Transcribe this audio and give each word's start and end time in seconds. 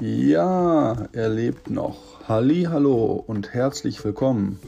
Ja, 0.00 1.08
er 1.10 1.28
lebt 1.28 1.70
noch. 1.70 2.28
Halli, 2.28 2.68
hallo 2.70 3.24
und 3.26 3.52
herzlich 3.52 4.04
willkommen. 4.04 4.60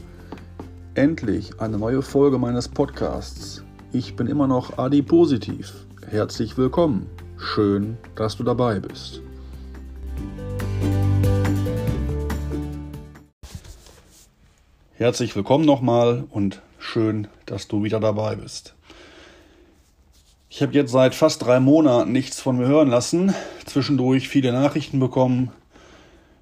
Endlich 0.93 1.61
eine 1.61 1.77
neue 1.77 2.01
Folge 2.01 2.37
meines 2.37 2.67
Podcasts. 2.67 3.63
Ich 3.93 4.17
bin 4.17 4.27
immer 4.27 4.47
noch 4.47 4.77
Adi 4.77 5.01
Positiv. 5.01 5.85
Herzlich 6.05 6.57
willkommen. 6.57 7.09
Schön, 7.37 7.97
dass 8.15 8.35
du 8.35 8.43
dabei 8.43 8.81
bist. 8.81 9.21
Herzlich 14.95 15.33
willkommen 15.33 15.63
nochmal 15.63 16.25
und 16.29 16.61
schön, 16.77 17.29
dass 17.45 17.69
du 17.69 17.83
wieder 17.83 18.01
dabei 18.01 18.35
bist. 18.35 18.75
Ich 20.53 20.61
habe 20.61 20.73
jetzt 20.73 20.91
seit 20.91 21.15
fast 21.15 21.45
drei 21.45 21.61
Monaten 21.61 22.11
nichts 22.11 22.41
von 22.41 22.57
mir 22.57 22.67
hören 22.67 22.89
lassen. 22.89 23.33
Zwischendurch 23.65 24.27
viele 24.27 24.51
Nachrichten 24.51 24.99
bekommen. 24.99 25.49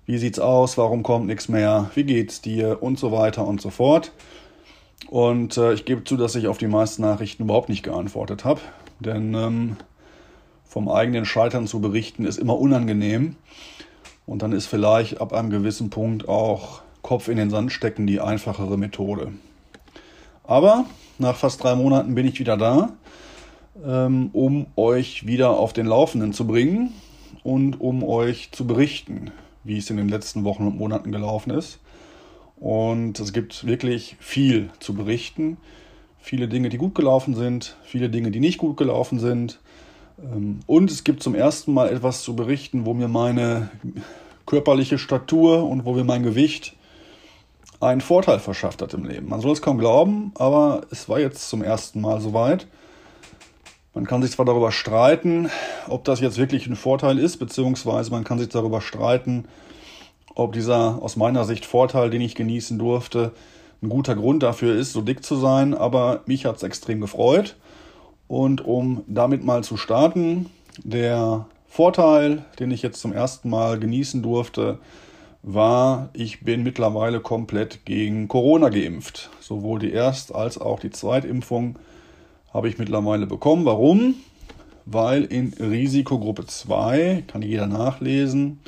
Wie 0.07 0.17
sieht's 0.17 0.39
aus? 0.39 0.79
Warum 0.79 1.03
kommt 1.03 1.27
nichts 1.27 1.47
mehr? 1.47 1.91
Wie 1.93 2.03
geht's 2.03 2.41
dir? 2.41 2.81
Und 2.81 2.97
so 2.97 3.11
weiter 3.11 3.45
und 3.45 3.61
so 3.61 3.69
fort. 3.69 4.11
Und 5.09 5.57
äh, 5.57 5.73
ich 5.73 5.85
gebe 5.85 6.05
zu, 6.05 6.17
dass 6.17 6.33
ich 6.33 6.47
auf 6.47 6.57
die 6.57 6.65
meisten 6.65 7.03
Nachrichten 7.03 7.43
überhaupt 7.43 7.69
nicht 7.69 7.83
geantwortet 7.83 8.45
habe. 8.45 8.61
Denn 8.99 9.35
ähm, 9.35 9.75
vom 10.65 10.89
eigenen 10.89 11.25
Scheitern 11.25 11.67
zu 11.67 11.79
berichten 11.79 12.25
ist 12.25 12.39
immer 12.39 12.57
unangenehm. 12.57 13.35
Und 14.25 14.41
dann 14.41 14.53
ist 14.53 14.65
vielleicht 14.65 15.21
ab 15.21 15.33
einem 15.33 15.51
gewissen 15.51 15.91
Punkt 15.91 16.27
auch 16.27 16.81
Kopf 17.03 17.27
in 17.27 17.37
den 17.37 17.51
Sand 17.51 17.71
stecken 17.71 18.07
die 18.07 18.19
einfachere 18.19 18.75
Methode. 18.75 19.33
Aber 20.45 20.85
nach 21.19 21.35
fast 21.35 21.63
drei 21.63 21.75
Monaten 21.75 22.15
bin 22.15 22.27
ich 22.27 22.39
wieder 22.39 22.57
da 22.57 22.93
ähm, 23.85 24.29
um 24.33 24.67
euch 24.75 25.25
wieder 25.25 25.51
auf 25.51 25.73
den 25.73 25.85
Laufenden 25.85 26.33
zu 26.33 26.45
bringen 26.45 26.93
und 27.43 27.79
um 27.79 28.03
euch 28.03 28.51
zu 28.51 28.65
berichten, 28.65 29.31
wie 29.63 29.77
es 29.77 29.89
in 29.89 29.97
den 29.97 30.09
letzten 30.09 30.43
Wochen 30.43 30.65
und 30.67 30.77
Monaten 30.77 31.11
gelaufen 31.11 31.51
ist. 31.51 31.79
Und 32.57 33.19
es 33.19 33.31
gibt 33.31 33.65
wirklich 33.65 34.17
viel 34.19 34.69
zu 34.79 34.93
berichten. 34.93 35.57
Viele 36.19 36.47
Dinge, 36.47 36.69
die 36.69 36.77
gut 36.77 36.95
gelaufen 36.95 37.33
sind, 37.33 37.77
viele 37.83 38.09
Dinge, 38.09 38.31
die 38.31 38.41
nicht 38.41 38.57
gut 38.57 38.75
gelaufen 38.75 39.19
sind. 39.19 39.59
Ähm, 40.21 40.59
und 40.67 40.91
es 40.91 41.03
gibt 41.03 41.23
zum 41.23 41.35
ersten 41.35 41.73
Mal 41.73 41.89
etwas 41.89 42.23
zu 42.23 42.35
berichten, 42.35 42.85
wo 42.85 42.93
mir 42.93 43.07
meine 43.07 43.69
körperliche 44.45 44.97
Statur 44.97 45.63
und 45.63 45.85
wo 45.85 45.93
mir 45.93 46.03
mein 46.03 46.23
Gewicht 46.23 46.75
einen 47.79 48.01
Vorteil 48.01 48.39
verschafft 48.39 48.81
hat 48.81 48.93
im 48.93 49.05
Leben. 49.05 49.29
Man 49.29 49.39
soll 49.39 49.53
es 49.53 49.61
kaum 49.61 49.77
glauben, 49.77 50.33
aber 50.35 50.81
es 50.91 51.07
war 51.07 51.19
jetzt 51.19 51.49
zum 51.49 51.63
ersten 51.63 52.01
Mal 52.01 52.19
soweit. 52.19 52.67
Man 53.99 54.07
kann 54.07 54.21
sich 54.21 54.31
zwar 54.31 54.45
darüber 54.45 54.71
streiten, 54.71 55.49
ob 55.89 56.05
das 56.05 56.21
jetzt 56.21 56.37
wirklich 56.37 56.67
ein 56.67 56.77
Vorteil 56.77 57.19
ist, 57.19 57.35
beziehungsweise 57.35 58.11
man 58.11 58.23
kann 58.23 58.39
sich 58.39 58.47
darüber 58.47 58.79
streiten, 58.79 59.43
ob 60.35 60.53
dieser 60.53 61.01
aus 61.01 61.17
meiner 61.17 61.43
Sicht 61.43 61.65
Vorteil, 61.65 62.09
den 62.09 62.21
ich 62.21 62.33
genießen 62.33 62.79
durfte, 62.79 63.33
ein 63.83 63.89
guter 63.89 64.15
Grund 64.15 64.41
dafür 64.41 64.73
ist, 64.73 64.93
so 64.93 65.01
dick 65.01 65.25
zu 65.25 65.35
sein, 65.35 65.73
aber 65.73 66.21
mich 66.27 66.45
hat 66.45 66.55
es 66.55 66.63
extrem 66.63 67.01
gefreut. 67.01 67.57
Und 68.29 68.63
um 68.63 69.03
damit 69.07 69.43
mal 69.43 69.65
zu 69.65 69.75
starten, 69.75 70.49
der 70.81 71.47
Vorteil, 71.67 72.45
den 72.57 72.71
ich 72.71 72.81
jetzt 72.81 73.01
zum 73.01 73.11
ersten 73.11 73.49
Mal 73.49 73.79
genießen 73.79 74.23
durfte, 74.23 74.79
war, 75.43 76.07
ich 76.13 76.39
bin 76.39 76.63
mittlerweile 76.63 77.19
komplett 77.19 77.83
gegen 77.83 78.29
Corona 78.29 78.69
geimpft. 78.69 79.29
Sowohl 79.41 79.79
die 79.79 79.91
Erst- 79.91 80.33
als 80.33 80.57
auch 80.57 80.79
die 80.79 80.91
Zweitimpfung 80.91 81.75
habe 82.53 82.69
ich 82.69 82.77
mittlerweile 82.77 83.27
bekommen. 83.27 83.65
Warum? 83.65 84.15
Weil 84.85 85.23
in 85.23 85.53
Risikogruppe 85.53 86.45
2, 86.45 87.23
kann 87.27 87.41
jeder 87.41 87.67
nachlesen, 87.67 88.59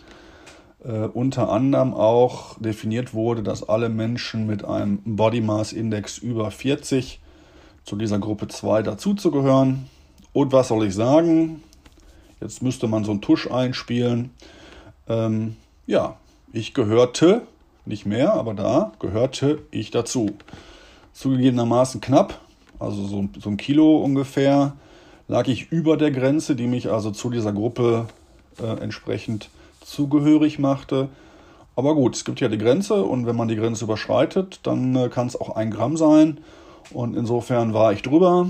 äh, 0.84 1.06
unter 1.06 1.50
anderem 1.50 1.94
auch 1.94 2.60
definiert 2.60 3.14
wurde, 3.14 3.44
dass 3.44 3.68
alle 3.68 3.90
Menschen 3.90 4.46
mit 4.46 4.66
einem 4.66 5.00
Body 5.06 5.42
Mass 5.42 5.74
Index 5.74 6.18
über 6.18 6.52
40 6.52 7.20
zu 7.84 7.96
dieser 7.96 8.20
Gruppe 8.20 8.48
2 8.48 8.84
dazuzugehören. 8.84 9.90
Und 10.34 10.52
was 10.52 10.70
soll 10.70 10.86
ich 10.86 10.96
sagen? 10.96 11.64
Jetzt 12.40 12.62
müsste 12.62 12.88
man 12.88 13.04
so 13.04 13.12
einen 13.12 13.22
Tusch 13.22 13.50
einspielen. 13.50 14.32
Ähm, 15.08 15.56
ja, 15.88 16.18
ich 16.54 16.74
gehörte, 16.74 17.44
nicht 17.86 18.06
mehr, 18.06 18.34
aber 18.34 18.54
da 18.54 18.94
gehörte 19.00 19.60
ich 19.72 19.92
dazu. 19.92 20.32
Zugegebenermaßen 21.14 22.00
knapp, 22.02 22.40
also 22.82 23.06
so, 23.06 23.30
so 23.40 23.50
ein 23.50 23.58
Kilo 23.58 23.98
ungefähr, 23.98 24.74
lag 25.28 25.48
ich 25.48 25.72
über 25.72 25.98
der 25.98 26.12
Grenze, 26.12 26.56
die 26.56 26.68
mich 26.68 26.92
also 26.92 27.12
zu 27.12 27.30
dieser 27.30 27.54
Gruppe 27.54 28.08
äh, 28.62 28.82
entsprechend 28.82 29.50
zugehörig 29.82 30.60
machte. 30.60 31.10
Aber 31.76 31.96
gut, 31.96 32.16
es 32.16 32.26
gibt 32.26 32.42
ja 32.42 32.50
die 32.50 32.58
Grenze 32.58 33.04
und 33.04 33.26
wenn 33.26 33.36
man 33.36 33.48
die 33.48 33.56
Grenze 33.56 33.86
überschreitet, 33.86 34.60
dann 34.64 34.96
äh, 34.96 35.10
kann 35.10 35.28
es 35.28 35.40
auch 35.40 35.56
ein 35.56 35.72
Gramm 35.72 35.96
sein. 35.96 36.40
Und 36.92 37.16
insofern 37.16 37.74
war 37.74 37.94
ich 37.94 38.02
drüber, 38.02 38.50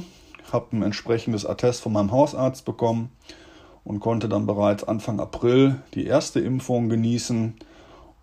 habe 0.52 0.76
ein 0.76 0.82
entsprechendes 0.82 1.46
Attest 1.46 1.82
von 1.82 1.94
meinem 1.94 2.12
Hausarzt 2.12 2.66
bekommen 2.66 3.12
und 3.84 4.00
konnte 4.00 4.28
dann 4.28 4.48
bereits 4.48 4.84
Anfang 4.84 5.20
April 5.20 5.82
die 5.94 6.06
erste 6.06 6.40
Impfung 6.40 6.90
genießen. 6.90 7.56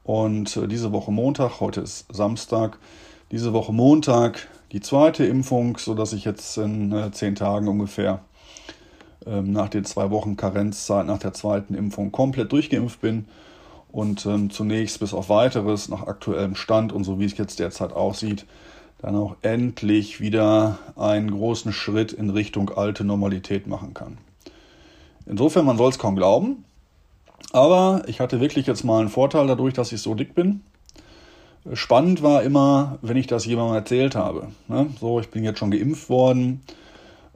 Und 0.05 0.57
äh, 0.57 0.67
diese 0.67 0.93
Woche 0.93 1.13
Montag, 1.13 1.61
heute 1.61 1.83
ist 1.83 2.07
Samstag, 2.13 2.79
diese 3.31 3.53
Woche 3.53 3.73
Montag 3.73 4.49
die 4.73 4.81
zweite 4.81 5.25
Impfung, 5.25 5.79
sodass 5.79 6.13
ich 6.13 6.25
jetzt 6.25 6.59
in 6.59 6.93
äh, 6.93 7.11
zehn 7.11 7.35
Tagen 7.35 7.69
ungefähr 7.69 8.21
ähm, 9.27 9.53
nach 9.53 9.69
den 9.69 9.85
zwei 9.85 10.11
Wochen 10.11 10.37
Karenzzeit 10.37 11.07
nach 11.07 11.19
der 11.19 11.33
zweiten 11.33 11.75
Impfung 11.75 12.13
komplett 12.13 12.53
durchgeimpft 12.53 13.01
bin 13.01 13.27
und 13.91 14.27
ähm, 14.27 14.51
zunächst 14.51 15.01
bis 15.01 15.15
auf 15.15 15.29
weiteres 15.29 15.89
nach 15.89 16.07
aktuellem 16.07 16.55
Stand 16.55 16.93
und 16.93 17.05
so 17.05 17.19
wie 17.19 17.25
es 17.25 17.37
jetzt 17.39 17.59
derzeit 17.59 17.93
aussieht, 17.93 18.47
dann 18.99 19.17
auch 19.17 19.37
endlich 19.43 20.21
wieder 20.21 20.79
einen 20.97 21.31
großen 21.31 21.73
Schritt 21.73 22.13
in 22.13 22.31
Richtung 22.31 22.71
alte 22.71 23.05
Normalität 23.05 23.67
machen 23.67 23.95
kann. 23.95 24.19
Insofern, 25.27 25.67
man 25.67 25.77
soll 25.77 25.91
es 25.91 25.99
kaum 25.99 26.17
glauben, 26.17 26.65
aber 27.53 28.03
ich 28.07 28.21
hatte 28.21 28.41
wirklich 28.41 28.67
jetzt 28.67 28.85
mal 28.85 29.01
einen 29.01 29.09
Vorteil 29.09 29.47
dadurch, 29.47 29.75
dass 29.75 29.93
ich 29.93 30.01
so 30.01 30.15
dick 30.15 30.35
bin. 30.35 30.63
Spannend 31.75 32.23
war 32.23 32.43
immer, 32.43 32.99
wenn 33.03 33.17
ich 33.17 33.27
das 33.27 33.45
jemandem 33.45 33.77
erzählt 33.77 34.15
habe. 34.15 34.49
Ne? 34.69 34.87
So, 35.01 35.21
ich 35.21 35.31
bin 35.31 35.45
jetzt 35.45 35.59
schon 35.59 35.71
geimpft 35.71 36.09
worden. 36.09 36.63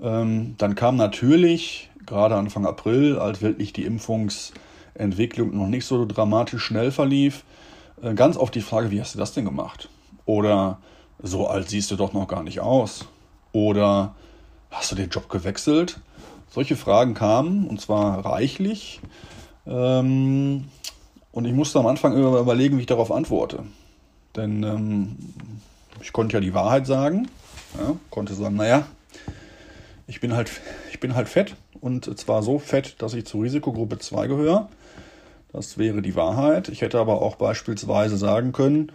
Ähm, 0.00 0.54
dann 0.58 0.74
kam 0.74 0.96
natürlich, 0.96 1.90
gerade 2.06 2.36
Anfang 2.36 2.66
April, 2.66 3.18
als 3.18 3.42
wirklich 3.42 3.72
die 3.72 3.84
Impfungsentwicklung 3.84 5.56
noch 5.56 5.68
nicht 5.68 5.84
so 5.84 6.06
dramatisch 6.06 6.62
schnell 6.64 6.90
verlief, 6.90 7.44
äh, 8.02 8.14
ganz 8.14 8.36
oft 8.36 8.54
die 8.54 8.62
Frage, 8.62 8.90
wie 8.90 9.00
hast 9.00 9.14
du 9.14 9.18
das 9.18 9.32
denn 9.34 9.44
gemacht? 9.44 9.88
Oder 10.24 10.78
so 11.22 11.46
alt 11.46 11.68
siehst 11.68 11.90
du 11.90 11.96
doch 11.96 12.12
noch 12.12 12.26
gar 12.26 12.42
nicht 12.42 12.60
aus. 12.60 13.06
Oder 13.52 14.14
hast 14.70 14.90
du 14.92 14.96
den 14.96 15.10
Job 15.10 15.28
gewechselt? 15.28 16.00
Solche 16.50 16.76
Fragen 16.76 17.14
kamen 17.14 17.66
und 17.66 17.80
zwar 17.80 18.24
reichlich. 18.24 19.00
Ähm, 19.66 20.64
und 21.32 21.44
ich 21.44 21.52
musste 21.52 21.78
am 21.78 21.86
Anfang 21.86 22.16
überlegen, 22.16 22.76
wie 22.76 22.82
ich 22.82 22.86
darauf 22.86 23.10
antworte. 23.10 23.64
Denn 24.36 24.62
ähm, 24.62 25.16
ich 26.00 26.12
konnte 26.12 26.34
ja 26.34 26.40
die 26.40 26.54
Wahrheit 26.54 26.86
sagen. 26.86 27.28
Ja, 27.78 27.96
konnte 28.10 28.34
sagen, 28.34 28.56
naja, 28.56 28.86
ich 30.06 30.20
bin 30.20 30.34
halt, 30.34 30.50
ich 30.90 31.00
bin 31.00 31.14
halt 31.14 31.28
fett 31.28 31.56
und 31.80 32.18
zwar 32.18 32.42
so 32.42 32.58
fett, 32.58 33.00
dass 33.00 33.14
ich 33.14 33.24
zur 33.24 33.42
Risikogruppe 33.42 33.98
2 33.98 34.26
gehöre. 34.26 34.68
Das 35.52 35.78
wäre 35.78 36.02
die 36.02 36.16
Wahrheit. 36.16 36.68
Ich 36.68 36.80
hätte 36.80 36.98
aber 36.98 37.20
auch 37.20 37.36
beispielsweise 37.36 38.16
sagen 38.16 38.52
können, 38.52 38.92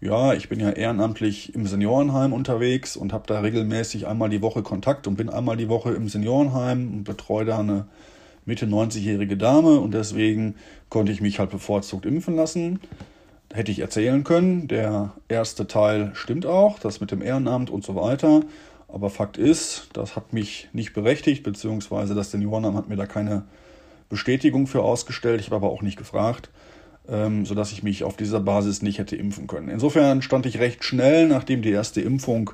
ja, 0.00 0.32
ich 0.32 0.48
bin 0.48 0.60
ja 0.60 0.70
ehrenamtlich 0.70 1.54
im 1.54 1.66
Seniorenheim 1.66 2.32
unterwegs 2.32 2.96
und 2.96 3.12
habe 3.12 3.24
da 3.26 3.40
regelmäßig 3.40 4.06
einmal 4.06 4.28
die 4.28 4.42
Woche 4.42 4.62
Kontakt 4.62 5.06
und 5.06 5.16
bin 5.16 5.28
einmal 5.28 5.56
die 5.56 5.68
Woche 5.68 5.92
im 5.92 6.08
Seniorenheim 6.08 6.92
und 6.92 7.04
betreue 7.04 7.44
da 7.44 7.58
eine 7.58 7.86
Mitte 8.46 8.66
90-jährige 8.66 9.36
Dame 9.36 9.80
und 9.80 9.92
deswegen 9.92 10.54
konnte 10.88 11.12
ich 11.12 11.20
mich 11.20 11.38
halt 11.38 11.50
bevorzugt 11.50 12.06
impfen 12.06 12.36
lassen 12.36 12.80
hätte 13.52 13.70
ich 13.70 13.78
erzählen 13.78 14.24
können. 14.24 14.68
Der 14.68 15.12
erste 15.28 15.66
Teil 15.66 16.10
stimmt 16.14 16.46
auch, 16.46 16.78
das 16.78 17.00
mit 17.00 17.10
dem 17.10 17.22
Ehrenamt 17.22 17.70
und 17.70 17.84
so 17.84 17.94
weiter. 17.94 18.42
Aber 18.88 19.10
Fakt 19.10 19.36
ist, 19.36 19.88
das 19.92 20.16
hat 20.16 20.32
mich 20.32 20.68
nicht 20.72 20.94
berechtigt, 20.94 21.42
beziehungsweise 21.42 22.14
das 22.14 22.30
Seniorenamt 22.30 22.76
hat 22.76 22.88
mir 22.88 22.96
da 22.96 23.06
keine 23.06 23.44
Bestätigung 24.08 24.66
für 24.66 24.82
ausgestellt. 24.82 25.40
Ich 25.40 25.46
habe 25.46 25.56
aber 25.56 25.70
auch 25.70 25.82
nicht 25.82 25.98
gefragt, 25.98 26.50
ähm, 27.08 27.44
sodass 27.44 27.72
ich 27.72 27.82
mich 27.82 28.04
auf 28.04 28.16
dieser 28.16 28.40
Basis 28.40 28.80
nicht 28.80 28.98
hätte 28.98 29.16
impfen 29.16 29.46
können. 29.46 29.68
Insofern 29.68 30.22
stand 30.22 30.46
ich 30.46 30.58
recht 30.58 30.84
schnell, 30.84 31.28
nachdem 31.28 31.60
die 31.60 31.70
erste 31.70 32.00
Impfung 32.00 32.50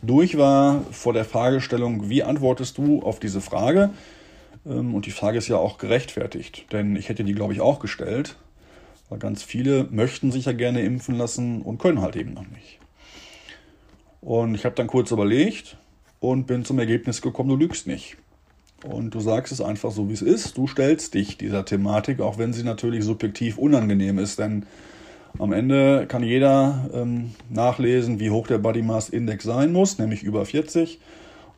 durch 0.00 0.36
war, 0.38 0.82
vor 0.90 1.12
der 1.12 1.24
Fragestellung, 1.24 2.08
wie 2.08 2.22
antwortest 2.22 2.78
du 2.78 3.02
auf 3.02 3.20
diese 3.20 3.40
Frage? 3.40 3.90
Ähm, 4.66 4.94
und 4.94 5.06
die 5.06 5.10
Frage 5.10 5.38
ist 5.38 5.48
ja 5.48 5.56
auch 5.56 5.78
gerechtfertigt, 5.78 6.66
denn 6.72 6.96
ich 6.96 7.08
hätte 7.08 7.24
die, 7.24 7.34
glaube 7.34 7.52
ich, 7.52 7.60
auch 7.60 7.78
gestellt. 7.78 8.36
Weil 9.08 9.18
ganz 9.18 9.42
viele 9.42 9.84
möchten 9.90 10.32
sich 10.32 10.46
ja 10.46 10.52
gerne 10.52 10.82
impfen 10.82 11.16
lassen 11.16 11.62
und 11.62 11.78
können 11.78 12.00
halt 12.00 12.16
eben 12.16 12.32
noch 12.32 12.48
nicht. 12.48 12.78
Und 14.20 14.54
ich 14.54 14.64
habe 14.64 14.74
dann 14.74 14.86
kurz 14.86 15.10
überlegt 15.10 15.76
und 16.20 16.46
bin 16.46 16.64
zum 16.64 16.78
Ergebnis 16.78 17.20
gekommen, 17.20 17.50
du 17.50 17.56
lügst 17.56 17.86
nicht. 17.86 18.16
und 18.84 19.14
du 19.14 19.20
sagst 19.20 19.52
es 19.52 19.60
einfach 19.60 19.90
so, 19.90 20.08
wie 20.08 20.12
es 20.12 20.22
ist. 20.22 20.56
Du 20.56 20.66
stellst 20.66 21.14
dich 21.14 21.38
dieser 21.38 21.64
Thematik, 21.64 22.20
auch 22.20 22.38
wenn 22.38 22.52
sie 22.52 22.62
natürlich 22.62 23.04
subjektiv 23.04 23.58
unangenehm 23.58 24.18
ist, 24.18 24.38
denn 24.38 24.66
am 25.38 25.52
Ende 25.52 26.06
kann 26.06 26.22
jeder 26.22 26.88
ähm, 26.94 27.32
nachlesen, 27.50 28.20
wie 28.20 28.30
hoch 28.30 28.46
der 28.46 28.58
Body 28.58 28.82
Mass 28.82 29.08
Index 29.08 29.44
sein 29.44 29.72
muss, 29.72 29.98
nämlich 29.98 30.22
über 30.22 30.44
40. 30.44 31.00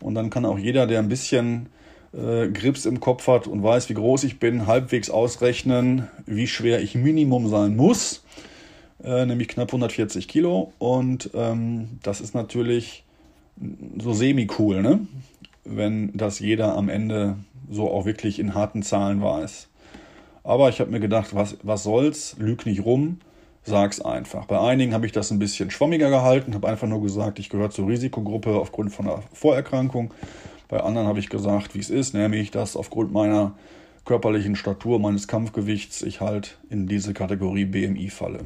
Und 0.00 0.14
dann 0.14 0.30
kann 0.30 0.46
auch 0.46 0.58
jeder, 0.58 0.86
der 0.86 1.00
ein 1.00 1.08
bisschen 1.08 1.68
äh, 2.12 2.48
Grips 2.48 2.86
im 2.86 3.00
Kopf 3.00 3.26
hat 3.26 3.46
und 3.46 3.62
weiß, 3.62 3.88
wie 3.88 3.94
groß 3.94 4.24
ich 4.24 4.38
bin, 4.38 4.66
halbwegs 4.66 5.10
ausrechnen, 5.10 6.08
wie 6.26 6.46
schwer 6.46 6.80
ich 6.80 6.94
Minimum 6.94 7.48
sein 7.48 7.76
muss, 7.76 8.24
äh, 9.02 9.26
nämlich 9.26 9.48
knapp 9.48 9.68
140 9.68 10.28
Kilo. 10.28 10.72
Und 10.78 11.30
ähm, 11.34 11.98
das 12.02 12.20
ist 12.20 12.34
natürlich 12.34 13.04
so 13.98 14.12
semi-cool, 14.12 14.82
ne? 14.82 15.06
wenn 15.64 16.16
das 16.16 16.38
jeder 16.38 16.76
am 16.76 16.88
Ende 16.88 17.36
so 17.70 17.90
auch 17.90 18.04
wirklich 18.06 18.38
in 18.38 18.54
harten 18.54 18.82
Zahlen 18.82 19.22
weiß. 19.22 19.68
Aber 20.44 20.68
ich 20.68 20.80
habe 20.80 20.90
mir 20.90 21.00
gedacht, 21.00 21.34
was, 21.34 21.56
was 21.62 21.82
soll's, 21.82 22.36
lüg 22.38 22.66
nicht 22.66 22.84
rum, 22.84 23.18
sag's 23.64 24.00
einfach. 24.00 24.46
Bei 24.46 24.60
einigen 24.60 24.94
habe 24.94 25.06
ich 25.06 25.12
das 25.12 25.32
ein 25.32 25.40
bisschen 25.40 25.70
schwammiger 25.70 26.08
gehalten, 26.08 26.54
habe 26.54 26.68
einfach 26.68 26.86
nur 26.86 27.02
gesagt, 27.02 27.40
ich 27.40 27.48
gehöre 27.48 27.70
zur 27.70 27.88
Risikogruppe 27.88 28.54
aufgrund 28.54 28.92
von 28.92 29.08
einer 29.08 29.22
Vorerkrankung. 29.32 30.14
Bei 30.68 30.80
anderen 30.80 31.06
habe 31.06 31.18
ich 31.18 31.28
gesagt, 31.28 31.74
wie 31.74 31.80
es 31.80 31.90
ist, 31.90 32.14
nämlich, 32.14 32.50
dass 32.50 32.76
aufgrund 32.76 33.12
meiner 33.12 33.56
körperlichen 34.04 34.56
Statur, 34.56 34.98
meines 34.98 35.28
Kampfgewichts, 35.28 36.02
ich 36.02 36.20
halt 36.20 36.58
in 36.70 36.86
diese 36.86 37.14
Kategorie 37.14 37.64
BMI 37.64 38.08
falle. 38.10 38.44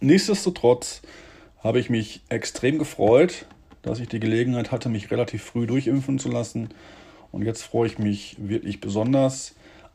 Nichtsdestotrotz 0.00 1.02
habe 1.58 1.80
ich 1.80 1.90
mich 1.90 2.22
extrem 2.28 2.78
gefreut, 2.78 3.46
dass 3.82 4.00
ich 4.00 4.08
die 4.08 4.20
Gelegenheit 4.20 4.72
hatte, 4.72 4.88
mich 4.88 5.10
relativ 5.10 5.42
früh 5.42 5.66
durchimpfen 5.66 6.18
zu 6.18 6.28
lassen. 6.28 6.70
Und 7.32 7.42
jetzt 7.42 7.62
freue 7.62 7.86
ich 7.86 7.98
mich 7.98 8.36
wirklich 8.38 8.80
besonders. 8.80 9.54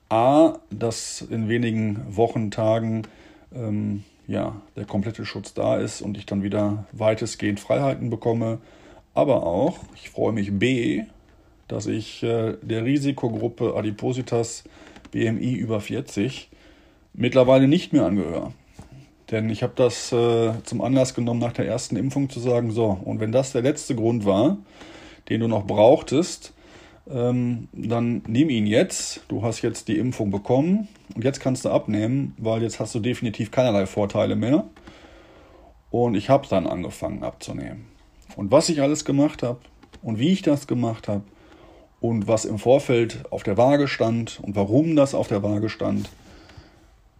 A, 0.10 0.60
dass 0.72 1.22
in 1.22 1.50
wenigen 1.50 2.04
Wochen, 2.15 2.51
Tagen 2.51 3.04
ähm, 3.54 4.04
ja, 4.27 4.62
der 4.75 4.86
komplette 4.86 5.25
Schutz 5.25 5.54
da 5.54 5.77
ist 5.77 6.01
und 6.01 6.18
ich 6.18 6.25
dann 6.25 6.44
wieder 6.44 6.86
weitestgehend 6.92 7.60
Freiheiten 7.60 8.10
bekomme. 8.10 8.60
Aber 9.19 9.45
auch, 9.45 9.80
ich 9.95 10.12
freue 10.12 10.31
mich 10.31 10.57
B, 10.57 11.04
dass 11.68 11.88
ich 11.88 12.24
äh, 12.24 12.54
der 12.62 12.86
Risikogruppe 12.86 13.75
Adipositas 13.75 14.63
BMI 15.12 15.56
über 15.56 15.81
40 15.81 16.50
mittlerweile 17.13 17.68
nicht 17.68 17.92
mehr 17.92 18.06
angehöre. 18.06 18.54
Denn 19.30 19.50
ich 19.50 19.62
habe 19.62 19.74
das 19.75 20.13
äh, 20.13 20.54
zum 20.63 20.80
Anlass 20.80 21.16
genommen, 21.16 21.42
nach 21.42 21.51
der 21.51 21.68
ersten 21.68 21.98
Impfung 21.98 22.30
zu 22.30 22.39
sagen, 22.39 22.71
so, 22.71 22.98
und 23.04 23.19
wenn 23.19 23.33
das 23.33 23.51
der 23.51 23.62
letzte 23.62 23.94
Grund 23.94 24.24
war, 24.24 24.56
den 25.27 25.42
du 25.42 25.50
noch 25.50 25.68
brauchtest, 25.68 26.54
ähm, 27.10 27.68
dann 27.74 28.22
nimm 28.25 28.50
ihn 28.50 28.68
jetzt. 28.68 29.25
Du 29.27 29.44
hast 29.44 29.62
jetzt 29.62 29.89
die 29.89 29.98
Impfung 29.98 30.31
bekommen 30.31 30.88
und 31.13 31.25
jetzt 31.25 31.42
kannst 31.42 31.65
du 31.65 31.72
abnehmen, 31.72 32.36
weil 32.38 32.62
jetzt 32.62 32.80
hast 32.80 32.95
du 32.95 33.01
definitiv 33.01 33.51
keinerlei 33.51 33.86
Vorteile 33.86 34.38
mehr. 34.38 34.63
Und 35.92 36.15
ich 36.15 36.30
habe 36.30 36.48
dann 36.48 36.68
angefangen 36.68 37.22
abzunehmen. 37.22 37.99
Und 38.36 38.52
was 38.52 38.70
ich 38.70 38.81
alles 38.81 39.06
gemacht 39.06 39.44
habe 39.44 39.60
und 40.02 40.20
wie 40.20 40.30
ich 40.30 40.42
das 40.42 40.68
gemacht 40.68 41.08
habe 41.08 41.24
und 42.00 42.28
was 42.28 42.46
im 42.46 42.60
Vorfeld 42.60 43.24
auf 43.31 43.44
der 43.44 43.58
Waage 43.58 43.88
stand 43.88 44.40
und 44.42 44.56
warum 44.56 44.96
das 44.96 45.14
auf 45.14 45.28
der 45.28 45.44
Waage 45.44 45.70
stand, 45.70 46.10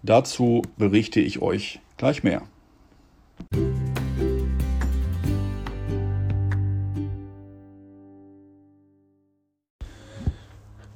dazu 0.04 0.62
berichte 0.78 1.20
ich 1.20 1.42
euch 1.42 1.80
gleich 1.98 2.24
mehr. 2.24 2.44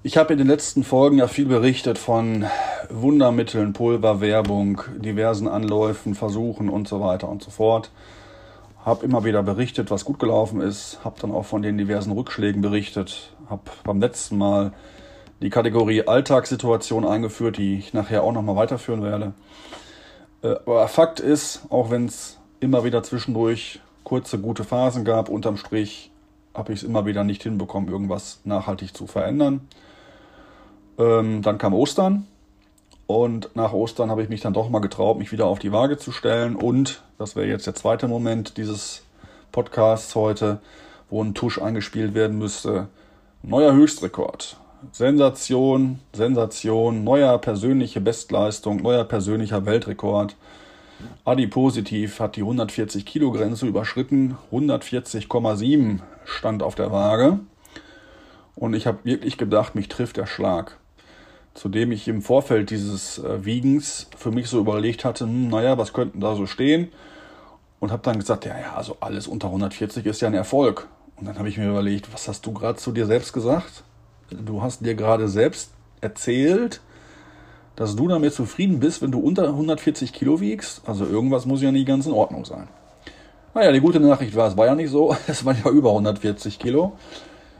Ich 0.05 0.17
habe 0.17 0.33
in 0.33 0.37
den 0.37 0.47
letzten 0.47 0.83
Folgen 0.83 1.17
ja 1.17 1.27
viel 1.27 1.45
berichtet 1.45 1.97
von 1.97 2.45
Wundermitteln, 2.89 3.71
Pulverwerbung, 3.71 4.81
diversen 4.97 5.47
Anläufen, 5.47 6.13
Versuchen 6.13 6.67
und 6.67 6.89
so 6.89 6.99
weiter 6.99 7.29
und 7.29 7.41
so 7.41 7.51
fort. 7.51 7.89
Habe 8.83 9.05
immer 9.05 9.23
wieder 9.23 9.43
berichtet, 9.43 9.91
was 9.91 10.05
gut 10.05 10.19
gelaufen 10.19 10.61
ist, 10.61 10.99
habe 11.03 11.19
dann 11.19 11.31
auch 11.31 11.45
von 11.45 11.61
den 11.61 11.77
diversen 11.77 12.11
Rückschlägen 12.11 12.61
berichtet, 12.61 13.33
habe 13.49 13.63
beim 13.83 14.01
letzten 14.01 14.37
Mal 14.37 14.73
die 15.41 15.49
Kategorie 15.49 16.05
Alltagssituation 16.05 17.05
eingeführt, 17.05 17.57
die 17.57 17.77
ich 17.77 17.93
nachher 17.93 18.23
auch 18.23 18.33
nochmal 18.33 18.55
weiterführen 18.55 19.03
werde. 19.03 19.33
Äh, 20.41 20.55
aber 20.65 20.87
Fakt 20.87 21.19
ist, 21.19 21.63
auch 21.69 21.91
wenn 21.91 22.05
es 22.05 22.39
immer 22.59 22.83
wieder 22.83 23.03
zwischendurch 23.03 23.79
kurze, 24.03 24.39
gute 24.39 24.63
Phasen 24.63 25.05
gab, 25.05 25.29
unterm 25.29 25.57
Strich 25.57 26.11
habe 26.53 26.73
ich 26.73 26.79
es 26.79 26.83
immer 26.83 27.05
wieder 27.05 27.23
nicht 27.23 27.43
hinbekommen, 27.43 27.89
irgendwas 27.89 28.41
nachhaltig 28.43 28.95
zu 28.95 29.07
verändern. 29.07 29.67
Ähm, 30.97 31.41
dann 31.41 31.57
kam 31.57 31.73
Ostern 31.73 32.27
und 33.07 33.55
nach 33.55 33.73
Ostern 33.73 34.09
habe 34.09 34.23
ich 34.23 34.29
mich 34.29 34.41
dann 34.41 34.53
doch 34.53 34.69
mal 34.69 34.79
getraut, 34.79 35.17
mich 35.17 35.31
wieder 35.31 35.45
auf 35.45 35.59
die 35.59 35.71
Waage 35.71 35.97
zu 35.97 36.11
stellen. 36.11 36.55
Und 36.55 37.01
das 37.17 37.35
wäre 37.35 37.47
jetzt 37.47 37.67
der 37.67 37.75
zweite 37.75 38.07
Moment 38.07 38.57
dieses 38.57 39.03
Podcasts 39.51 40.15
heute, 40.15 40.59
wo 41.09 41.21
ein 41.21 41.33
Tusch 41.33 41.59
eingespielt 41.59 42.13
werden 42.13 42.37
müsste. 42.37 42.87
Neuer 43.41 43.73
Höchstrekord. 43.73 44.57
Sensation, 44.91 45.99
Sensation, 46.13 47.03
neuer 47.03 47.37
persönliche 47.37 48.01
Bestleistung, 48.01 48.77
neuer 48.77 49.03
persönlicher 49.03 49.65
Weltrekord. 49.65 50.35
Adi 51.25 51.47
Positiv 51.47 52.19
hat 52.19 52.37
die 52.37 52.41
140 52.41 53.05
Kilo 53.05 53.31
Grenze 53.31 53.65
überschritten. 53.65 54.37
140,7 54.51 55.99
stand 56.23 56.63
auf 56.63 56.75
der 56.75 56.91
Waage. 56.91 57.39
Und 58.55 58.73
ich 58.73 58.87
habe 58.87 58.99
wirklich 59.03 59.37
gedacht, 59.37 59.75
mich 59.75 59.89
trifft 59.89 60.17
der 60.17 60.25
Schlag 60.25 60.77
zu 61.53 61.69
dem 61.69 61.91
ich 61.91 62.07
im 62.07 62.21
Vorfeld 62.21 62.69
dieses 62.69 63.19
äh, 63.19 63.45
Wiegens 63.45 64.07
für 64.17 64.31
mich 64.31 64.47
so 64.47 64.59
überlegt 64.59 65.05
hatte, 65.05 65.25
hm, 65.25 65.49
naja, 65.49 65.77
was 65.77 65.93
könnten 65.93 66.19
da 66.19 66.35
so 66.35 66.45
stehen? 66.45 66.89
Und 67.79 67.91
habe 67.91 68.01
dann 68.03 68.17
gesagt, 68.17 68.45
ja, 68.45 68.57
ja, 68.57 68.75
also 68.75 68.97
alles 69.01 69.27
unter 69.27 69.47
140 69.47 70.05
ist 70.05 70.21
ja 70.21 70.29
ein 70.29 70.33
Erfolg. 70.33 70.87
Und 71.17 71.27
dann 71.27 71.37
habe 71.37 71.49
ich 71.49 71.57
mir 71.57 71.69
überlegt, 71.69 72.13
was 72.13 72.27
hast 72.27 72.45
du 72.45 72.53
gerade 72.53 72.77
zu 72.77 72.91
dir 72.91 73.05
selbst 73.05 73.33
gesagt? 73.33 73.83
Du 74.29 74.61
hast 74.61 74.85
dir 74.85 74.95
gerade 74.95 75.27
selbst 75.27 75.71
erzählt, 76.01 76.81
dass 77.75 77.95
du 77.95 78.07
damit 78.07 78.33
zufrieden 78.33 78.79
bist, 78.79 79.01
wenn 79.01 79.11
du 79.11 79.19
unter 79.19 79.47
140 79.47 80.13
Kilo 80.13 80.39
wiegst. 80.39 80.81
Also 80.87 81.05
irgendwas 81.05 81.45
muss 81.45 81.61
ja 81.61 81.71
nicht 81.71 81.87
ganz 81.87 82.05
in 82.05 82.13
Ordnung 82.13 82.45
sein. 82.45 82.67
Naja, 83.53 83.71
die 83.71 83.81
gute 83.81 83.99
Nachricht 83.99 84.35
war, 84.35 84.47
es 84.47 84.57
war 84.57 84.65
ja 84.65 84.75
nicht 84.75 84.89
so. 84.89 85.15
Es 85.27 85.45
waren 85.45 85.57
ja 85.63 85.69
über 85.69 85.89
140 85.89 86.57
Kilo. 86.59 86.93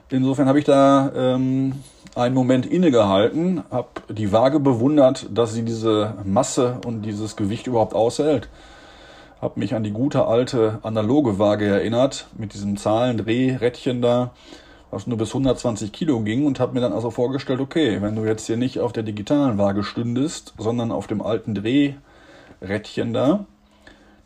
Insofern 0.09 0.47
habe 0.47 0.59
ich 0.59 0.65
da 0.65 1.11
ähm, 1.15 1.73
einen 2.15 2.35
Moment 2.35 2.65
innegehalten, 2.65 3.63
habe 3.71 3.87
die 4.09 4.31
Waage 4.31 4.59
bewundert, 4.59 5.27
dass 5.33 5.53
sie 5.53 5.63
diese 5.63 6.15
Masse 6.23 6.77
und 6.85 7.01
dieses 7.01 7.35
Gewicht 7.35 7.67
überhaupt 7.67 7.95
aushält. 7.95 8.49
Habe 9.41 9.59
mich 9.59 9.73
an 9.73 9.83
die 9.83 9.91
gute 9.91 10.25
alte 10.25 10.79
analoge 10.83 11.39
Waage 11.39 11.65
erinnert, 11.65 12.27
mit 12.37 12.53
diesem 12.53 12.77
Zahlendrehrädchen 12.77 14.01
da, 14.01 14.31
was 14.91 15.07
nur 15.07 15.17
bis 15.17 15.29
120 15.29 15.91
Kilo 15.91 16.19
ging 16.19 16.45
und 16.45 16.59
habe 16.59 16.73
mir 16.73 16.81
dann 16.81 16.93
also 16.93 17.09
vorgestellt, 17.09 17.59
okay, 17.59 18.01
wenn 18.01 18.15
du 18.15 18.25
jetzt 18.25 18.45
hier 18.45 18.57
nicht 18.57 18.79
auf 18.79 18.93
der 18.93 19.03
digitalen 19.03 19.57
Waage 19.57 19.83
stündest, 19.83 20.53
sondern 20.57 20.91
auf 20.91 21.07
dem 21.07 21.21
alten 21.21 21.55
Drehrädchen 21.55 23.11
da, 23.11 23.45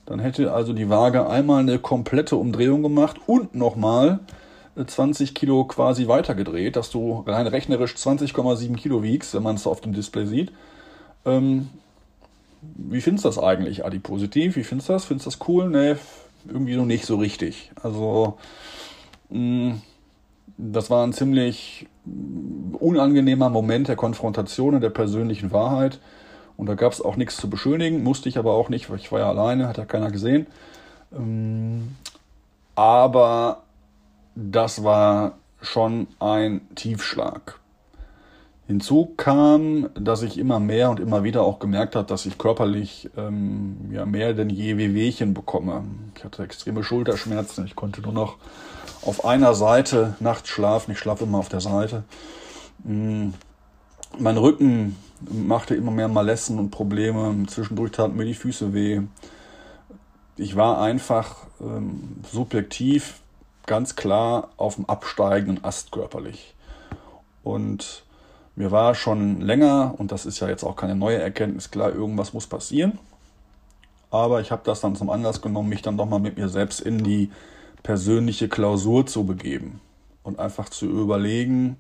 dann 0.06 0.20
hätte 0.20 0.52
also 0.52 0.74
die 0.74 0.90
Waage 0.90 1.28
einmal 1.30 1.62
eine 1.62 1.80
komplette 1.80 2.36
Umdrehung 2.36 2.84
gemacht 2.84 3.18
und 3.28 3.56
nochmal 3.56 4.20
20 4.86 5.34
Kilo 5.34 5.66
quasi 5.66 6.08
weitergedreht, 6.08 6.76
dass 6.76 6.90
du 6.90 7.24
rein 7.26 7.48
rechnerisch 7.48 7.94
20,7 7.94 8.76
Kilo 8.76 9.04
wiegst, 9.04 9.34
wenn 9.34 9.44
man 9.44 9.56
es 9.56 9.68
auf 9.68 9.82
dem 9.82 9.94
Display 9.94 10.26
sieht. 10.26 10.52
Ähm, 11.26 11.70
wie 12.62 13.02
findest 13.02 13.26
du 13.26 13.30
das 13.30 13.40
eigentlich, 13.40 13.86
Adipositiv? 13.86 14.56
Wie 14.56 14.64
findest 14.64 14.90
du 14.90 14.94
das? 14.94 15.06
Findest 15.06 15.26
du 15.26 15.32
das 15.32 15.48
cool? 15.48 15.70
Nee, 15.70 15.96
irgendwie 16.48 16.76
noch 16.76 16.86
nicht 16.86 17.06
so 17.06 17.18
richtig. 17.18 17.72
Also, 17.82 18.38
mh, 19.30 19.40
mm, 19.40 19.82
das 20.58 20.90
war 20.90 21.06
ein 21.06 21.14
ziemlich 21.14 21.88
unangenehmer 22.80 23.50
Moment 23.50 23.88
der 23.88 23.96
Konfrontation 23.96 24.76
und 24.76 24.82
der 24.82 24.90
persönlichen 24.90 25.52
Wahrheit. 25.52 26.00
Und 26.56 26.68
da 26.68 26.74
gab 26.74 26.92
es 26.92 27.02
auch 27.02 27.16
nichts 27.16 27.38
zu 27.38 27.50
beschönigen, 27.50 28.04
musste 28.04 28.30
ich 28.30 28.40
aber 28.40 28.54
auch 28.54 28.70
nicht, 28.70 28.90
weil 28.90 28.98
ich 28.98 29.12
war 29.12 29.20
ja 29.20 29.30
alleine, 29.30 29.68
hat 29.68 29.78
ja 29.78 29.86
keiner 29.86 30.10
gesehen. 30.10 30.48
Ähm, 31.16 31.96
aber 32.74 33.64
das 34.38 34.84
war 34.84 35.40
schon 35.62 36.08
ein 36.20 36.62
Tiefschlag. 36.76 37.60
Hinzu 38.68 39.14
kam, 39.18 39.90
dass 39.96 40.22
ich 40.22 40.38
immer 40.38 40.60
mehr 40.60 40.92
und 40.92 41.00
immer 41.00 41.24
wieder 41.24 41.42
auch 41.42 41.58
gemerkt 41.58 41.96
habe, 41.96 42.06
dass 42.06 42.26
ich 42.26 42.38
körperlich 42.38 43.10
ähm, 43.18 43.90
ja, 43.92 44.06
mehr 44.06 44.34
denn 44.34 44.50
je 44.50 44.78
Wehwehchen 44.78 45.34
bekomme. 45.34 45.86
Ich 46.16 46.24
hatte 46.24 46.44
extreme 46.44 46.84
Schulterschmerzen. 46.84 47.66
Ich 47.66 47.76
konnte 47.76 48.02
nur 48.02 48.12
noch 48.12 48.36
auf 49.04 49.26
einer 49.26 49.56
Seite 49.56 50.16
nachts 50.20 50.50
schlafen. 50.50 50.92
Ich 50.92 51.00
schlafe 51.00 51.24
immer 51.24 51.40
auf 51.40 51.50
der 51.50 51.62
Seite. 51.62 52.04
Mm, 52.84 53.30
mein 54.20 54.38
Rücken 54.38 54.98
machte 55.22 55.74
immer 55.74 55.92
mehr 55.92 56.10
Malessen 56.10 56.60
und 56.60 56.70
Probleme. 56.70 57.46
Zwischendurch 57.48 57.92
taten 57.94 58.18
mir 58.18 58.26
die 58.26 58.34
Füße 58.34 58.74
weh. 58.74 59.02
Ich 60.36 60.56
war 60.58 60.82
einfach 60.82 61.48
ähm, 61.62 62.18
subjektiv 62.30 63.22
ganz 63.68 63.96
klar 63.96 64.50
auf 64.58 64.76
dem 64.76 64.86
absteigenden 64.86 65.64
Ast 65.64 65.92
körperlich. 65.92 66.56
Und 67.44 68.04
mir 68.56 68.72
war 68.72 68.96
schon 68.96 69.40
länger, 69.40 69.94
und 69.98 70.12
das 70.12 70.26
ist 70.26 70.40
ja 70.40 70.50
jetzt 70.50 70.64
auch 70.64 70.76
keine 70.76 70.96
neue 70.96 71.22
Erkenntnis, 71.22 71.70
klar, 71.70 71.94
irgendwas 71.94 72.34
muss 72.34 72.48
passieren. 72.48 72.98
Aber 74.10 74.42
ich 74.42 74.52
habe 74.52 74.64
das 74.66 74.82
dann 74.82 74.96
zum 74.96 75.12
Anlass 75.12 75.42
genommen, 75.42 75.70
mich 75.70 75.84
dann 75.84 75.98
doch 75.98 76.08
mal 76.08 76.20
mit 76.20 76.38
mir 76.38 76.50
selbst 76.50 76.82
in 76.82 77.04
die 77.04 77.30
persönliche 77.84 78.50
Klausur 78.50 79.06
zu 79.06 79.26
begeben 79.26 79.80
und 80.24 80.40
einfach 80.40 80.70
zu 80.70 80.88
überlegen, 80.88 81.78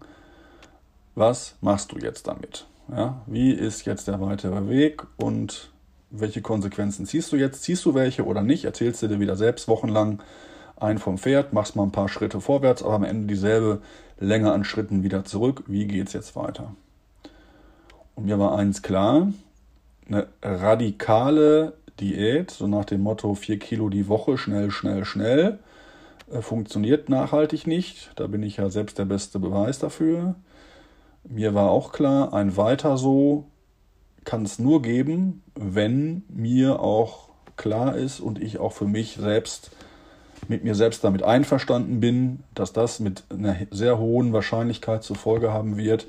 was 1.15 1.56
machst 1.62 1.91
du 1.91 1.98
jetzt 1.98 2.27
damit? 2.27 2.67
Ja, 2.89 3.22
wie 3.25 3.51
ist 3.51 3.86
jetzt 3.86 4.08
der 4.08 4.22
weitere 4.22 4.70
Weg 4.70 5.03
und 5.17 5.72
welche 6.10 6.41
Konsequenzen 6.41 7.06
ziehst 7.06 7.32
du 7.32 7.38
jetzt? 7.38 7.63
Ziehst 7.63 7.84
du 7.86 7.94
welche 7.94 8.25
oder 8.25 8.44
nicht? 8.44 8.65
Erzählst 8.65 9.01
du 9.01 9.08
dir 9.08 9.20
wieder 9.20 9.36
selbst 9.36 9.67
wochenlang 9.67 10.22
ein 10.79 10.98
vom 10.98 11.17
Pferd, 11.17 11.53
machst 11.53 11.75
mal 11.75 11.84
ein 11.84 11.91
paar 11.91 12.10
Schritte 12.10 12.41
vorwärts, 12.41 12.84
aber 12.84 12.93
am 12.93 13.03
Ende 13.03 13.27
dieselbe 13.27 13.81
Länge 14.19 14.51
an 14.51 14.63
Schritten 14.63 15.03
wieder 15.03 15.25
zurück. 15.25 15.63
Wie 15.67 15.86
geht 15.86 16.07
es 16.07 16.13
jetzt 16.13 16.36
weiter? 16.36 16.75
Und 18.15 18.25
mir 18.25 18.39
war 18.39 18.57
eins 18.57 18.81
klar, 18.81 19.31
eine 20.07 20.27
radikale 20.41 21.74
Diät, 22.00 22.51
so 22.51 22.67
nach 22.67 22.86
dem 22.86 23.01
Motto 23.01 23.34
4 23.36 23.60
Kilo 23.60 23.89
die 23.89 24.07
Woche, 24.07 24.38
schnell, 24.38 24.72
schnell, 24.72 25.05
schnell, 25.05 25.60
äh, 26.31 26.41
funktioniert 26.41 27.10
nachhaltig 27.10 27.67
nicht. 27.67 28.12
Da 28.15 28.27
bin 28.27 28.43
ich 28.43 28.57
ja 28.57 28.69
selbst 28.69 28.98
der 28.98 29.05
beste 29.05 29.39
Beweis 29.39 29.79
dafür. 29.79 30.36
Mir 31.24 31.53
war 31.53 31.72
auch 31.72 31.91
klar, 31.91 32.34
ein 32.34 32.55
weiter 32.55 32.98
so 32.98 33.46
kann 34.24 34.43
es 34.43 34.60
nur 34.60 34.81
geben, 34.81 35.41
wenn 35.55 36.24
mir 36.27 36.79
auch 36.79 37.29
klar 37.55 37.96
ist 37.96 38.19
und 38.19 38.41
ich 38.41 38.60
auch 38.60 38.74
für 38.74 38.86
mich 38.86 39.15
selbst 39.15 39.72
mit 40.48 40.63
mir 40.63 40.75
selbst 40.75 41.03
damit 41.03 41.24
einverstanden 41.24 42.00
bin, 42.00 42.44
dass 42.53 42.74
das 42.74 43.00
mit 43.00 43.24
einer 43.29 43.56
sehr 43.72 43.98
hohen 43.98 44.34
Wahrscheinlichkeit 44.34 45.03
zur 45.03 45.15
Folge 45.15 45.51
haben 45.51 45.77
wird, 45.77 46.08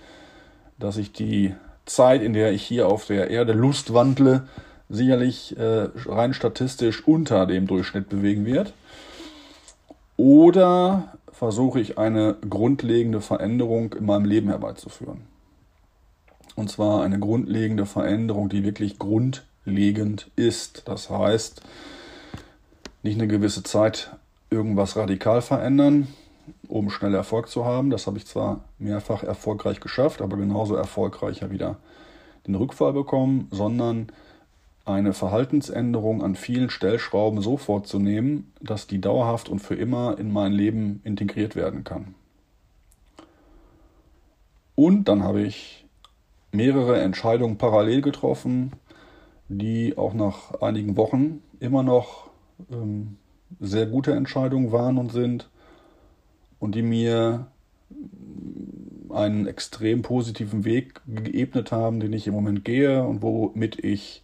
dass 0.78 0.96
ich 0.96 1.12
die 1.12 1.54
Zeit, 1.86 2.22
in 2.22 2.32
der 2.32 2.52
ich 2.52 2.62
hier 2.62 2.88
auf 2.88 3.06
der 3.06 3.30
Erde 3.30 3.52
Lust 3.52 3.94
wandle, 3.94 4.46
sicherlich 4.88 5.56
äh, 5.58 5.88
rein 6.06 6.34
statistisch 6.34 7.06
unter 7.06 7.46
dem 7.46 7.66
Durchschnitt 7.66 8.08
bewegen 8.08 8.44
wird. 8.46 8.72
Oder 10.16 11.14
versuche 11.32 11.80
ich 11.80 11.98
eine 11.98 12.36
grundlegende 12.48 13.20
Veränderung 13.20 13.92
in 13.92 14.06
meinem 14.06 14.24
Leben 14.24 14.48
herbeizuführen. 14.48 15.22
Und 16.56 16.70
zwar 16.70 17.04
eine 17.04 17.20
grundlegende 17.20 17.86
Veränderung, 17.86 18.48
die 18.48 18.64
wirklich 18.64 18.98
grundlegend 18.98 20.30
ist. 20.34 20.82
Das 20.86 21.08
heißt, 21.08 21.60
nicht 23.04 23.16
eine 23.16 23.28
gewisse 23.28 23.62
Zeit 23.62 24.10
irgendwas 24.50 24.96
radikal 24.96 25.42
verändern, 25.42 26.08
um 26.66 26.90
schnell 26.90 27.14
Erfolg 27.14 27.48
zu 27.48 27.64
haben. 27.64 27.90
Das 27.90 28.06
habe 28.06 28.18
ich 28.18 28.26
zwar 28.26 28.64
mehrfach 28.78 29.22
erfolgreich 29.22 29.80
geschafft, 29.80 30.22
aber 30.22 30.36
genauso 30.36 30.74
erfolgreicher 30.74 31.50
wieder 31.50 31.76
den 32.46 32.54
Rückfall 32.54 32.92
bekommen, 32.92 33.48
sondern 33.50 34.08
eine 34.84 35.12
Verhaltensänderung 35.12 36.22
an 36.22 36.34
vielen 36.34 36.70
Stellschrauben 36.70 37.42
so 37.42 37.58
vorzunehmen, 37.58 38.52
dass 38.60 38.86
die 38.86 39.00
dauerhaft 39.00 39.48
und 39.48 39.58
für 39.58 39.74
immer 39.74 40.18
in 40.18 40.32
mein 40.32 40.52
Leben 40.52 41.00
integriert 41.04 41.56
werden 41.56 41.84
kann. 41.84 42.14
Und 44.74 45.08
dann 45.08 45.22
habe 45.22 45.42
ich 45.42 45.86
mehrere 46.52 47.00
Entscheidungen 47.00 47.58
parallel 47.58 48.00
getroffen, 48.00 48.72
die 49.48 49.98
auch 49.98 50.14
nach 50.14 50.60
einigen 50.62 50.96
Wochen 50.96 51.42
immer 51.60 51.82
noch 51.82 52.30
ähm, 52.70 53.16
sehr 53.60 53.86
gute 53.86 54.12
Entscheidungen 54.12 54.72
waren 54.72 54.98
und 54.98 55.12
sind 55.12 55.48
und 56.58 56.74
die 56.74 56.82
mir 56.82 57.46
einen 59.10 59.46
extrem 59.46 60.02
positiven 60.02 60.64
Weg 60.64 61.00
geebnet 61.06 61.72
haben, 61.72 62.00
den 62.00 62.12
ich 62.12 62.26
im 62.26 62.34
Moment 62.34 62.64
gehe 62.64 63.02
und 63.02 63.22
womit 63.22 63.82
ich 63.82 64.22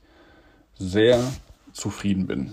sehr 0.75 1.23
zufrieden 1.73 2.27
bin. 2.27 2.53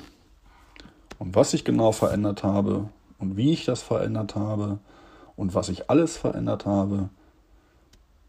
Und 1.19 1.35
was 1.35 1.53
ich 1.53 1.65
genau 1.65 1.91
verändert 1.91 2.43
habe 2.43 2.89
und 3.19 3.37
wie 3.37 3.51
ich 3.51 3.65
das 3.65 3.81
verändert 3.81 4.35
habe 4.35 4.79
und 5.35 5.53
was 5.53 5.69
ich 5.69 5.89
alles 5.89 6.17
verändert 6.17 6.65
habe, 6.65 7.09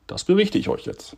das 0.06 0.25
berichte 0.25 0.58
ich 0.58 0.68
euch 0.68 0.84
jetzt. 0.84 1.16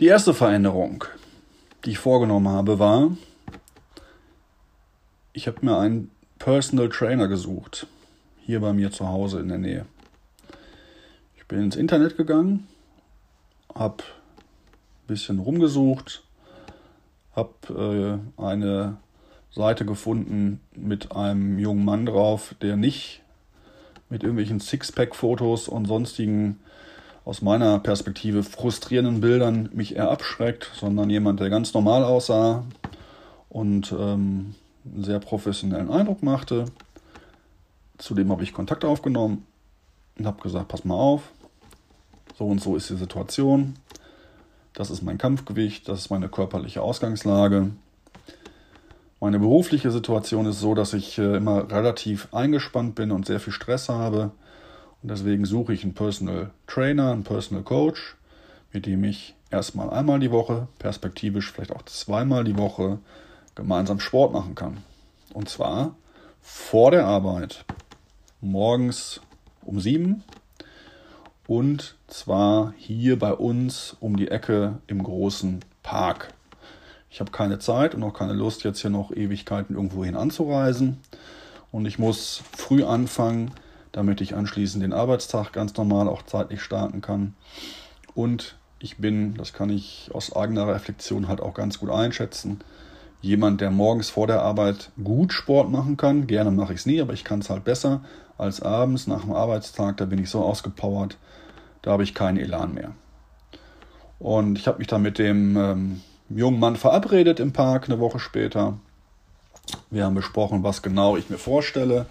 Die 0.00 0.06
erste 0.06 0.34
Veränderung, 0.34 1.04
die 1.84 1.90
ich 1.90 1.98
vorgenommen 1.98 2.48
habe, 2.48 2.80
war, 2.80 3.16
ich 5.32 5.46
habe 5.46 5.64
mir 5.64 5.78
einen 5.78 6.10
Personal 6.40 6.88
Trainer 6.88 7.28
gesucht, 7.28 7.86
hier 8.40 8.58
bei 8.58 8.72
mir 8.72 8.90
zu 8.90 9.06
Hause 9.06 9.38
in 9.38 9.48
der 9.48 9.58
Nähe. 9.58 9.86
Ich 11.36 11.46
bin 11.46 11.60
ins 11.60 11.76
Internet 11.76 12.16
gegangen, 12.16 12.66
habe 13.72 14.02
ein 14.02 15.06
bisschen 15.06 15.38
rumgesucht, 15.38 16.24
habe 17.36 18.20
äh, 18.36 18.42
eine 18.42 18.96
Seite 19.52 19.84
gefunden 19.84 20.58
mit 20.74 21.12
einem 21.12 21.60
jungen 21.60 21.84
Mann 21.84 22.06
drauf, 22.06 22.56
der 22.60 22.76
nicht 22.76 23.22
mit 24.10 24.24
irgendwelchen 24.24 24.58
Sixpack-Fotos 24.58 25.68
und 25.68 25.86
sonstigen 25.86 26.58
aus 27.24 27.40
meiner 27.40 27.78
Perspektive 27.78 28.42
frustrierenden 28.42 29.20
Bildern 29.20 29.70
mich 29.72 29.96
eher 29.96 30.10
abschreckt, 30.10 30.70
sondern 30.74 31.08
jemand, 31.08 31.40
der 31.40 31.50
ganz 31.50 31.72
normal 31.72 32.04
aussah 32.04 32.64
und 33.48 33.92
ähm, 33.92 34.54
einen 34.84 35.04
sehr 35.04 35.20
professionellen 35.20 35.90
Eindruck 35.90 36.22
machte. 36.22 36.66
Zudem 37.96 38.30
habe 38.30 38.42
ich 38.42 38.52
Kontakt 38.52 38.84
aufgenommen 38.84 39.46
und 40.18 40.26
habe 40.26 40.42
gesagt, 40.42 40.68
pass 40.68 40.84
mal 40.84 40.94
auf, 40.94 41.22
so 42.36 42.46
und 42.46 42.60
so 42.60 42.76
ist 42.76 42.90
die 42.90 42.96
Situation, 42.96 43.74
das 44.74 44.90
ist 44.90 45.02
mein 45.02 45.18
Kampfgewicht, 45.18 45.88
das 45.88 46.00
ist 46.00 46.10
meine 46.10 46.28
körperliche 46.28 46.82
Ausgangslage. 46.82 47.70
Meine 49.20 49.38
berufliche 49.38 49.90
Situation 49.90 50.44
ist 50.44 50.60
so, 50.60 50.74
dass 50.74 50.92
ich 50.92 51.16
äh, 51.16 51.36
immer 51.36 51.70
relativ 51.70 52.28
eingespannt 52.34 52.94
bin 52.96 53.12
und 53.12 53.24
sehr 53.24 53.40
viel 53.40 53.52
Stress 53.52 53.88
habe 53.88 54.32
und 55.04 55.10
deswegen 55.10 55.44
suche 55.44 55.74
ich 55.74 55.84
einen 55.84 55.92
Personal 55.92 56.50
Trainer, 56.66 57.12
einen 57.12 57.24
Personal 57.24 57.62
Coach, 57.62 58.16
mit 58.72 58.86
dem 58.86 59.04
ich 59.04 59.34
erstmal 59.50 59.90
einmal 59.90 60.18
die 60.18 60.30
Woche, 60.30 60.66
perspektivisch 60.78 61.52
vielleicht 61.52 61.72
auch 61.72 61.82
zweimal 61.82 62.42
die 62.42 62.56
Woche 62.56 63.00
gemeinsam 63.54 64.00
Sport 64.00 64.32
machen 64.32 64.54
kann. 64.54 64.78
Und 65.34 65.50
zwar 65.50 65.94
vor 66.40 66.90
der 66.90 67.04
Arbeit, 67.04 67.66
morgens 68.40 69.20
um 69.60 69.78
sieben 69.78 70.24
und 71.46 71.96
zwar 72.06 72.72
hier 72.78 73.18
bei 73.18 73.34
uns 73.34 73.98
um 74.00 74.16
die 74.16 74.28
Ecke 74.28 74.78
im 74.86 75.02
großen 75.02 75.60
Park. 75.82 76.32
Ich 77.10 77.20
habe 77.20 77.30
keine 77.30 77.58
Zeit 77.58 77.94
und 77.94 78.02
auch 78.04 78.14
keine 78.14 78.32
Lust, 78.32 78.64
jetzt 78.64 78.80
hier 78.80 78.88
noch 78.88 79.10
Ewigkeiten 79.10 79.76
irgendwo 79.76 80.02
hin 80.02 80.16
anzureisen. 80.16 80.96
Und 81.70 81.84
ich 81.84 81.98
muss 81.98 82.42
früh 82.56 82.84
anfangen, 82.84 83.50
damit 83.94 84.20
ich 84.20 84.34
anschließend 84.34 84.82
den 84.82 84.92
Arbeitstag 84.92 85.52
ganz 85.52 85.76
normal 85.76 86.08
auch 86.08 86.22
zeitlich 86.22 86.60
starten 86.60 87.00
kann. 87.00 87.34
Und 88.14 88.56
ich 88.80 88.98
bin, 88.98 89.34
das 89.36 89.52
kann 89.52 89.70
ich 89.70 90.10
aus 90.12 90.34
eigener 90.34 90.66
Reflexion 90.66 91.28
halt 91.28 91.40
auch 91.40 91.54
ganz 91.54 91.78
gut 91.78 91.90
einschätzen, 91.90 92.60
jemand, 93.22 93.60
der 93.60 93.70
morgens 93.70 94.10
vor 94.10 94.26
der 94.26 94.42
Arbeit 94.42 94.90
gut 95.02 95.32
Sport 95.32 95.70
machen 95.70 95.96
kann. 95.96 96.26
Gerne 96.26 96.50
mache 96.50 96.72
ich 96.72 96.80
es 96.80 96.86
nie, 96.86 97.00
aber 97.00 97.12
ich 97.12 97.22
kann 97.22 97.38
es 97.38 97.50
halt 97.50 97.64
besser 97.64 98.00
als 98.36 98.60
abends 98.60 99.06
nach 99.06 99.22
dem 99.22 99.32
Arbeitstag. 99.32 99.96
Da 99.96 100.06
bin 100.06 100.18
ich 100.18 100.28
so 100.28 100.42
ausgepowert, 100.42 101.16
da 101.82 101.92
habe 101.92 102.02
ich 102.02 102.14
keinen 102.14 102.36
Elan 102.36 102.74
mehr. 102.74 102.90
Und 104.18 104.58
ich 104.58 104.66
habe 104.66 104.78
mich 104.78 104.88
dann 104.88 105.02
mit 105.02 105.18
dem 105.18 105.56
ähm, 105.56 106.00
jungen 106.28 106.58
Mann 106.58 106.74
verabredet 106.74 107.38
im 107.38 107.52
Park 107.52 107.84
eine 107.88 108.00
Woche 108.00 108.18
später. 108.18 108.76
Wir 109.90 110.04
haben 110.04 110.14
besprochen, 110.14 110.64
was 110.64 110.82
genau 110.82 111.16
ich 111.16 111.30
mir 111.30 111.38
vorstelle. 111.38 112.06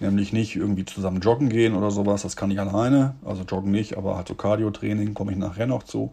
Nämlich 0.00 0.32
nicht 0.32 0.56
irgendwie 0.56 0.84
zusammen 0.84 1.20
joggen 1.20 1.48
gehen 1.48 1.74
oder 1.74 1.90
sowas, 1.90 2.22
das 2.22 2.36
kann 2.36 2.50
ich 2.50 2.58
alleine. 2.58 3.14
Also 3.24 3.42
joggen 3.42 3.70
nicht, 3.70 3.96
aber 3.96 4.16
halt 4.16 4.28
so 4.28 4.34
Cardio-Training 4.34 5.14
komme 5.14 5.32
ich 5.32 5.38
nachher 5.38 5.66
noch 5.66 5.84
zu. 5.84 6.12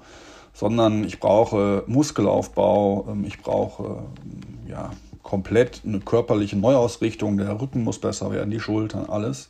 Sondern 0.54 1.04
ich 1.04 1.20
brauche 1.20 1.84
Muskelaufbau, 1.88 3.08
ähm, 3.10 3.24
ich 3.26 3.40
brauche 3.40 3.84
ähm, 3.84 4.70
ja, 4.70 4.92
komplett 5.24 5.82
eine 5.86 6.00
körperliche 6.00 6.58
Neuausrichtung. 6.58 7.38
Der 7.38 7.60
Rücken 7.60 7.84
muss 7.84 8.00
besser 8.00 8.32
werden, 8.32 8.52
die 8.52 8.60
Schultern, 8.60 9.06
alles. 9.08 9.50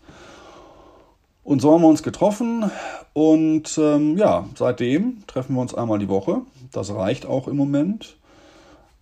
Und 1.43 1.61
so 1.61 1.73
haben 1.73 1.81
wir 1.81 1.87
uns 1.87 2.03
getroffen 2.03 2.69
und 3.13 3.77
ähm, 3.77 4.15
ja, 4.15 4.45
seitdem 4.55 5.23
treffen 5.25 5.55
wir 5.55 5.61
uns 5.61 5.73
einmal 5.73 5.97
die 5.97 6.07
Woche. 6.07 6.41
Das 6.71 6.93
reicht 6.93 7.25
auch 7.25 7.47
im 7.47 7.57
Moment. 7.57 8.15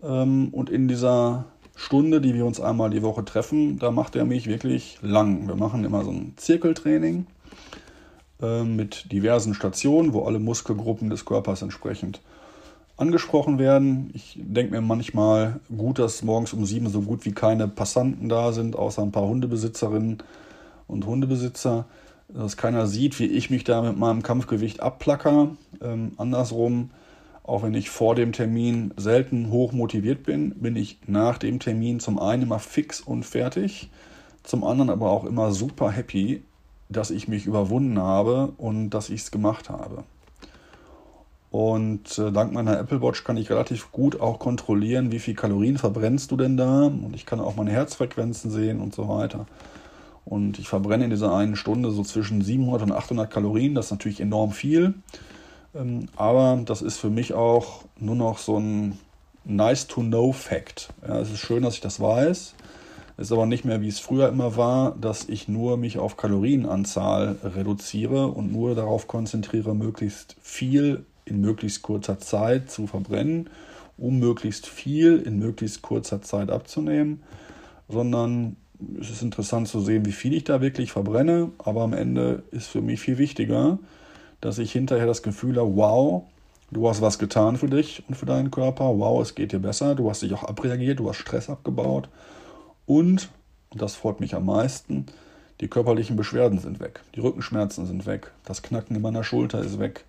Ähm, 0.02 0.50
und 0.52 0.70
in 0.70 0.88
dieser 0.88 1.46
Stunde, 1.80 2.20
die 2.20 2.34
wir 2.34 2.46
uns 2.46 2.60
einmal 2.60 2.90
die 2.90 3.02
Woche 3.02 3.24
treffen, 3.24 3.80
da 3.80 3.90
macht 3.90 4.18
er 4.18 4.26
mich 4.26 4.48
wirklich 4.48 5.00
lang. 5.02 5.48
Wir 5.48 5.56
machen 5.56 5.86
immer 5.86 6.04
so 6.04 6.12
ein 6.12 6.34
Zirkeltraining 6.36 7.26
äh, 8.42 8.64
mit 8.64 9.14
diversen 9.14 9.54
Stationen, 9.54 10.12
wo 10.12 10.24
alle 10.24 10.40
Muskelgruppen 10.40 11.10
des 11.10 11.24
Körpers 11.24 11.62
entsprechend 11.62 12.20
angesprochen 12.98 13.60
werden. 13.60 14.10
Ich 14.14 14.38
denke 14.42 14.74
mir 14.74 14.82
manchmal 14.82 15.62
gut, 15.76 16.00
dass 16.00 16.22
morgens 16.22 16.52
um 16.52 16.66
sieben 16.66 16.90
so 16.90 17.00
gut 17.00 17.24
wie 17.24 17.32
keine 17.32 17.70
Passanten 17.70 18.28
da 18.28 18.52
sind, 18.52 18.76
außer 18.76 19.02
ein 19.02 19.14
paar 19.14 19.28
Hundebesitzerinnen 19.28 20.18
und 20.86 21.06
Hundebesitzer. 21.06 21.86
Dass 22.28 22.58
keiner 22.58 22.88
sieht, 22.88 23.18
wie 23.20 23.28
ich 23.28 23.50
mich 23.50 23.64
da 23.64 23.82
mit 23.82 23.98
meinem 23.98 24.22
Kampfgewicht 24.22 24.82
abplacker. 24.82 25.56
Ähm, 25.82 26.12
andersrum, 26.18 26.90
auch 27.44 27.64
wenn 27.64 27.74
ich 27.74 27.90
vor 27.90 28.16
dem 28.16 28.32
Termin 28.32 28.94
selten 28.98 29.50
hoch 29.52 29.72
motiviert 29.72 30.24
bin, 30.24 30.52
bin 30.60 30.76
ich 30.76 31.00
nach 31.08 31.38
dem 31.38 31.60
Termin 31.60 32.00
zum 32.00 32.20
einen 32.20 32.44
immer 32.44 32.60
fix 32.60 33.02
und 33.02 33.24
fertig, 33.24 33.90
zum 34.44 34.64
anderen 34.64 34.90
aber 34.90 35.10
auch 35.10 35.26
immer 35.26 35.52
super 35.52 35.92
happy, 35.92 36.44
dass 36.90 37.12
ich 37.12 37.28
mich 37.28 37.46
überwunden 37.46 38.00
habe 38.00 38.54
und 38.58 38.92
dass 38.92 39.10
ich 39.10 39.22
es 39.22 39.32
gemacht 39.32 39.70
habe. 39.70 40.04
Und 41.52 42.20
äh, 42.20 42.32
dank 42.32 42.54
meiner 42.54 42.78
Apple 42.80 43.02
Watch 43.02 43.24
kann 43.24 43.38
ich 43.38 43.50
relativ 43.50 43.92
gut 43.92 44.22
auch 44.22 44.38
kontrollieren, 44.38 45.12
wie 45.12 45.20
viel 45.20 45.34
Kalorien 45.34 45.78
verbrennst 45.78 46.30
du 46.32 46.38
denn 46.38 46.58
da. 46.58 46.84
Und 46.86 47.16
ich 47.16 47.26
kann 47.26 47.40
auch 47.40 47.56
meine 47.56 47.72
Herzfrequenzen 47.72 48.52
sehen 48.52 48.80
und 48.80 48.94
so 48.94 49.10
weiter. 49.10 49.48
Und 50.26 50.60
ich 50.60 50.70
verbrenne 50.70 51.06
in 51.06 51.10
dieser 51.10 51.34
einen 51.34 51.56
Stunde 51.56 51.90
so 51.90 52.04
zwischen 52.04 52.42
700 52.42 52.84
und 52.84 52.92
800 52.92 53.32
Kalorien. 53.32 53.74
Das 53.74 53.86
ist 53.86 53.92
natürlich 53.92 54.22
enorm 54.22 54.52
viel. 54.52 54.94
Ähm, 55.76 56.08
aber 56.16 56.62
das 56.66 56.82
ist 56.82 56.98
für 56.98 57.10
mich 57.10 57.34
auch 57.34 57.86
nur 58.00 58.16
noch 58.16 58.38
so 58.38 58.58
ein 58.58 58.98
nice-to-know-Fact. 59.46 60.90
Ja, 61.08 61.20
es 61.20 61.32
ist 61.32 61.40
schön, 61.40 61.64
dass 61.64 61.76
ich 61.76 61.82
das 61.82 62.00
weiß. 62.00 62.56
Es 63.18 63.26
ist 63.28 63.32
aber 63.34 63.46
nicht 63.46 63.66
mehr, 63.66 63.82
wie 63.82 63.90
es 63.90 64.00
früher 64.00 64.30
immer 64.30 64.56
war, 64.56 64.96
dass 64.96 65.28
ich 65.28 65.50
nur 65.50 65.76
mich 65.76 65.98
auf 65.98 66.16
Kalorienanzahl 66.16 67.36
reduziere 67.44 68.28
und 68.28 68.52
nur 68.52 68.76
darauf 68.76 69.08
konzentriere, 69.08 69.76
möglichst 69.76 70.38
viel 70.42 71.06
in 71.26 71.42
möglichst 71.42 71.82
kurzer 71.82 72.20
Zeit 72.20 72.72
zu 72.72 72.88
verbrennen, 72.88 73.50
um 73.98 74.20
möglichst 74.20 74.68
viel 74.68 75.18
in 75.18 75.38
möglichst 75.38 75.82
kurzer 75.82 76.22
Zeit 76.22 76.50
abzunehmen, 76.50 77.22
sondern 77.90 78.56
es 79.00 79.10
ist 79.10 79.22
interessant 79.22 79.68
zu 79.68 79.82
sehen, 79.82 80.06
wie 80.06 80.14
viel 80.14 80.34
ich 80.34 80.46
da 80.46 80.62
wirklich 80.62 80.94
verbrenne, 80.94 81.52
aber 81.58 81.82
am 81.82 81.92
Ende 81.92 82.44
ist 82.52 82.68
für 82.68 82.82
mich 82.82 83.02
viel 83.02 83.18
wichtiger, 83.18 83.80
dass 84.42 84.58
ich 84.60 84.72
hinterher 84.72 85.06
das 85.06 85.24
Gefühl 85.24 85.58
habe, 85.58 85.76
wow, 85.76 86.24
du 86.72 86.88
hast 86.88 87.02
was 87.02 87.20
getan 87.20 87.58
für 87.58 87.68
dich 87.68 88.04
und 88.08 88.16
für 88.16 88.26
deinen 88.26 88.52
Körper, 88.52 88.98
wow, 88.98 89.22
es 89.22 89.36
geht 89.36 89.52
dir 89.52 89.60
besser, 89.60 89.96
du 89.96 90.10
hast 90.10 90.22
dich 90.22 90.34
auch 90.34 90.44
abreagiert, 90.44 91.00
du 91.00 91.10
hast 91.10 91.18
Stress 91.18 91.50
abgebaut. 91.50 92.10
Und, 92.86 93.30
und 93.70 93.82
das 93.82 93.96
freut 93.96 94.20
mich 94.20 94.36
am 94.36 94.46
meisten, 94.46 95.06
die 95.62 95.68
körperlichen 95.68 96.16
Beschwerden 96.16 96.60
sind 96.60 96.80
weg, 96.80 97.02
die 97.16 97.20
Rückenschmerzen 97.20 97.86
sind 97.86 98.06
weg, 98.06 98.32
das 98.46 98.62
Knacken 98.62 98.96
in 98.96 99.02
meiner 99.02 99.24
Schulter 99.24 99.60
ist 99.60 99.80
weg, 99.80 100.06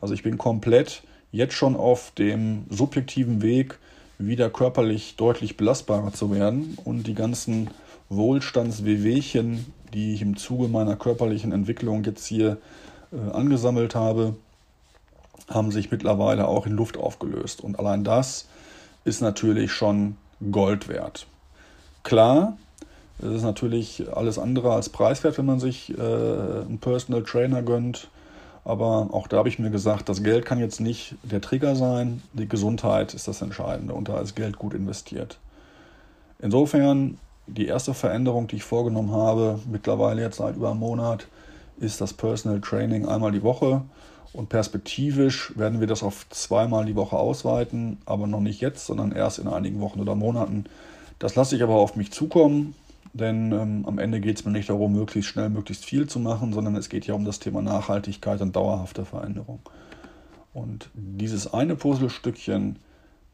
also 0.00 0.14
ich 0.14 0.22
bin 0.22 0.38
komplett 0.38 1.02
jetzt 1.32 1.54
schon 1.54 1.76
auf 1.76 2.12
dem 2.16 2.64
subjektiven 2.70 3.42
Weg, 3.42 3.78
wieder 4.18 4.50
körperlich 4.50 5.16
deutlich 5.16 5.56
belastbarer 5.56 6.12
zu 6.12 6.32
werden. 6.32 6.76
Und 6.84 7.06
die 7.06 7.14
ganzen 7.14 7.70
Wohlstandswehwehchen, 8.08 9.66
die 9.94 10.14
ich 10.14 10.22
im 10.22 10.36
Zuge 10.36 10.68
meiner 10.68 10.96
körperlichen 10.96 11.52
Entwicklung 11.52 12.04
jetzt 12.04 12.26
hier 12.26 12.58
äh, 13.12 13.30
angesammelt 13.32 13.94
habe, 13.94 14.34
haben 15.48 15.70
sich 15.70 15.90
mittlerweile 15.90 16.48
auch 16.48 16.66
in 16.66 16.72
Luft 16.72 16.96
aufgelöst. 16.96 17.60
Und 17.60 17.78
allein 17.78 18.04
das 18.04 18.48
ist 19.04 19.20
natürlich 19.20 19.72
schon 19.72 20.16
Gold 20.50 20.88
wert. 20.88 21.26
Klar, 22.02 22.56
es 23.18 23.28
ist 23.28 23.42
natürlich 23.42 24.04
alles 24.14 24.38
andere 24.38 24.72
als 24.72 24.88
preiswert, 24.88 25.36
wenn 25.38 25.46
man 25.46 25.60
sich 25.60 25.90
äh, 25.90 26.00
einen 26.00 26.78
Personal 26.80 27.22
Trainer 27.22 27.62
gönnt 27.62 28.08
aber 28.64 29.08
auch 29.12 29.26
da 29.26 29.38
habe 29.38 29.48
ich 29.48 29.58
mir 29.58 29.70
gesagt, 29.70 30.08
das 30.08 30.22
Geld 30.22 30.44
kann 30.44 30.58
jetzt 30.58 30.80
nicht 30.80 31.14
der 31.22 31.40
Trigger 31.40 31.74
sein, 31.74 32.22
die 32.34 32.48
Gesundheit 32.48 33.14
ist 33.14 33.26
das 33.26 33.42
Entscheidende 33.42 33.94
und 33.94 34.08
da 34.08 34.20
ist 34.20 34.34
Geld 34.36 34.58
gut 34.58 34.74
investiert. 34.74 35.38
Insofern, 36.40 37.18
die 37.46 37.66
erste 37.66 37.94
Veränderung, 37.94 38.46
die 38.46 38.56
ich 38.56 38.62
vorgenommen 38.62 39.12
habe, 39.12 39.58
mittlerweile 39.70 40.22
jetzt 40.22 40.36
seit 40.36 40.56
über 40.56 40.70
einem 40.70 40.80
Monat, 40.80 41.26
ist 41.80 42.00
das 42.00 42.12
Personal 42.12 42.60
Training 42.60 43.06
einmal 43.06 43.32
die 43.32 43.42
Woche. 43.42 43.82
Und 44.32 44.48
perspektivisch 44.48 45.52
werden 45.56 45.80
wir 45.80 45.88
das 45.88 46.04
auf 46.04 46.28
zweimal 46.30 46.84
die 46.84 46.94
Woche 46.94 47.16
ausweiten, 47.16 47.98
aber 48.06 48.28
noch 48.28 48.40
nicht 48.40 48.60
jetzt, 48.60 48.86
sondern 48.86 49.10
erst 49.10 49.40
in 49.40 49.48
einigen 49.48 49.80
Wochen 49.80 50.00
oder 50.00 50.14
Monaten. 50.14 50.64
Das 51.18 51.34
lasse 51.34 51.56
ich 51.56 51.62
aber 51.62 51.74
auf 51.74 51.96
mich 51.96 52.12
zukommen. 52.12 52.74
Denn 53.12 53.50
ähm, 53.50 53.84
am 53.86 53.98
Ende 53.98 54.20
geht 54.20 54.38
es 54.38 54.44
mir 54.44 54.52
nicht 54.52 54.68
darum, 54.68 54.92
möglichst 54.92 55.30
schnell, 55.30 55.50
möglichst 55.50 55.84
viel 55.84 56.08
zu 56.08 56.20
machen, 56.20 56.52
sondern 56.52 56.76
es 56.76 56.88
geht 56.88 57.06
ja 57.06 57.14
um 57.14 57.24
das 57.24 57.40
Thema 57.40 57.60
Nachhaltigkeit 57.60 58.40
und 58.40 58.54
dauerhafte 58.54 59.04
Veränderung. 59.04 59.60
Und 60.52 60.90
dieses 60.94 61.52
eine 61.52 61.74
Puzzlestückchen 61.74 62.78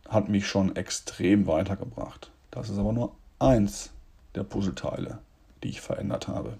hat 0.09 0.29
mich 0.29 0.47
schon 0.47 0.77
extrem 0.77 1.47
weitergebracht. 1.47 2.31
Das 2.51 2.71
ist 2.71 2.79
aber 2.79 2.93
nur 2.93 3.13
eins 3.39 3.91
der 4.35 4.45
Puzzleteile, 4.45 5.19
die 5.63 5.69
ich 5.69 5.81
verändert 5.81 6.29
habe. 6.29 6.55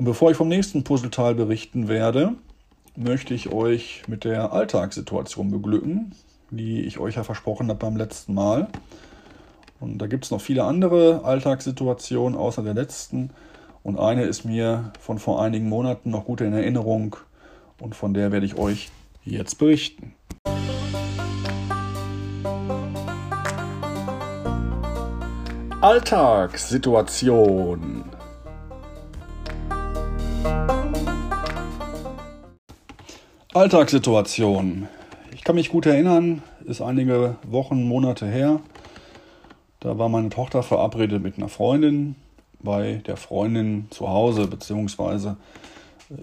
Und 0.00 0.06
bevor 0.06 0.30
ich 0.30 0.36
vom 0.38 0.48
nächsten 0.48 0.82
Puzzleteil 0.82 1.34
berichten 1.34 1.86
werde, 1.86 2.32
möchte 2.96 3.34
ich 3.34 3.52
euch 3.52 4.04
mit 4.08 4.24
der 4.24 4.50
Alltagssituation 4.50 5.50
beglücken, 5.50 6.12
die 6.50 6.80
ich 6.80 6.98
euch 6.98 7.16
ja 7.16 7.22
versprochen 7.22 7.68
habe 7.68 7.80
beim 7.80 7.98
letzten 7.98 8.32
Mal. 8.32 8.68
Und 9.78 9.98
da 9.98 10.06
gibt 10.06 10.24
es 10.24 10.30
noch 10.30 10.40
viele 10.40 10.64
andere 10.64 11.22
Alltagssituationen 11.22 12.38
außer 12.38 12.62
der 12.62 12.72
letzten. 12.72 13.28
Und 13.82 13.98
eine 13.98 14.22
ist 14.22 14.46
mir 14.46 14.90
von 14.98 15.18
vor 15.18 15.42
einigen 15.42 15.68
Monaten 15.68 16.08
noch 16.08 16.24
gut 16.24 16.40
in 16.40 16.54
Erinnerung 16.54 17.16
und 17.78 17.94
von 17.94 18.14
der 18.14 18.32
werde 18.32 18.46
ich 18.46 18.56
euch 18.56 18.88
jetzt 19.22 19.58
berichten. 19.58 20.14
Alltagssituation. 25.82 27.99
Alltagssituation. 33.52 34.88
Ich 35.34 35.42
kann 35.42 35.56
mich 35.56 35.70
gut 35.70 35.84
erinnern, 35.84 36.42
ist 36.64 36.80
einige 36.80 37.36
Wochen, 37.42 37.82
Monate 37.82 38.26
her. 38.26 38.60
Da 39.80 39.98
war 39.98 40.08
meine 40.08 40.28
Tochter 40.28 40.62
verabredet 40.62 41.22
mit 41.22 41.36
einer 41.36 41.48
Freundin 41.48 42.14
bei 42.60 43.02
der 43.06 43.16
Freundin 43.16 43.88
zu 43.90 44.08
Hause, 44.08 44.46
beziehungsweise 44.46 45.36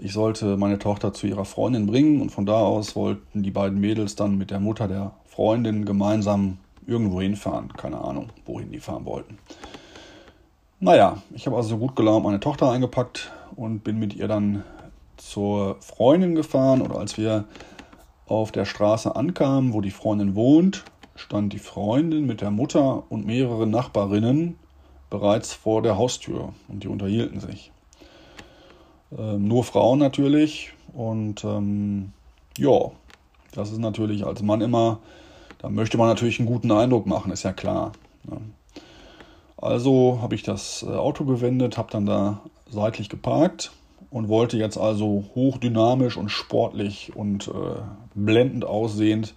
ich 0.02 0.14
sollte 0.14 0.58
meine 0.58 0.80
Tochter 0.80 1.14
zu 1.14 1.28
ihrer 1.28 1.46
Freundin 1.46 1.86
bringen 1.86 2.22
und 2.22 2.30
von 2.30 2.46
da 2.46 2.62
aus 2.62 2.96
wollten 2.96 3.44
die 3.44 3.52
beiden 3.52 3.80
Mädels 3.80 4.16
dann 4.16 4.38
mit 4.38 4.50
der 4.50 4.60
Mutter 4.60 4.88
der 4.88 5.12
Freundin 5.26 5.86
gemeinsam 5.86 6.58
irgendwo 6.86 7.22
hinfahren. 7.22 7.74
Keine 7.74 8.00
Ahnung, 8.00 8.30
wohin 8.46 8.72
die 8.72 8.80
fahren 8.80 9.06
wollten. 9.06 9.38
Naja, 10.80 11.22
ich 11.34 11.46
habe 11.46 11.58
also 11.58 11.78
gut 11.78 11.96
gelaunt 11.96 12.24
meine 12.24 12.40
Tochter 12.40 12.72
eingepackt 12.72 13.32
und 13.56 13.84
bin 13.84 13.98
mit 14.00 14.16
ihr 14.16 14.28
dann 14.28 14.64
zur 15.18 15.78
Freundin 15.82 16.36
gefahren. 16.36 16.82
Oder 16.82 17.00
als 17.00 17.18
wir 17.18 17.46
auf 18.28 18.52
der 18.52 18.66
Straße 18.66 19.16
ankamen, 19.16 19.74
wo 19.74 19.82
die 19.82 19.92
Freundin 19.92 20.36
wohnt, 20.36 20.84
stand 21.16 21.54
die 21.54 21.60
Freundin 21.60 22.26
mit 22.26 22.42
der 22.42 22.52
Mutter 22.52 23.04
und 23.10 23.26
mehreren 23.26 23.70
Nachbarinnen 23.72 24.58
bereits 25.10 25.54
vor 25.54 25.82
der 25.82 25.98
Haustür 25.98 26.54
und 26.68 26.84
die 26.84 26.88
unterhielten 26.88 27.40
sich. 27.40 27.72
Ähm, 29.18 29.48
nur 29.48 29.64
Frauen 29.64 30.00
natürlich 30.00 30.74
und 30.94 31.44
ähm, 31.44 32.12
ja, 32.58 32.92
das 33.54 33.72
ist 33.72 33.80
natürlich 33.80 34.26
als 34.26 34.42
Mann 34.42 34.62
immer, 34.62 35.00
da 35.60 35.70
möchte 35.70 35.98
man 35.98 36.08
natürlich 36.08 36.40
einen 36.40 36.48
guten 36.48 36.72
Eindruck 36.72 37.08
machen, 37.08 37.32
ist 37.32 37.44
ja 37.44 37.54
klar. 37.54 37.94
Ne? 38.26 38.38
Also 39.56 40.20
habe 40.22 40.36
ich 40.36 40.44
das 40.44 40.84
äh, 40.88 40.92
Auto 40.92 41.24
gewendet, 41.26 41.78
habe 41.78 41.92
dann 41.92 42.06
da 42.06 42.42
seitlich 42.70 43.10
geparkt 43.10 43.72
und 44.10 44.30
wollte 44.30 44.58
jetzt 44.58 44.78
also 44.78 45.26
hochdynamisch 45.36 46.18
und 46.18 46.30
sportlich 46.30 47.16
und 47.16 47.48
äh, 47.48 47.82
blendend 48.16 48.66
aussehend 48.66 49.34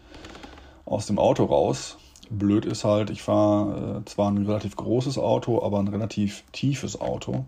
aus 0.84 1.06
dem 1.06 1.18
Auto 1.18 1.44
raus. 1.44 1.96
Blöd 2.30 2.64
ist 2.64 2.84
halt, 2.84 3.10
ich 3.10 3.22
fahre 3.22 4.00
äh, 4.00 4.04
zwar 4.04 4.30
ein 4.30 4.46
relativ 4.46 4.76
großes 4.76 5.18
Auto, 5.18 5.62
aber 5.62 5.80
ein 5.80 5.88
relativ 5.88 6.44
tiefes 6.52 7.00
Auto. 7.00 7.44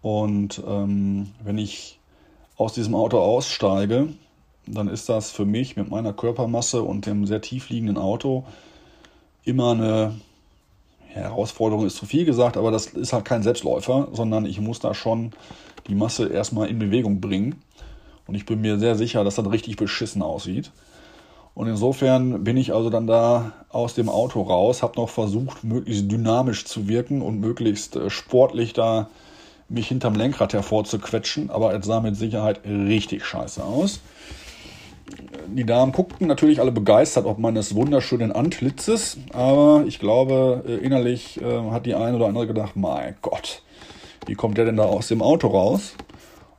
Und 0.00 0.60
ähm, 0.66 1.30
wenn 1.44 1.58
ich 1.58 2.00
aus 2.56 2.74
diesem 2.74 2.94
Auto 2.94 3.18
aussteige, 3.18 4.08
dann 4.66 4.88
ist 4.88 5.08
das 5.08 5.30
für 5.30 5.44
mich 5.44 5.76
mit 5.76 5.90
meiner 5.90 6.12
Körpermasse 6.12 6.82
und 6.82 7.06
dem 7.06 7.26
sehr 7.26 7.40
tief 7.40 7.70
liegenden 7.70 7.98
Auto 7.98 8.44
immer 9.44 9.72
eine 9.72 10.14
Herausforderung, 11.14 11.86
ist 11.86 11.96
zu 11.96 12.06
viel 12.06 12.24
gesagt, 12.24 12.56
aber 12.56 12.70
das 12.70 12.86
ist 12.86 13.12
halt 13.12 13.24
kein 13.24 13.42
Selbstläufer, 13.42 14.08
sondern 14.12 14.46
ich 14.46 14.60
muss 14.60 14.80
da 14.80 14.94
schon 14.94 15.32
die 15.86 15.94
Masse 15.94 16.28
erstmal 16.28 16.68
in 16.68 16.78
Bewegung 16.78 17.20
bringen. 17.20 17.56
Und 18.26 18.34
ich 18.34 18.46
bin 18.46 18.60
mir 18.60 18.78
sehr 18.78 18.94
sicher, 18.94 19.24
dass 19.24 19.34
das 19.34 19.50
richtig 19.50 19.76
beschissen 19.76 20.22
aussieht. 20.22 20.70
Und 21.54 21.68
insofern 21.68 22.44
bin 22.44 22.56
ich 22.56 22.72
also 22.72 22.88
dann 22.88 23.06
da 23.06 23.52
aus 23.68 23.94
dem 23.94 24.08
Auto 24.08 24.40
raus, 24.42 24.82
habe 24.82 24.98
noch 24.98 25.10
versucht, 25.10 25.64
möglichst 25.64 26.10
dynamisch 26.10 26.64
zu 26.64 26.88
wirken 26.88 27.20
und 27.20 27.40
möglichst 27.40 27.96
äh, 27.96 28.08
sportlich 28.08 28.72
da 28.72 29.10
mich 29.68 29.88
hinterm 29.88 30.14
Lenkrad 30.14 30.52
hervorzuquetschen, 30.52 31.50
aber 31.50 31.74
es 31.74 31.86
sah 31.86 32.00
mit 32.00 32.16
Sicherheit 32.16 32.60
richtig 32.64 33.24
scheiße 33.24 33.62
aus. 33.62 34.00
Die 35.56 35.64
Damen 35.64 35.92
guckten 35.92 36.26
natürlich 36.26 36.60
alle 36.60 36.72
begeistert 36.72 37.26
ob 37.26 37.38
meines 37.38 37.74
wunderschönen 37.74 38.32
Antlitzes, 38.32 39.18
aber 39.32 39.84
ich 39.86 39.98
glaube, 39.98 40.64
äh, 40.66 40.74
innerlich 40.76 41.40
äh, 41.40 41.70
hat 41.70 41.86
die 41.86 41.94
eine 41.94 42.16
oder 42.16 42.26
andere 42.26 42.46
gedacht, 42.46 42.76
mein 42.76 43.14
Gott, 43.22 43.62
wie 44.26 44.34
kommt 44.34 44.58
der 44.58 44.64
denn 44.64 44.76
da 44.76 44.84
aus 44.84 45.08
dem 45.08 45.22
Auto 45.22 45.48
raus? 45.48 45.94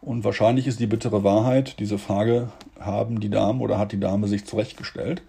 Und 0.02 0.24
wahrscheinlich 0.24 0.68
ist 0.68 0.80
die 0.80 0.88
bittere 0.88 1.24
Wahrheit, 1.24 1.80
diese 1.80 1.98
Frage 1.98 2.50
haben 2.80 3.20
die 3.20 3.30
Damen 3.30 3.62
oder 3.62 3.78
hat 3.78 3.92
die 3.92 4.00
Dame 4.00 4.28
sich 4.28 4.46
zurechtgestellt. 4.46 5.22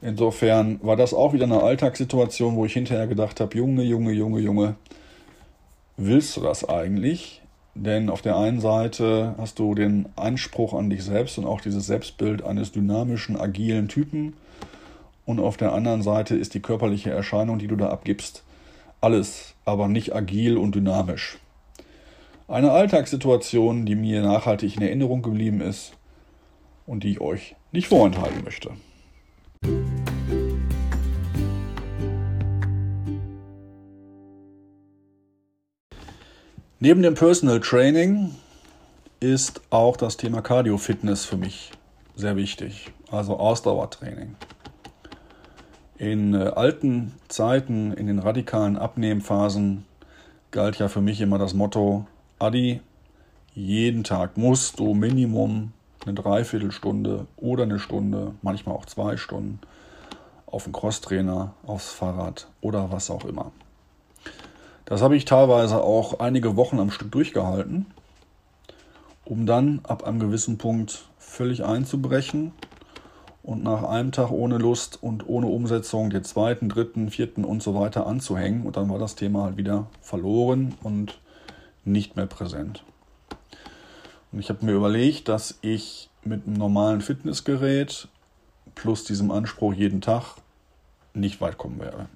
Insofern 0.00 0.78
war 0.82 0.96
das 0.96 1.14
auch 1.14 1.32
wieder 1.32 1.44
eine 1.44 1.62
Alltagssituation, 1.62 2.56
wo 2.56 2.64
ich 2.64 2.74
hinterher 2.74 3.06
gedacht 3.06 3.40
habe, 3.40 3.56
Junge, 3.56 3.82
Junge, 3.82 4.12
Junge, 4.12 4.40
Junge, 4.40 4.76
willst 5.96 6.36
du 6.36 6.40
das 6.42 6.68
eigentlich? 6.68 7.40
Denn 7.74 8.08
auf 8.08 8.22
der 8.22 8.36
einen 8.36 8.60
Seite 8.60 9.34
hast 9.36 9.58
du 9.58 9.74
den 9.74 10.06
Anspruch 10.14 10.74
an 10.74 10.90
dich 10.90 11.02
selbst 11.02 11.38
und 11.38 11.44
auch 11.44 11.60
dieses 11.60 11.86
Selbstbild 11.86 12.44
eines 12.44 12.70
dynamischen, 12.70 13.36
agilen 13.36 13.88
Typen. 13.88 14.34
Und 15.26 15.40
auf 15.40 15.56
der 15.56 15.72
anderen 15.72 16.02
Seite 16.02 16.36
ist 16.36 16.54
die 16.54 16.60
körperliche 16.60 17.10
Erscheinung, 17.10 17.58
die 17.58 17.66
du 17.66 17.76
da 17.76 17.88
abgibst, 17.88 18.44
alles, 19.00 19.54
aber 19.64 19.88
nicht 19.88 20.14
agil 20.14 20.56
und 20.56 20.74
dynamisch. 20.74 21.38
Eine 22.46 22.72
Alltagssituation, 22.72 23.86
die 23.86 23.96
mir 23.96 24.22
nachhaltig 24.22 24.76
in 24.76 24.82
Erinnerung 24.82 25.22
geblieben 25.22 25.60
ist 25.60 25.94
und 26.86 27.02
die 27.02 27.12
ich 27.12 27.20
euch 27.20 27.56
nicht 27.72 27.88
vorenthalten 27.88 28.44
möchte. 28.44 28.70
Neben 36.84 37.00
dem 37.00 37.14
Personal 37.14 37.60
Training 37.60 38.34
ist 39.18 39.62
auch 39.70 39.96
das 39.96 40.18
Thema 40.18 40.42
Cardio 40.42 40.76
Fitness 40.76 41.24
für 41.24 41.38
mich 41.38 41.70
sehr 42.14 42.36
wichtig, 42.36 42.92
also 43.10 43.38
Ausdauertraining. 43.38 44.36
In 45.96 46.34
äh, 46.34 46.48
alten 46.48 47.14
Zeiten, 47.28 47.94
in 47.94 48.06
den 48.06 48.18
radikalen 48.18 48.76
Abnehmphasen, 48.76 49.86
galt 50.50 50.78
ja 50.78 50.88
für 50.88 51.00
mich 51.00 51.22
immer 51.22 51.38
das 51.38 51.54
Motto, 51.54 52.06
Adi, 52.38 52.82
jeden 53.54 54.04
Tag 54.04 54.36
musst 54.36 54.78
du 54.78 54.92
Minimum 54.92 55.72
eine 56.04 56.12
Dreiviertelstunde 56.12 57.26
oder 57.38 57.62
eine 57.62 57.78
Stunde, 57.78 58.34
manchmal 58.42 58.76
auch 58.76 58.84
zwei 58.84 59.16
Stunden, 59.16 59.58
auf 60.44 60.64
den 60.64 60.74
Crosstrainer, 60.74 61.54
aufs 61.66 61.90
Fahrrad 61.94 62.46
oder 62.60 62.92
was 62.92 63.10
auch 63.10 63.24
immer. 63.24 63.52
Das 64.84 65.00
habe 65.00 65.16
ich 65.16 65.24
teilweise 65.24 65.82
auch 65.82 66.20
einige 66.20 66.56
Wochen 66.56 66.78
am 66.78 66.90
Stück 66.90 67.10
durchgehalten, 67.10 67.86
um 69.24 69.46
dann 69.46 69.80
ab 69.84 70.04
einem 70.04 70.18
gewissen 70.18 70.58
Punkt 70.58 71.08
völlig 71.18 71.64
einzubrechen 71.64 72.52
und 73.42 73.62
nach 73.62 73.82
einem 73.82 74.12
Tag 74.12 74.30
ohne 74.30 74.58
Lust 74.58 75.02
und 75.02 75.26
ohne 75.26 75.46
Umsetzung 75.46 76.10
den 76.10 76.24
zweiten, 76.24 76.68
dritten, 76.68 77.10
vierten 77.10 77.44
und 77.44 77.62
so 77.62 77.74
weiter 77.74 78.06
anzuhängen. 78.06 78.66
Und 78.66 78.76
dann 78.76 78.90
war 78.90 78.98
das 78.98 79.14
Thema 79.14 79.44
halt 79.44 79.56
wieder 79.56 79.86
verloren 80.02 80.74
und 80.82 81.18
nicht 81.84 82.16
mehr 82.16 82.26
präsent. 82.26 82.84
Und 84.32 84.40
ich 84.40 84.48
habe 84.48 84.64
mir 84.66 84.72
überlegt, 84.72 85.28
dass 85.28 85.58
ich 85.62 86.10
mit 86.24 86.46
einem 86.46 86.56
normalen 86.56 87.00
Fitnessgerät 87.00 88.08
plus 88.74 89.04
diesem 89.04 89.30
Anspruch 89.30 89.72
jeden 89.72 90.00
Tag 90.00 90.36
nicht 91.14 91.40
weit 91.40 91.56
kommen 91.56 91.80
werde. 91.80 92.08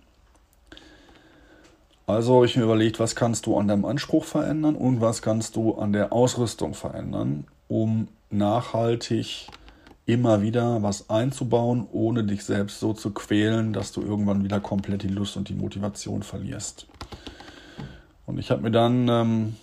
Also 2.08 2.36
habe 2.36 2.46
ich 2.46 2.56
mir 2.56 2.62
überlegt, 2.62 2.98
was 3.00 3.14
kannst 3.14 3.44
du 3.44 3.58
an 3.58 3.68
deinem 3.68 3.84
Anspruch 3.84 4.24
verändern 4.24 4.76
und 4.76 5.02
was 5.02 5.20
kannst 5.20 5.56
du 5.56 5.74
an 5.74 5.92
der 5.92 6.10
Ausrüstung 6.10 6.72
verändern, 6.72 7.44
um 7.68 8.08
nachhaltig 8.30 9.48
immer 10.06 10.40
wieder 10.40 10.82
was 10.82 11.10
einzubauen, 11.10 11.86
ohne 11.92 12.24
dich 12.24 12.46
selbst 12.46 12.80
so 12.80 12.94
zu 12.94 13.10
quälen, 13.10 13.74
dass 13.74 13.92
du 13.92 14.00
irgendwann 14.00 14.42
wieder 14.42 14.58
komplett 14.58 15.02
die 15.02 15.08
Lust 15.08 15.36
und 15.36 15.50
die 15.50 15.54
Motivation 15.54 16.22
verlierst. 16.22 16.86
Und 18.24 18.38
ich 18.38 18.50
habe 18.50 18.62
mir 18.62 18.70
dann 18.70 19.06
ähm, 19.10 19.56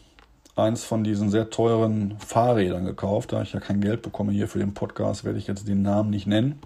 eins 0.55 0.83
von 0.83 1.03
diesen 1.03 1.31
sehr 1.31 1.49
teuren 1.49 2.13
Fahrrädern 2.19 2.85
gekauft, 2.85 3.33
da 3.33 3.41
ich 3.41 3.53
ja 3.53 3.59
kein 3.59 3.81
Geld 3.81 4.03
bekomme 4.03 4.31
hier 4.31 4.47
für 4.47 4.59
den 4.59 4.75
Podcast, 4.75 5.23
werde 5.23 5.39
ich 5.39 5.47
jetzt 5.47 5.67
den 5.67 5.81
Namen 5.81 6.11
nicht 6.11 6.27
nennen. 6.27 6.59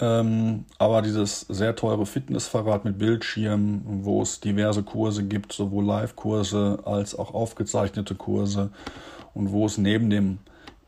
Ähm, 0.00 0.64
aber 0.78 1.02
dieses 1.02 1.40
sehr 1.42 1.76
teure 1.76 2.06
Fitnessfahrrad 2.06 2.84
mit 2.84 2.98
Bildschirm, 2.98 3.82
wo 3.84 4.22
es 4.22 4.40
diverse 4.40 4.82
Kurse 4.82 5.24
gibt, 5.24 5.52
sowohl 5.52 5.84
Live-Kurse 5.84 6.80
als 6.84 7.18
auch 7.18 7.34
aufgezeichnete 7.34 8.14
Kurse 8.14 8.70
und 9.34 9.52
wo 9.52 9.66
es 9.66 9.76
neben 9.76 10.08
dem 10.08 10.38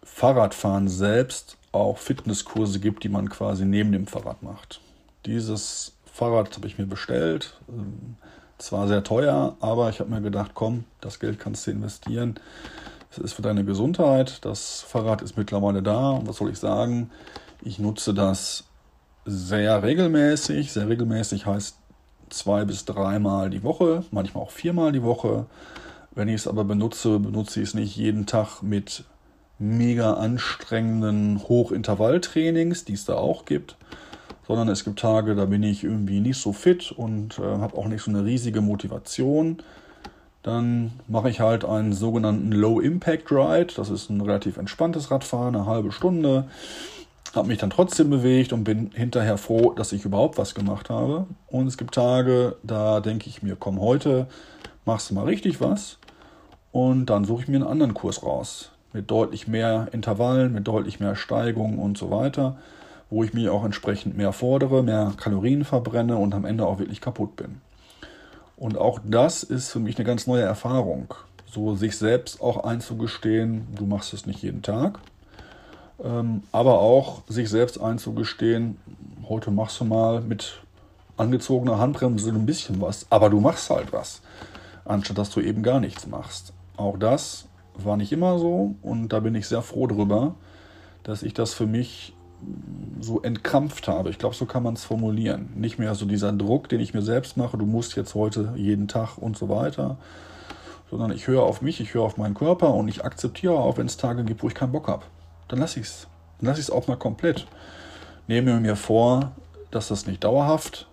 Fahrradfahren 0.02 0.88
selbst 0.88 1.58
auch 1.72 1.98
Fitnesskurse 1.98 2.80
gibt, 2.80 3.04
die 3.04 3.08
man 3.08 3.28
quasi 3.28 3.64
neben 3.64 3.92
dem 3.92 4.06
Fahrrad 4.06 4.42
macht. 4.42 4.80
Dieses 5.26 5.92
Fahrrad 6.10 6.54
habe 6.56 6.66
ich 6.66 6.78
mir 6.78 6.86
bestellt. 6.86 7.58
Ähm, 7.68 8.16
zwar 8.58 8.86
sehr 8.86 9.02
teuer, 9.02 9.56
aber 9.60 9.90
ich 9.90 10.00
habe 10.00 10.10
mir 10.10 10.20
gedacht, 10.20 10.52
komm, 10.54 10.84
das 11.00 11.18
Geld 11.18 11.40
kannst 11.40 11.66
du 11.66 11.72
investieren. 11.72 12.36
Es 13.10 13.18
ist 13.18 13.32
für 13.32 13.42
deine 13.42 13.64
Gesundheit. 13.64 14.44
Das 14.44 14.82
Fahrrad 14.82 15.20
ist 15.20 15.36
mittlerweile 15.36 15.82
da. 15.82 16.10
Und 16.10 16.28
was 16.28 16.36
soll 16.36 16.50
ich 16.50 16.58
sagen? 16.58 17.10
Ich 17.62 17.78
nutze 17.78 18.14
das 18.14 18.64
sehr 19.24 19.82
regelmäßig. 19.82 20.72
Sehr 20.72 20.88
regelmäßig 20.88 21.46
heißt 21.46 21.76
zwei 22.30 22.64
bis 22.64 22.84
dreimal 22.84 23.50
die 23.50 23.62
Woche, 23.62 24.04
manchmal 24.10 24.44
auch 24.44 24.50
viermal 24.50 24.92
die 24.92 25.02
Woche. 25.02 25.46
Wenn 26.14 26.28
ich 26.28 26.36
es 26.36 26.48
aber 26.48 26.64
benutze, 26.64 27.18
benutze 27.18 27.60
ich 27.60 27.68
es 27.68 27.74
nicht 27.74 27.96
jeden 27.96 28.26
Tag 28.26 28.62
mit 28.62 29.04
mega 29.58 30.14
anstrengenden 30.14 31.40
Hochintervalltrainings, 31.48 32.84
die 32.84 32.94
es 32.94 33.04
da 33.04 33.14
auch 33.14 33.44
gibt, 33.44 33.76
sondern 34.46 34.68
es 34.68 34.84
gibt 34.84 34.98
Tage, 34.98 35.34
da 35.34 35.44
bin 35.44 35.62
ich 35.62 35.84
irgendwie 35.84 36.20
nicht 36.20 36.38
so 36.38 36.52
fit 36.52 36.90
und 36.90 37.38
äh, 37.38 37.42
habe 37.42 37.76
auch 37.76 37.86
nicht 37.86 38.02
so 38.02 38.10
eine 38.10 38.24
riesige 38.24 38.60
Motivation. 38.60 39.62
Dann 40.42 40.92
mache 41.06 41.30
ich 41.30 41.38
halt 41.38 41.64
einen 41.64 41.92
sogenannten 41.92 42.50
Low 42.50 42.80
Impact 42.80 43.30
Ride. 43.30 43.74
Das 43.76 43.88
ist 43.90 44.10
ein 44.10 44.20
relativ 44.20 44.56
entspanntes 44.56 45.10
Radfahren, 45.12 45.54
eine 45.54 45.66
halbe 45.66 45.92
Stunde 45.92 46.46
habe 47.36 47.48
mich 47.48 47.58
dann 47.58 47.70
trotzdem 47.70 48.10
bewegt 48.10 48.52
und 48.52 48.64
bin 48.64 48.90
hinterher 48.94 49.38
froh, 49.38 49.72
dass 49.72 49.92
ich 49.92 50.04
überhaupt 50.04 50.38
was 50.38 50.54
gemacht 50.54 50.90
habe. 50.90 51.26
Und 51.46 51.66
es 51.66 51.78
gibt 51.78 51.94
Tage, 51.94 52.56
da 52.62 53.00
denke 53.00 53.28
ich 53.28 53.42
mir, 53.42 53.56
komm, 53.56 53.80
heute 53.80 54.26
machst 54.84 55.10
du 55.10 55.14
mal 55.14 55.24
richtig 55.24 55.60
was. 55.60 55.98
Und 56.72 57.06
dann 57.06 57.24
suche 57.24 57.42
ich 57.42 57.48
mir 57.48 57.56
einen 57.56 57.66
anderen 57.66 57.94
Kurs 57.94 58.22
raus. 58.22 58.70
Mit 58.92 59.10
deutlich 59.10 59.48
mehr 59.48 59.88
Intervallen, 59.92 60.52
mit 60.52 60.68
deutlich 60.68 61.00
mehr 61.00 61.16
Steigungen 61.16 61.78
und 61.78 61.96
so 61.96 62.10
weiter. 62.10 62.58
Wo 63.08 63.24
ich 63.24 63.32
mich 63.32 63.48
auch 63.48 63.64
entsprechend 63.64 64.16
mehr 64.16 64.32
fordere, 64.32 64.82
mehr 64.82 65.12
Kalorien 65.16 65.64
verbrenne 65.64 66.16
und 66.16 66.34
am 66.34 66.44
Ende 66.44 66.66
auch 66.66 66.78
wirklich 66.78 67.00
kaputt 67.00 67.36
bin. 67.36 67.60
Und 68.56 68.76
auch 68.76 69.00
das 69.04 69.42
ist 69.42 69.70
für 69.70 69.80
mich 69.80 69.96
eine 69.96 70.04
ganz 70.04 70.26
neue 70.26 70.42
Erfahrung. 70.42 71.14
So 71.46 71.74
sich 71.74 71.96
selbst 71.96 72.40
auch 72.40 72.64
einzugestehen, 72.64 73.66
du 73.74 73.86
machst 73.86 74.12
es 74.12 74.26
nicht 74.26 74.42
jeden 74.42 74.62
Tag 74.62 74.98
ähm, 76.02 76.42
aber 76.50 76.80
auch 76.80 77.22
sich 77.28 77.48
selbst 77.48 77.80
einzugestehen, 77.80 78.76
heute 79.28 79.50
machst 79.50 79.80
du 79.80 79.84
mal 79.84 80.20
mit 80.20 80.60
angezogener 81.16 81.78
Handbremse 81.78 82.30
ein 82.30 82.46
bisschen 82.46 82.80
was, 82.80 83.06
aber 83.10 83.30
du 83.30 83.40
machst 83.40 83.70
halt 83.70 83.92
was, 83.92 84.22
anstatt 84.84 85.18
dass 85.18 85.30
du 85.30 85.40
eben 85.40 85.62
gar 85.62 85.80
nichts 85.80 86.06
machst. 86.06 86.52
Auch 86.76 86.98
das 86.98 87.46
war 87.74 87.96
nicht 87.96 88.12
immer 88.12 88.38
so 88.38 88.74
und 88.82 89.10
da 89.10 89.20
bin 89.20 89.34
ich 89.34 89.46
sehr 89.46 89.62
froh 89.62 89.86
drüber, 89.86 90.34
dass 91.04 91.22
ich 91.22 91.34
das 91.34 91.54
für 91.54 91.66
mich 91.66 92.14
so 93.00 93.22
entkrampft 93.22 93.86
habe. 93.86 94.10
Ich 94.10 94.18
glaube, 94.18 94.34
so 94.34 94.46
kann 94.46 94.64
man 94.64 94.74
es 94.74 94.84
formulieren. 94.84 95.50
Nicht 95.54 95.78
mehr 95.78 95.94
so 95.94 96.06
dieser 96.06 96.32
Druck, 96.32 96.68
den 96.68 96.80
ich 96.80 96.92
mir 96.92 97.02
selbst 97.02 97.36
mache, 97.36 97.56
du 97.56 97.66
musst 97.66 97.94
jetzt 97.94 98.16
heute 98.16 98.54
jeden 98.56 98.88
Tag 98.88 99.18
und 99.18 99.36
so 99.36 99.48
weiter, 99.48 99.98
sondern 100.90 101.12
ich 101.12 101.28
höre 101.28 101.44
auf 101.44 101.62
mich, 101.62 101.80
ich 101.80 101.94
höre 101.94 102.02
auf 102.02 102.16
meinen 102.16 102.34
Körper 102.34 102.74
und 102.74 102.88
ich 102.88 103.04
akzeptiere 103.04 103.54
auch, 103.54 103.78
wenn 103.78 103.86
es 103.86 103.96
Tage 103.96 104.24
gibt, 104.24 104.42
wo 104.42 104.48
ich 104.48 104.54
keinen 104.56 104.72
Bock 104.72 104.88
habe 104.88 105.04
dann 105.52 105.60
lasse 105.60 105.80
ich 105.80 105.86
es. 105.86 106.06
Dann 106.38 106.48
lasse 106.48 106.60
ich 106.60 106.66
es 106.66 106.70
auch 106.70 106.88
mal 106.88 106.96
komplett. 106.96 107.46
Nehme 108.26 108.58
mir 108.58 108.74
vor, 108.74 109.32
dass 109.70 109.88
das 109.88 110.06
nicht 110.06 110.24
dauerhaft 110.24 110.88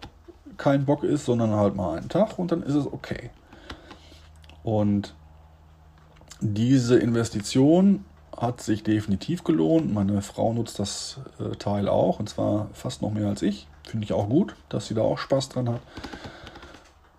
kein 0.58 0.84
Bock 0.84 1.06
ist, 1.06 1.24
sondern 1.24 1.56
halt 1.56 1.76
mal 1.78 1.98
einen 1.98 2.10
Tag 2.10 2.38
und 2.38 2.52
dann 2.52 2.62
ist 2.62 2.76
es 2.76 2.86
okay. 2.86 3.30
Und 4.62 5.16
diese 6.42 7.00
Investition 7.00 8.04
hat 8.36 8.60
sich 8.60 8.84
definitiv 8.84 9.46
gelohnt. 9.46 9.94
Meine 9.94 10.22
Frau 10.22 10.52
nutzt 10.52 10.78
das 10.78 11.22
äh, 11.40 11.56
Teil 11.56 11.88
auch 11.88 12.20
und 12.20 12.28
zwar 12.28 12.68
fast 12.74 13.02
noch 13.02 13.12
mehr 13.12 13.28
als 13.28 13.42
ich. 13.42 13.68
Finde 13.84 14.04
ich 14.04 14.12
auch 14.12 14.28
gut, 14.28 14.56
dass 14.68 14.88
sie 14.88 14.94
da 14.94 15.02
auch 15.04 15.18
Spaß 15.18 15.48
dran 15.50 15.70
hat. 15.70 15.82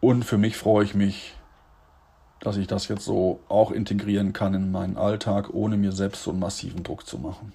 Und 0.03 0.26
für 0.26 0.37
mich 0.37 0.59
freue 0.59 0.85
ich 0.85 0.94
mich 0.94 1.35
dass 2.40 2.57
ich 2.57 2.66
das 2.66 2.88
jetzt 2.88 3.05
so 3.05 3.40
auch 3.48 3.70
integrieren 3.70 4.33
kann 4.33 4.55
in 4.55 4.72
meinen 4.72 4.96
Alltag, 4.96 5.50
ohne 5.53 5.76
mir 5.76 5.92
selbst 5.92 6.24
so 6.24 6.31
einen 6.31 6.40
massiven 6.40 6.83
Druck 6.83 7.07
zu 7.07 7.18
machen. 7.18 7.53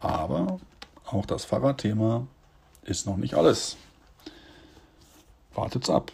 Aber 0.00 0.58
auch 1.06 1.26
das 1.26 1.44
Fahrradthema 1.44 2.26
ist 2.84 3.06
noch 3.06 3.16
nicht 3.16 3.34
alles. 3.34 3.76
Wartet's 5.54 5.90
ab. 5.90 6.12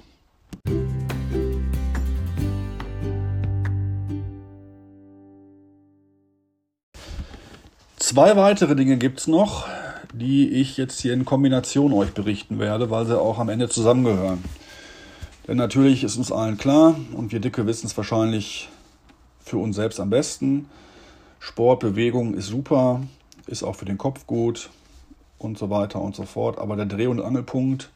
Zwei 7.97 8.37
weitere 8.37 8.75
Dinge 8.75 8.97
gibt 8.97 9.21
es 9.21 9.27
noch, 9.27 9.69
die 10.15 10.49
ich 10.49 10.79
jetzt 10.79 11.01
hier 11.01 11.13
in 11.13 11.27
Kombination 11.27 11.93
euch 11.93 12.13
berichten 12.13 12.59
werde, 12.59 12.91
weil 12.91 13.05
sie 13.05 13.21
auch 13.21 13.39
am 13.39 13.51
Ende 13.51 13.69
zusammengehören. 13.69 14.43
Denn 15.49 15.57
natürlich 15.57 16.05
ist 16.05 16.19
uns 16.19 16.31
allen 16.31 16.59
klar, 16.59 16.95
und 17.15 17.33
wir 17.33 17.41
Dicke 17.41 17.67
wissen 17.67 17.87
es 17.87 17.97
wahrscheinlich 17.97 18.69
für 19.41 19.57
uns 19.57 19.77
selbst 19.77 19.99
am 19.99 20.11
besten, 20.11 20.67
Sport, 21.41 21.81
Bewegung 21.81 22.35
ist 22.35 22.49
super, 22.49 23.01
ist 23.47 23.63
auch 23.63 23.75
für 23.75 23.87
den 23.87 23.97
Kopf 23.97 24.27
gut 24.27 24.69
und 25.39 25.57
so 25.57 25.71
weiter 25.71 26.03
und 26.03 26.15
so 26.15 26.25
fort. 26.25 26.59
Aber 26.59 26.77
der 26.77 26.85
Dreh- 26.85 27.07
und 27.07 27.23
Angelpunkt 27.23 27.91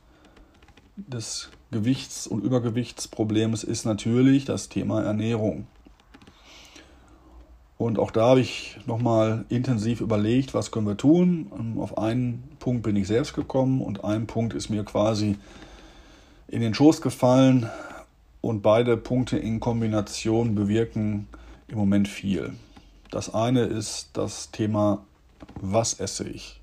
des 0.96 1.50
Gewichts- 1.70 2.26
und 2.26 2.42
Übergewichtsproblems 2.42 3.64
ist 3.64 3.84
natürlich 3.84 4.46
das 4.46 4.70
Thema 4.70 5.02
Ernährung. 5.02 5.66
Und 7.76 7.98
auch 7.98 8.12
da 8.12 8.28
habe 8.28 8.40
ich 8.40 8.78
nochmal 8.86 9.44
intensiv 9.48 10.00
überlegt, 10.00 10.54
was 10.54 10.70
können 10.70 10.86
wir 10.86 10.96
tun. 10.96 11.76
Auf 11.78 11.98
einen 11.98 12.44
Punkt 12.60 12.84
bin 12.84 12.96
ich 12.96 13.08
selbst 13.08 13.34
gekommen 13.34 13.82
und 13.82 14.04
ein 14.04 14.26
Punkt 14.26 14.54
ist 14.54 14.70
mir 14.70 14.84
quasi 14.84 15.36
in 16.48 16.60
den 16.60 16.74
Schoß 16.74 17.00
gefallen. 17.00 17.68
Und 18.40 18.60
beide 18.60 18.96
Punkte 18.96 19.38
in 19.38 19.60
Kombination 19.60 20.56
bewirken 20.56 21.28
im 21.68 21.78
Moment 21.78 22.08
viel. 22.08 22.54
Das 23.10 23.32
eine 23.32 23.60
ist 23.60 24.10
das 24.14 24.50
Thema, 24.50 25.04
was 25.60 25.94
esse 25.94 26.28
ich? 26.28 26.60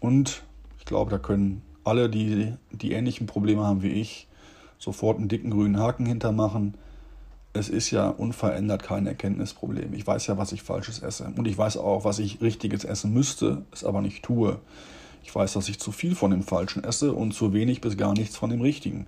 Und 0.00 0.42
ich 0.78 0.86
glaube, 0.86 1.10
da 1.10 1.18
können 1.18 1.62
alle, 1.84 2.08
die 2.08 2.54
die 2.70 2.92
ähnlichen 2.92 3.26
Probleme 3.26 3.64
haben 3.64 3.82
wie 3.82 3.90
ich, 3.90 4.28
sofort 4.78 5.18
einen 5.18 5.28
dicken 5.28 5.50
grünen 5.50 5.78
Haken 5.78 6.06
hintermachen. 6.06 6.74
Es 7.52 7.68
ist 7.68 7.90
ja 7.90 8.08
unverändert 8.08 8.82
kein 8.82 9.06
Erkenntnisproblem. 9.06 9.92
Ich 9.94 10.06
weiß 10.06 10.26
ja, 10.26 10.38
was 10.38 10.52
ich 10.52 10.62
Falsches 10.62 11.02
esse. 11.02 11.32
Und 11.36 11.46
ich 11.46 11.58
weiß 11.58 11.76
auch, 11.76 12.04
was 12.04 12.18
ich 12.18 12.40
Richtiges 12.40 12.84
essen 12.84 13.12
müsste, 13.12 13.64
es 13.72 13.84
aber 13.84 14.00
nicht 14.00 14.24
tue. 14.24 14.58
Ich 15.24 15.34
weiß, 15.34 15.52
dass 15.54 15.68
ich 15.68 15.78
zu 15.78 15.92
viel 15.92 16.14
von 16.14 16.30
dem 16.30 16.42
Falschen 16.42 16.84
esse 16.84 17.12
und 17.12 17.32
zu 17.32 17.52
wenig 17.52 17.80
bis 17.80 17.96
gar 17.96 18.12
nichts 18.12 18.36
von 18.36 18.50
dem 18.50 18.60
Richtigen. 18.60 19.06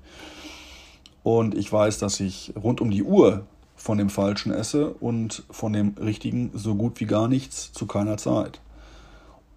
Und 1.23 1.55
ich 1.57 1.73
weiß, 1.73 1.99
dass 1.99 2.21
ich 2.21 2.53
rund 2.61 2.81
um 2.81 2.91
die 2.91 3.03
Uhr 3.03 3.47
von 3.77 3.99
dem 3.99 4.11
Falschen 4.11 4.53
esse 4.53 4.91
und 4.91 5.43
von 5.51 5.73
dem 5.73 5.95
Richtigen 6.01 6.51
so 6.55 6.75
gut 6.75 7.01
wie 7.01 7.07
gar 7.07 7.29
nichts 7.29 7.73
zu 7.73 7.87
keiner 7.87 8.17
Zeit. 8.17 8.61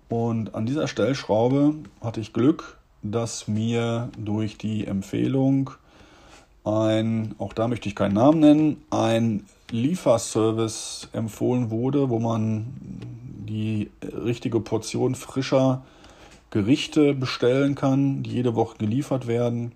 Und 0.09 0.55
an 0.55 0.65
dieser 0.65 0.87
Stellschraube 0.87 1.75
hatte 2.01 2.21
ich 2.21 2.33
Glück, 2.33 2.77
dass 3.03 3.47
mir 3.47 4.09
durch 4.17 4.57
die 4.57 4.87
Empfehlung 4.87 5.71
ein, 6.63 7.35
auch 7.37 7.53
da 7.53 7.67
möchte 7.67 7.89
ich 7.89 7.95
keinen 7.95 8.15
Namen 8.15 8.39
nennen, 8.39 8.83
ein 8.89 9.45
Lieferservice 9.69 11.09
empfohlen 11.13 11.69
wurde, 11.71 12.09
wo 12.09 12.19
man 12.19 12.67
die 13.47 13.89
richtige 14.01 14.59
Portion 14.59 15.15
frischer 15.15 15.83
Gerichte 16.49 17.13
bestellen 17.13 17.75
kann, 17.75 18.23
die 18.23 18.31
jede 18.31 18.55
Woche 18.55 18.77
geliefert 18.77 19.27
werden, 19.27 19.73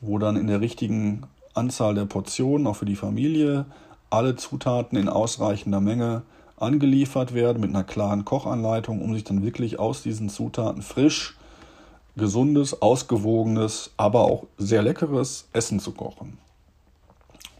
wo 0.00 0.18
dann 0.18 0.36
in 0.36 0.46
der 0.46 0.60
richtigen 0.60 1.24
Anzahl 1.54 1.94
der 1.94 2.04
Portionen, 2.04 2.66
auch 2.66 2.76
für 2.76 2.86
die 2.86 2.96
Familie, 2.96 3.66
alle 4.10 4.36
Zutaten 4.36 4.96
in 4.98 5.08
ausreichender 5.08 5.80
Menge 5.80 6.22
angeliefert 6.56 7.34
werden 7.34 7.60
mit 7.60 7.70
einer 7.70 7.84
klaren 7.84 8.24
Kochanleitung, 8.24 9.02
um 9.02 9.14
sich 9.14 9.24
dann 9.24 9.42
wirklich 9.42 9.78
aus 9.78 10.02
diesen 10.02 10.28
Zutaten 10.28 10.82
frisch, 10.82 11.36
gesundes, 12.16 12.80
ausgewogenes, 12.80 13.90
aber 13.96 14.20
auch 14.20 14.46
sehr 14.58 14.82
leckeres 14.82 15.48
Essen 15.52 15.80
zu 15.80 15.92
kochen. 15.92 16.38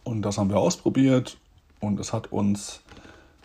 Und 0.04 0.22
das 0.22 0.38
haben 0.38 0.50
wir 0.50 0.58
ausprobiert 0.58 1.38
und 1.80 1.98
es 1.98 2.12
hat 2.12 2.32
uns 2.32 2.81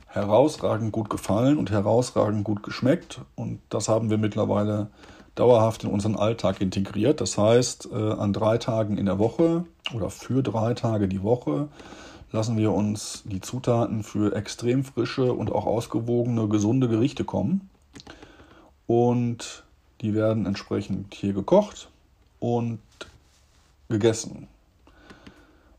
herausragend 0.08 0.92
gut 0.92 1.10
gefallen 1.10 1.58
und 1.58 1.72
herausragend 1.72 2.44
gut 2.44 2.64
geschmeckt. 2.64 3.22
Und 3.36 3.60
das 3.70 3.90
haben 3.90 4.10
wir 4.10 4.18
mittlerweile 4.18 4.88
dauerhaft 5.36 5.84
in 5.84 5.92
unseren 5.92 6.16
Alltag 6.16 6.62
integriert. 6.62 7.22
Das 7.22 7.38
heißt, 7.38 7.90
äh, 7.92 7.96
an 7.96 8.34
drei 8.34 8.58
Tagen 8.58 8.98
in 8.98 9.06
der 9.06 9.20
Woche 9.20 9.66
oder 9.94 10.10
für 10.10 10.42
drei 10.42 10.74
Tage 10.74 11.08
die 11.08 11.24
Woche 11.24 11.68
lassen 12.32 12.58
wir 12.58 12.74
uns 12.74 13.24
die 13.26 13.40
Zutaten 13.40 14.04
für 14.04 14.36
extrem 14.36 14.84
frische 14.84 15.34
und 15.34 15.52
auch 15.52 15.66
ausgewogene, 15.66 16.48
gesunde 16.48 16.88
Gerichte 16.88 17.24
kommen. 17.24 17.70
Und 18.86 19.64
die 20.02 20.14
werden 20.14 20.46
entsprechend 20.46 21.14
hier 21.14 21.34
gekocht 21.34 21.90
und 22.40 22.80
gegessen. 23.90 24.48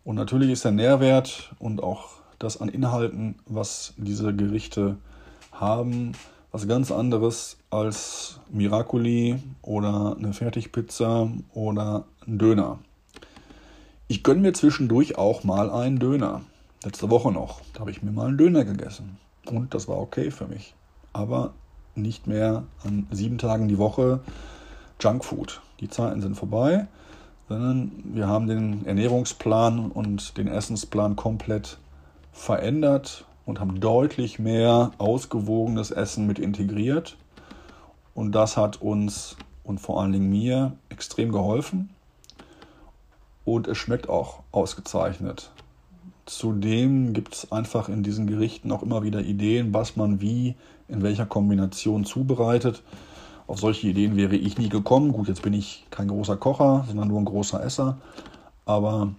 Und 0.04 0.16
natürlich 0.16 0.50
ist 0.50 0.64
der 0.64 0.72
Nährwert 0.72 1.52
und 1.58 1.82
auch 1.82 2.18
das 2.38 2.61
an 2.61 2.68
Inhalten, 2.68 3.37
was 3.46 3.94
diese 3.96 4.35
Gerichte 4.35 4.96
haben, 5.53 6.12
was 6.53 6.66
ganz 6.66 6.90
anderes 6.90 7.59
als 7.70 8.40
Miracoli 8.51 9.42
oder 9.62 10.16
eine 10.16 10.33
Fertigpizza 10.33 11.31
oder 11.53 12.05
ein 12.27 12.38
Döner. 12.38 12.79
Ich 14.07 14.22
gönne 14.22 14.40
mir 14.40 14.55
zwischendurch 14.55 15.18
auch 15.18 15.44
mal 15.44 15.70
einen 15.70 15.98
Döner. 15.98 16.42
Letzte 16.85 17.11
Woche 17.11 17.33
noch. 17.33 17.61
Da 17.74 17.81
habe 17.81 17.90
ich 17.90 18.03
mir 18.03 18.12
mal 18.12 18.29
einen 18.29 18.38
Döner 18.38 18.64
gegessen. 18.64 19.18
Und 19.46 19.74
das 19.74 19.88
war 19.88 19.98
okay 19.98 20.31
für 20.31 20.46
mich. 20.46 20.74
Aber 21.12 21.53
nicht 21.94 22.27
mehr 22.27 22.64
an 22.85 23.07
sieben 23.11 23.38
Tagen 23.38 23.68
die 23.68 23.79
Woche 23.79 24.20
Junkfood. 25.01 25.61
Die 25.81 25.88
Zeiten 25.88 26.22
sind 26.22 26.37
vorbei, 26.37 26.87
sondern 27.48 27.92
wir 28.05 28.27
haben 28.27 28.46
den 28.46 28.87
Ernährungsplan 28.87 29.90
und 29.90 30.38
den 30.38 30.48
Essensplan 30.48 31.16
komplett 31.16 31.79
verändert 32.38 33.24
und 33.44 33.61
haben 33.61 33.81
deutlich 33.81 34.38
mehr 34.38 34.92
ausgewogenes 34.98 35.90
Essen 35.90 36.27
mit 36.27 36.38
integriert. 36.38 37.16
Und 38.14 38.33
das 38.33 38.57
hat 38.57 38.81
uns 38.81 39.37
und 39.64 39.81
vor 39.81 40.01
allen 40.01 40.12
Dingen 40.12 40.31
mir 40.31 40.72
extrem 40.88 41.33
geholfen 41.33 41.90
und 43.44 43.66
es 43.66 43.79
schmeckt 43.79 44.09
auch 44.09 44.40
ausgezeichnet. 44.53 45.51
Zudem 46.27 47.12
gibt 47.12 47.35
es 47.35 47.53
einfach 47.53 47.88
in 47.88 48.03
diesen 48.03 48.27
Gerichten 48.27 48.70
auch 48.70 48.83
immer 48.83 49.03
wieder 49.03 49.20
Ideen, 49.20 49.72
was 49.72 49.96
man 49.96 50.20
wie 50.20 50.55
in 50.87 51.03
welcher 51.03 51.27
Kombination 51.27 52.05
zubereitet. 52.05 52.83
Auf 53.46 53.61
solche 53.61 53.88
Ideen 53.88 54.16
wäre 54.16 54.37
ich 54.37 54.59
nie 54.59 54.68
gekommen. 54.68 55.12
Gut, 55.12 55.29
jetzt 55.29 55.42
bin 55.42 55.55
ich 55.55 55.87
kein 55.90 56.09
großer 56.09 56.37
Kocher, 56.37 56.85
sondern 56.87 57.09
nur 57.09 57.18
ein 57.18 57.24
großer 57.24 57.64
Esser. 57.64 57.96
Aber 58.66 59.14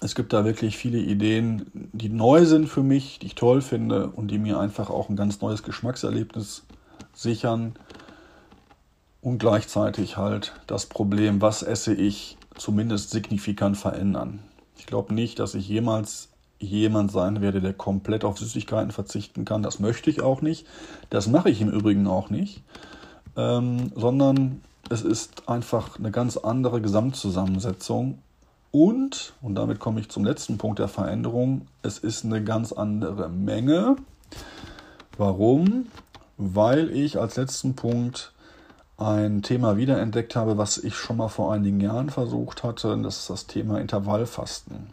es 0.00 0.14
gibt 0.14 0.32
da 0.32 0.44
wirklich 0.44 0.76
viele 0.76 0.98
Ideen, 0.98 1.66
die 1.92 2.08
neu 2.08 2.44
sind 2.44 2.68
für 2.68 2.82
mich, 2.82 3.18
die 3.18 3.26
ich 3.26 3.34
toll 3.34 3.60
finde 3.60 4.08
und 4.08 4.28
die 4.30 4.38
mir 4.38 4.58
einfach 4.58 4.90
auch 4.90 5.08
ein 5.08 5.16
ganz 5.16 5.40
neues 5.40 5.62
Geschmackserlebnis 5.62 6.64
sichern. 7.14 7.74
Und 9.20 9.38
gleichzeitig 9.38 10.16
halt 10.16 10.52
das 10.66 10.86
Problem, 10.86 11.40
was 11.40 11.62
esse 11.62 11.94
ich, 11.94 12.36
zumindest 12.56 13.10
signifikant 13.10 13.76
verändern. 13.76 14.40
Ich 14.76 14.86
glaube 14.86 15.14
nicht, 15.14 15.38
dass 15.38 15.54
ich 15.54 15.68
jemals 15.68 16.28
jemand 16.58 17.10
sein 17.10 17.40
werde, 17.40 17.60
der 17.60 17.72
komplett 17.72 18.24
auf 18.24 18.38
Süßigkeiten 18.38 18.92
verzichten 18.92 19.44
kann. 19.44 19.62
Das 19.62 19.80
möchte 19.80 20.10
ich 20.10 20.22
auch 20.22 20.42
nicht. 20.42 20.66
Das 21.10 21.26
mache 21.26 21.50
ich 21.50 21.60
im 21.60 21.70
Übrigen 21.70 22.06
auch 22.06 22.30
nicht. 22.30 22.62
Ähm, 23.36 23.92
sondern 23.94 24.60
es 24.88 25.02
ist 25.02 25.48
einfach 25.48 25.98
eine 25.98 26.10
ganz 26.10 26.36
andere 26.36 26.80
Gesamtzusammensetzung. 26.80 28.18
Und, 28.72 29.34
und 29.42 29.54
damit 29.54 29.78
komme 29.78 30.00
ich 30.00 30.08
zum 30.08 30.24
letzten 30.24 30.56
Punkt 30.58 30.78
der 30.78 30.88
Veränderung, 30.88 31.66
es 31.82 31.98
ist 31.98 32.24
eine 32.24 32.42
ganz 32.42 32.72
andere 32.72 33.28
Menge. 33.28 33.96
Warum? 35.18 35.86
Weil 36.38 36.90
ich 36.90 37.20
als 37.20 37.36
letzten 37.36 37.76
Punkt 37.76 38.32
ein 38.96 39.42
Thema 39.42 39.76
wiederentdeckt 39.76 40.36
habe, 40.36 40.56
was 40.56 40.78
ich 40.78 40.96
schon 40.96 41.18
mal 41.18 41.28
vor 41.28 41.52
einigen 41.52 41.80
Jahren 41.80 42.08
versucht 42.08 42.64
hatte. 42.64 42.96
Das 43.02 43.18
ist 43.18 43.30
das 43.30 43.46
Thema 43.46 43.78
Intervallfasten. 43.78 44.86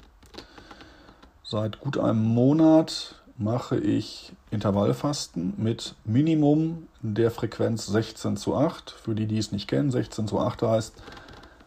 Seit 1.43 1.79
gut 1.79 1.97
einem 1.97 2.23
Monat 2.23 3.15
mache 3.37 3.77
ich 3.77 4.33
Intervallfasten 4.51 5.53
mit 5.57 5.95
Minimum 6.03 6.87
der 7.01 7.31
Frequenz 7.31 7.87
16 7.87 8.35
zu 8.35 8.55
8. 8.55 8.91
Für 8.91 9.15
die, 9.15 9.25
die 9.25 9.37
es 9.37 9.53
nicht 9.53 9.69
kennen, 9.69 9.89
16 9.89 10.27
zu 10.27 10.39
8 10.39 10.63
heißt 10.63 10.93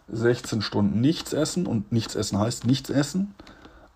16 0.09 0.63
Stunden 0.63 1.01
nichts 1.01 1.33
essen 1.33 1.67
und 1.67 1.93
nichts 1.93 2.15
essen 2.15 2.39
heißt 2.39 2.67
nichts 2.67 2.91
essen. 2.91 3.35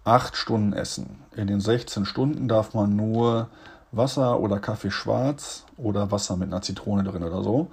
8 0.04 0.36
Stunden 0.36 0.72
essen. 0.72 1.18
In 1.34 1.46
den 1.46 1.60
16 1.60 2.06
Stunden 2.06 2.48
darf 2.48 2.74
man 2.74 2.94
nur 2.94 3.48
Wasser 3.92 4.40
oder 4.40 4.58
Kaffee 4.58 4.90
schwarz 4.90 5.64
oder 5.76 6.10
Wasser 6.10 6.36
mit 6.36 6.48
einer 6.48 6.62
Zitrone 6.62 7.02
drin 7.02 7.24
oder 7.24 7.42
so 7.42 7.68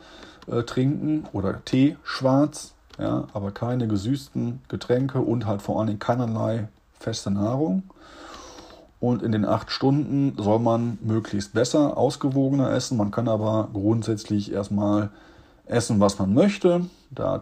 äh, 0.47 0.63
trinken 0.63 1.25
oder 1.33 1.63
Tee 1.63 1.97
schwarz, 2.03 2.73
ja, 2.99 3.27
aber 3.33 3.51
keine 3.51 3.87
gesüßten 3.87 4.61
Getränke 4.67 5.19
und 5.19 5.45
halt 5.45 5.61
vor 5.61 5.77
allen 5.77 5.87
Dingen 5.87 5.99
keinerlei 5.99 6.67
feste 6.99 7.31
Nahrung. 7.31 7.83
Und 8.99 9.21
in 9.21 9.33
den 9.33 9.43
acht 9.43 9.69
Stunden 9.69 10.41
soll 10.41 10.59
man 10.59 10.97
möglichst 11.01 11.53
besser, 11.53 11.97
ausgewogener 11.97 12.71
essen. 12.71 12.97
Man 12.97 13.11
kann 13.11 13.27
aber 13.27 13.67
grundsätzlich 13.73 14.53
erstmal 14.53 15.09
essen, 15.65 15.99
was 15.99 16.19
man 16.19 16.33
möchte. 16.33 16.85
Da 17.11 17.41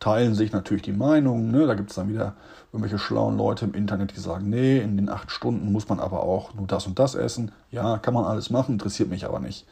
teilen 0.00 0.34
sich 0.34 0.50
natürlich 0.50 0.82
die 0.82 0.92
Meinungen. 0.92 1.50
Ne? 1.50 1.66
Da 1.66 1.74
gibt 1.74 1.90
es 1.90 1.96
dann 1.96 2.08
wieder 2.08 2.34
irgendwelche 2.72 2.98
schlauen 2.98 3.36
Leute 3.36 3.66
im 3.66 3.74
Internet, 3.74 4.16
die 4.16 4.20
sagen, 4.20 4.48
nee, 4.48 4.78
in 4.78 4.96
den 4.96 5.08
acht 5.08 5.30
Stunden 5.30 5.70
muss 5.70 5.88
man 5.88 6.00
aber 6.00 6.22
auch 6.22 6.54
nur 6.54 6.66
das 6.66 6.86
und 6.86 6.98
das 6.98 7.14
essen. 7.14 7.52
Ja, 7.70 7.98
kann 7.98 8.14
man 8.14 8.24
alles 8.24 8.50
machen, 8.50 8.72
interessiert 8.72 9.10
mich 9.10 9.24
aber 9.24 9.40
nicht. 9.40 9.66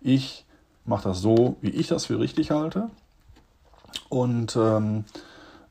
Ich 0.00 0.44
mache 0.84 1.08
das 1.08 1.20
so, 1.20 1.56
wie 1.60 1.70
ich 1.70 1.86
das 1.88 2.06
für 2.06 2.18
richtig 2.18 2.50
halte 2.50 2.90
und 4.08 4.56
ähm, 4.56 5.04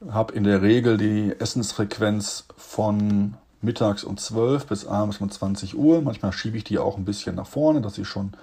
habe 0.10 0.34
in 0.34 0.44
der 0.44 0.62
Regel 0.62 0.98
die 0.98 1.36
Essensfrequenz 1.38 2.46
von 2.58 3.36
mittags 3.62 4.04
um 4.04 4.18
12 4.18 4.66
bis 4.66 4.86
abends 4.86 5.20
um 5.20 5.30
20 5.30 5.78
Uhr. 5.78 6.02
Manchmal 6.02 6.32
schiebe 6.32 6.58
ich 6.58 6.64
die 6.64 6.80
auch 6.80 6.98
ein 6.98 7.06
bisschen 7.06 7.36
nach 7.36 7.46
vorne, 7.46 7.82
dass 7.82 7.98
ich 7.98 8.08
schon 8.08 8.34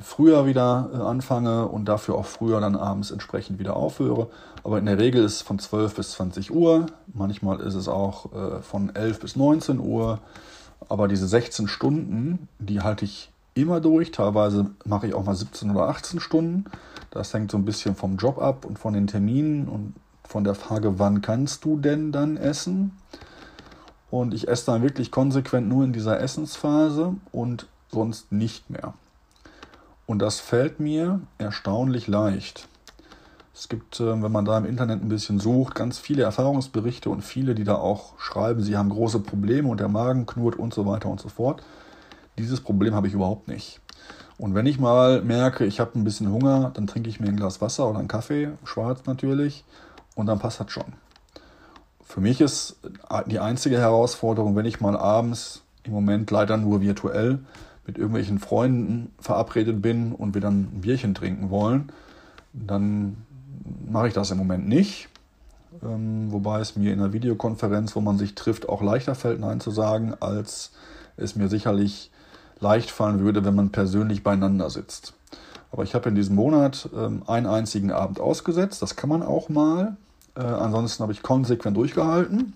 früher 0.00 0.46
wieder 0.46 0.90
äh, 0.92 0.96
anfange 0.96 1.66
und 1.66 1.86
dafür 1.86 2.14
auch 2.14 2.26
früher 2.26 2.60
dann 2.60 2.76
abends 2.76 3.10
entsprechend 3.10 3.58
wieder 3.58 3.76
aufhöre. 3.76 4.28
Aber 4.62 4.78
in 4.78 4.86
der 4.86 4.98
Regel 4.98 5.24
ist 5.24 5.34
es 5.34 5.42
von 5.42 5.58
12 5.58 5.94
bis 5.94 6.12
20 6.12 6.54
Uhr. 6.54 6.86
Manchmal 7.12 7.60
ist 7.60 7.74
es 7.74 7.88
auch 7.88 8.32
äh, 8.32 8.62
von 8.62 8.94
11 8.94 9.20
bis 9.20 9.36
19 9.36 9.80
Uhr. 9.80 10.20
Aber 10.88 11.08
diese 11.08 11.26
16 11.26 11.66
Stunden, 11.66 12.48
die 12.58 12.80
halte 12.80 13.04
ich 13.04 13.32
immer 13.54 13.80
durch. 13.80 14.12
Teilweise 14.12 14.70
mache 14.84 15.08
ich 15.08 15.14
auch 15.14 15.24
mal 15.24 15.34
17 15.34 15.70
oder 15.70 15.88
18 15.88 16.20
Stunden. 16.20 16.66
Das 17.10 17.34
hängt 17.34 17.50
so 17.50 17.56
ein 17.56 17.64
bisschen 17.64 17.96
vom 17.96 18.18
Job 18.18 18.38
ab 18.38 18.64
und 18.64 18.78
von 18.78 18.94
den 18.94 19.08
Terminen 19.08 19.68
und 19.68 19.94
von 20.28 20.44
der 20.44 20.54
Frage, 20.54 20.98
wann 20.98 21.22
kannst 21.22 21.64
du 21.64 21.76
denn 21.78 22.12
dann 22.12 22.36
essen? 22.36 22.96
Und 24.10 24.32
ich 24.34 24.46
esse 24.46 24.66
dann 24.66 24.82
wirklich 24.82 25.10
konsequent 25.10 25.68
nur 25.68 25.82
in 25.82 25.92
dieser 25.92 26.20
Essensphase 26.20 27.14
und 27.32 27.66
sonst 27.90 28.30
nicht 28.30 28.70
mehr. 28.70 28.94
Und 30.06 30.20
das 30.20 30.40
fällt 30.40 30.80
mir 30.80 31.20
erstaunlich 31.38 32.06
leicht. 32.06 32.68
Es 33.54 33.68
gibt, 33.68 34.00
äh, 34.00 34.22
wenn 34.22 34.32
man 34.32 34.44
da 34.44 34.56
im 34.58 34.66
Internet 34.66 35.02
ein 35.02 35.08
bisschen 35.08 35.40
sucht, 35.40 35.74
ganz 35.74 35.98
viele 35.98 36.22
Erfahrungsberichte 36.22 37.10
und 37.10 37.22
viele, 37.22 37.54
die 37.54 37.64
da 37.64 37.76
auch 37.76 38.18
schreiben, 38.18 38.62
sie 38.62 38.76
haben 38.76 38.90
große 38.90 39.20
Probleme 39.20 39.68
und 39.68 39.80
der 39.80 39.88
Magen 39.88 40.26
knurrt 40.26 40.56
und 40.56 40.74
so 40.74 40.86
weiter 40.86 41.08
und 41.08 41.20
so 41.20 41.28
fort. 41.28 41.62
Dieses 42.38 42.60
Problem 42.60 42.94
habe 42.94 43.08
ich 43.08 43.14
überhaupt 43.14 43.48
nicht. 43.48 43.80
Und 44.38 44.54
wenn 44.54 44.66
ich 44.66 44.78
mal 44.78 45.22
merke, 45.22 45.64
ich 45.64 45.80
habe 45.80 45.98
ein 45.98 46.04
bisschen 46.04 46.30
Hunger, 46.30 46.70
dann 46.74 46.86
trinke 46.86 47.08
ich 47.08 47.18
mir 47.18 47.28
ein 47.28 47.36
Glas 47.36 47.62
Wasser 47.62 47.88
oder 47.88 47.98
einen 47.98 48.08
Kaffee, 48.08 48.50
schwarz 48.64 49.00
natürlich, 49.06 49.64
und 50.14 50.26
dann 50.26 50.38
passt 50.38 50.60
das 50.60 50.70
schon. 50.70 50.92
Für 52.04 52.20
mich 52.20 52.42
ist 52.42 52.76
die 53.26 53.38
einzige 53.38 53.78
Herausforderung, 53.78 54.54
wenn 54.54 54.66
ich 54.66 54.80
mal 54.80 54.96
abends, 54.96 55.62
im 55.84 55.92
Moment 55.92 56.30
leider 56.30 56.58
nur 56.58 56.82
virtuell, 56.82 57.38
mit 57.86 57.98
irgendwelchen 57.98 58.38
Freunden 58.38 59.12
verabredet 59.18 59.80
bin 59.80 60.12
und 60.12 60.34
wir 60.34 60.40
dann 60.40 60.68
ein 60.72 60.80
Bierchen 60.80 61.14
trinken 61.14 61.50
wollen, 61.50 61.90
dann 62.52 63.16
mache 63.88 64.08
ich 64.08 64.14
das 64.14 64.30
im 64.30 64.38
Moment 64.38 64.68
nicht. 64.68 65.08
Ähm, 65.82 66.32
wobei 66.32 66.60
es 66.60 66.76
mir 66.76 66.92
in 66.92 67.00
einer 67.00 67.12
Videokonferenz, 67.12 67.94
wo 67.96 68.00
man 68.00 68.18
sich 68.18 68.34
trifft, 68.34 68.68
auch 68.68 68.82
leichter 68.82 69.14
fällt, 69.14 69.40
Nein 69.40 69.60
zu 69.60 69.70
sagen, 69.70 70.14
als 70.20 70.72
es 71.16 71.36
mir 71.36 71.48
sicherlich 71.48 72.10
leicht 72.60 72.90
fallen 72.90 73.20
würde, 73.20 73.44
wenn 73.44 73.54
man 73.54 73.70
persönlich 73.70 74.22
beieinander 74.22 74.70
sitzt. 74.70 75.14
Aber 75.70 75.82
ich 75.82 75.94
habe 75.94 76.08
in 76.08 76.14
diesem 76.14 76.36
Monat 76.36 76.88
ähm, 76.96 77.22
einen 77.26 77.46
einzigen 77.46 77.90
Abend 77.92 78.20
ausgesetzt. 78.20 78.80
Das 78.82 78.96
kann 78.96 79.10
man 79.10 79.22
auch 79.22 79.48
mal. 79.48 79.96
Äh, 80.34 80.40
ansonsten 80.40 81.02
habe 81.02 81.12
ich 81.12 81.22
konsequent 81.22 81.76
durchgehalten. 81.76 82.54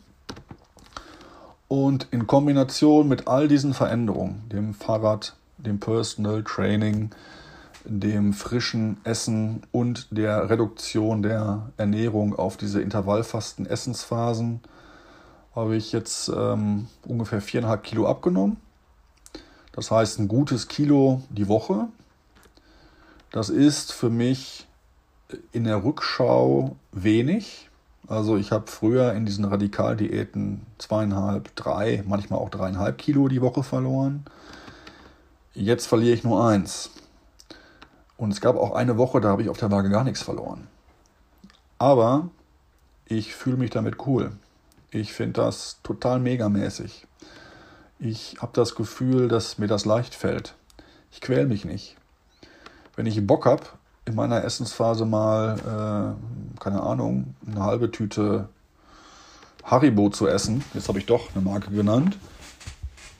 Und 1.70 2.08
in 2.10 2.26
Kombination 2.26 3.06
mit 3.06 3.28
all 3.28 3.46
diesen 3.46 3.74
Veränderungen, 3.74 4.42
dem 4.48 4.74
Fahrrad, 4.74 5.36
dem 5.56 5.78
Personal 5.78 6.42
Training, 6.42 7.10
dem 7.84 8.32
frischen 8.32 8.96
Essen 9.04 9.62
und 9.70 10.08
der 10.10 10.50
Reduktion 10.50 11.22
der 11.22 11.70
Ernährung 11.76 12.34
auf 12.34 12.56
diese 12.56 12.82
intervallfasten 12.82 13.66
Essensphasen, 13.66 14.58
habe 15.54 15.76
ich 15.76 15.92
jetzt 15.92 16.28
ähm, 16.36 16.88
ungefähr 17.06 17.40
viereinhalb 17.40 17.84
Kilo 17.84 18.08
abgenommen. 18.08 18.56
Das 19.70 19.92
heißt 19.92 20.18
ein 20.18 20.26
gutes 20.26 20.66
Kilo 20.66 21.22
die 21.30 21.46
Woche. 21.46 21.86
Das 23.30 23.48
ist 23.48 23.92
für 23.92 24.10
mich 24.10 24.66
in 25.52 25.62
der 25.62 25.84
Rückschau 25.84 26.74
wenig, 26.90 27.69
also 28.10 28.36
ich 28.36 28.50
habe 28.50 28.68
früher 28.68 29.12
in 29.12 29.24
diesen 29.24 29.44
Radikaldiäten 29.44 30.66
zweieinhalb, 30.78 31.54
drei, 31.54 32.02
manchmal 32.06 32.40
auch 32.40 32.50
dreieinhalb 32.50 32.98
Kilo 32.98 33.28
die 33.28 33.40
Woche 33.40 33.62
verloren. 33.62 34.24
Jetzt 35.54 35.86
verliere 35.86 36.14
ich 36.14 36.24
nur 36.24 36.44
eins. 36.44 36.90
Und 38.16 38.32
es 38.32 38.40
gab 38.40 38.56
auch 38.56 38.74
eine 38.74 38.98
Woche, 38.98 39.20
da 39.20 39.28
habe 39.28 39.42
ich 39.42 39.48
auf 39.48 39.58
der 39.58 39.70
Waage 39.70 39.90
gar 39.90 40.02
nichts 40.02 40.22
verloren. 40.22 40.66
Aber 41.78 42.28
ich 43.06 43.32
fühle 43.32 43.56
mich 43.56 43.70
damit 43.70 44.04
cool. 44.06 44.32
Ich 44.90 45.12
finde 45.12 45.42
das 45.42 45.78
total 45.84 46.18
megamäßig. 46.18 47.06
Ich 48.00 48.38
habe 48.42 48.52
das 48.54 48.74
Gefühl, 48.74 49.28
dass 49.28 49.58
mir 49.58 49.68
das 49.68 49.84
leicht 49.84 50.16
fällt. 50.16 50.54
Ich 51.12 51.20
quäle 51.20 51.46
mich 51.46 51.64
nicht. 51.64 51.96
Wenn 52.96 53.06
ich 53.06 53.24
Bock 53.24 53.46
habe, 53.46 53.66
in 54.06 54.14
meiner 54.14 54.44
Essensphase 54.44 55.04
mal, 55.04 55.56
äh, 55.58 56.60
keine 56.60 56.82
Ahnung, 56.82 57.34
eine 57.46 57.62
halbe 57.62 57.90
Tüte 57.90 58.48
Haribo 59.64 60.10
zu 60.10 60.26
essen, 60.26 60.64
jetzt 60.74 60.88
habe 60.88 60.98
ich 60.98 61.06
doch 61.06 61.34
eine 61.34 61.44
Marke 61.44 61.70
genannt, 61.70 62.18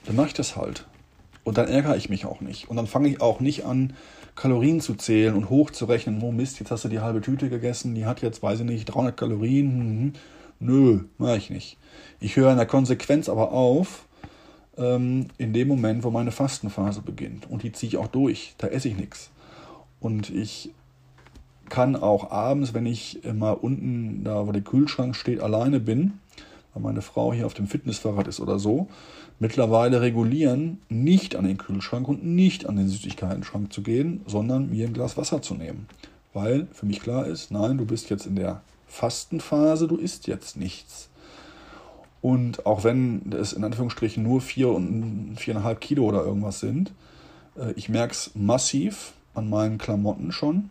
dann 0.05 0.15
mache 0.15 0.27
ich 0.27 0.33
das 0.33 0.55
halt. 0.55 0.85
Und 1.43 1.57
dann 1.57 1.67
ärgere 1.67 1.97
ich 1.97 2.09
mich 2.09 2.25
auch 2.25 2.41
nicht. 2.41 2.69
Und 2.69 2.75
dann 2.75 2.87
fange 2.87 3.09
ich 3.09 3.21
auch 3.21 3.39
nicht 3.39 3.65
an, 3.65 3.93
Kalorien 4.35 4.79
zu 4.79 4.95
zählen 4.95 5.35
und 5.35 5.49
hochzurechnen. 5.49 6.21
Oh 6.21 6.31
Mist, 6.31 6.59
jetzt 6.59 6.71
hast 6.71 6.83
du 6.85 6.89
die 6.89 6.99
halbe 6.99 7.21
Tüte 7.21 7.49
gegessen, 7.49 7.95
die 7.95 8.05
hat 8.05 8.21
jetzt, 8.21 8.43
weiß 8.43 8.59
ich 8.59 8.65
nicht, 8.65 8.85
300 8.85 9.17
Kalorien. 9.17 10.03
Mhm. 10.03 10.13
Nö, 10.59 11.01
mache 11.17 11.37
ich 11.37 11.49
nicht. 11.49 11.77
Ich 12.19 12.35
höre 12.35 12.51
in 12.51 12.57
der 12.57 12.67
Konsequenz 12.67 13.29
aber 13.29 13.51
auf, 13.51 14.05
ähm, 14.77 15.27
in 15.37 15.53
dem 15.53 15.67
Moment, 15.67 16.03
wo 16.03 16.11
meine 16.11 16.31
Fastenphase 16.31 17.01
beginnt. 17.01 17.49
Und 17.49 17.63
die 17.63 17.71
ziehe 17.71 17.89
ich 17.89 17.97
auch 17.97 18.07
durch. 18.07 18.53
Da 18.59 18.67
esse 18.67 18.87
ich 18.87 18.95
nichts. 18.95 19.31
Und 20.01 20.29
ich 20.29 20.71
kann 21.69 21.95
auch 21.95 22.31
abends, 22.31 22.73
wenn 22.73 22.85
ich 22.85 23.21
mal 23.33 23.53
unten, 23.53 24.25
da 24.25 24.45
wo 24.45 24.51
der 24.51 24.61
Kühlschrank 24.61 25.15
steht, 25.15 25.39
alleine 25.39 25.79
bin, 25.79 26.19
weil 26.73 26.83
meine 26.83 27.01
Frau 27.01 27.31
hier 27.31 27.45
auf 27.45 27.53
dem 27.53 27.67
Fitnessfahrrad 27.67 28.27
ist 28.27 28.41
oder 28.41 28.59
so, 28.59 28.87
mittlerweile 29.39 30.01
regulieren, 30.01 30.79
nicht 30.89 31.35
an 31.35 31.45
den 31.45 31.57
Kühlschrank 31.57 32.07
und 32.07 32.25
nicht 32.25 32.67
an 32.67 32.75
den 32.75 32.89
Süßigkeiten-Schrank 32.89 33.71
zu 33.71 33.83
gehen, 33.83 34.21
sondern 34.27 34.69
mir 34.69 34.87
ein 34.87 34.93
Glas 34.93 35.17
Wasser 35.17 35.41
zu 35.41 35.55
nehmen. 35.55 35.87
Weil 36.33 36.67
für 36.73 36.85
mich 36.85 36.99
klar 36.99 37.25
ist, 37.25 37.51
nein, 37.51 37.77
du 37.77 37.85
bist 37.85 38.09
jetzt 38.09 38.25
in 38.25 38.35
der 38.35 38.61
Fastenphase, 38.87 39.87
du 39.87 39.95
isst 39.95 40.27
jetzt 40.27 40.57
nichts. 40.57 41.09
Und 42.21 42.65
auch 42.65 42.83
wenn 42.83 43.31
es 43.31 43.53
in 43.53 43.63
Anführungsstrichen 43.63 44.21
nur 44.21 44.41
vier 44.41 44.69
und 44.69 45.35
viereinhalb 45.37 45.81
Kilo 45.81 46.03
oder 46.03 46.23
irgendwas 46.23 46.59
sind, 46.59 46.93
äh, 47.57 47.71
ich 47.75 47.89
merke 47.89 48.13
es 48.13 48.31
massiv, 48.35 49.13
an 49.33 49.49
meinen 49.49 49.77
Klamotten 49.77 50.31
schon. 50.31 50.69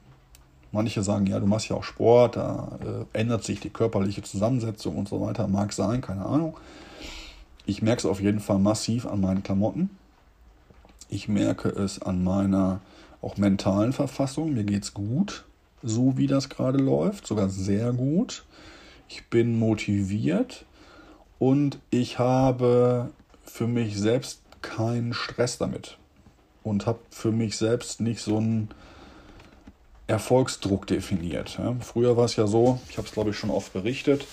Manche 0.72 1.02
sagen, 1.02 1.26
ja, 1.26 1.40
du 1.40 1.46
machst 1.46 1.68
ja 1.68 1.76
auch 1.76 1.84
Sport, 1.84 2.36
da 2.36 2.78
äh, 3.12 3.18
ändert 3.18 3.42
sich 3.42 3.60
die 3.60 3.70
körperliche 3.70 4.22
Zusammensetzung 4.22 4.96
und 4.96 5.08
so 5.08 5.20
weiter. 5.20 5.48
Mag 5.48 5.72
sein, 5.72 6.00
keine 6.00 6.24
Ahnung. 6.24 6.56
Ich 7.66 7.82
merke 7.82 8.00
es 8.00 8.06
auf 8.06 8.20
jeden 8.20 8.40
Fall 8.40 8.58
massiv 8.58 9.06
an 9.06 9.20
meinen 9.20 9.42
Klamotten. 9.42 9.90
Ich 11.08 11.28
merke 11.28 11.68
es 11.68 12.00
an 12.00 12.22
meiner 12.22 12.80
auch 13.20 13.36
mentalen 13.36 13.92
Verfassung. 13.92 14.54
Mir 14.54 14.64
geht 14.64 14.84
es 14.84 14.94
gut, 14.94 15.44
so 15.82 16.16
wie 16.16 16.28
das 16.28 16.48
gerade 16.48 16.78
läuft, 16.78 17.26
sogar 17.26 17.48
sehr 17.48 17.92
gut. 17.92 18.44
Ich 19.08 19.26
bin 19.28 19.58
motiviert 19.58 20.64
und 21.40 21.80
ich 21.90 22.20
habe 22.20 23.10
für 23.44 23.66
mich 23.66 23.98
selbst 23.98 24.42
keinen 24.62 25.14
Stress 25.14 25.58
damit 25.58 25.98
und 26.62 26.86
habe 26.86 26.98
für 27.10 27.32
mich 27.32 27.56
selbst 27.56 28.00
nicht 28.00 28.20
so 28.20 28.36
einen 28.36 28.68
Erfolgsdruck 30.06 30.86
definiert. 30.86 31.56
Ja. 31.58 31.76
Früher 31.80 32.16
war 32.16 32.24
es 32.24 32.36
ja 32.36 32.46
so, 32.46 32.80
ich 32.90 32.98
habe 32.98 33.06
es 33.06 33.14
glaube 33.14 33.30
ich 33.30 33.36
schon 33.36 33.50
oft 33.50 33.72
berichtet, 33.72 34.26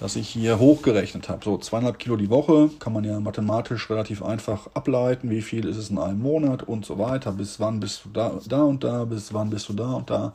dass 0.00 0.16
ich 0.16 0.28
hier 0.28 0.58
hochgerechnet 0.58 1.28
habe. 1.28 1.44
So 1.44 1.58
zweieinhalb 1.58 1.98
Kilo 1.98 2.16
die 2.16 2.28
Woche 2.28 2.70
kann 2.80 2.92
man 2.92 3.04
ja 3.04 3.20
mathematisch 3.20 3.88
relativ 3.88 4.22
einfach 4.22 4.68
ableiten, 4.74 5.30
wie 5.30 5.42
viel 5.42 5.66
ist 5.66 5.76
es 5.76 5.90
in 5.90 5.98
einem 5.98 6.20
Monat 6.20 6.64
und 6.64 6.84
so 6.84 6.98
weiter. 6.98 7.32
Bis 7.32 7.60
wann 7.60 7.78
bist 7.78 8.04
du 8.04 8.08
da, 8.10 8.38
da 8.48 8.62
und 8.62 8.82
da, 8.82 9.04
bis 9.04 9.32
wann 9.32 9.50
bist 9.50 9.68
du 9.68 9.74
da 9.74 9.92
und 9.92 10.10
da. 10.10 10.32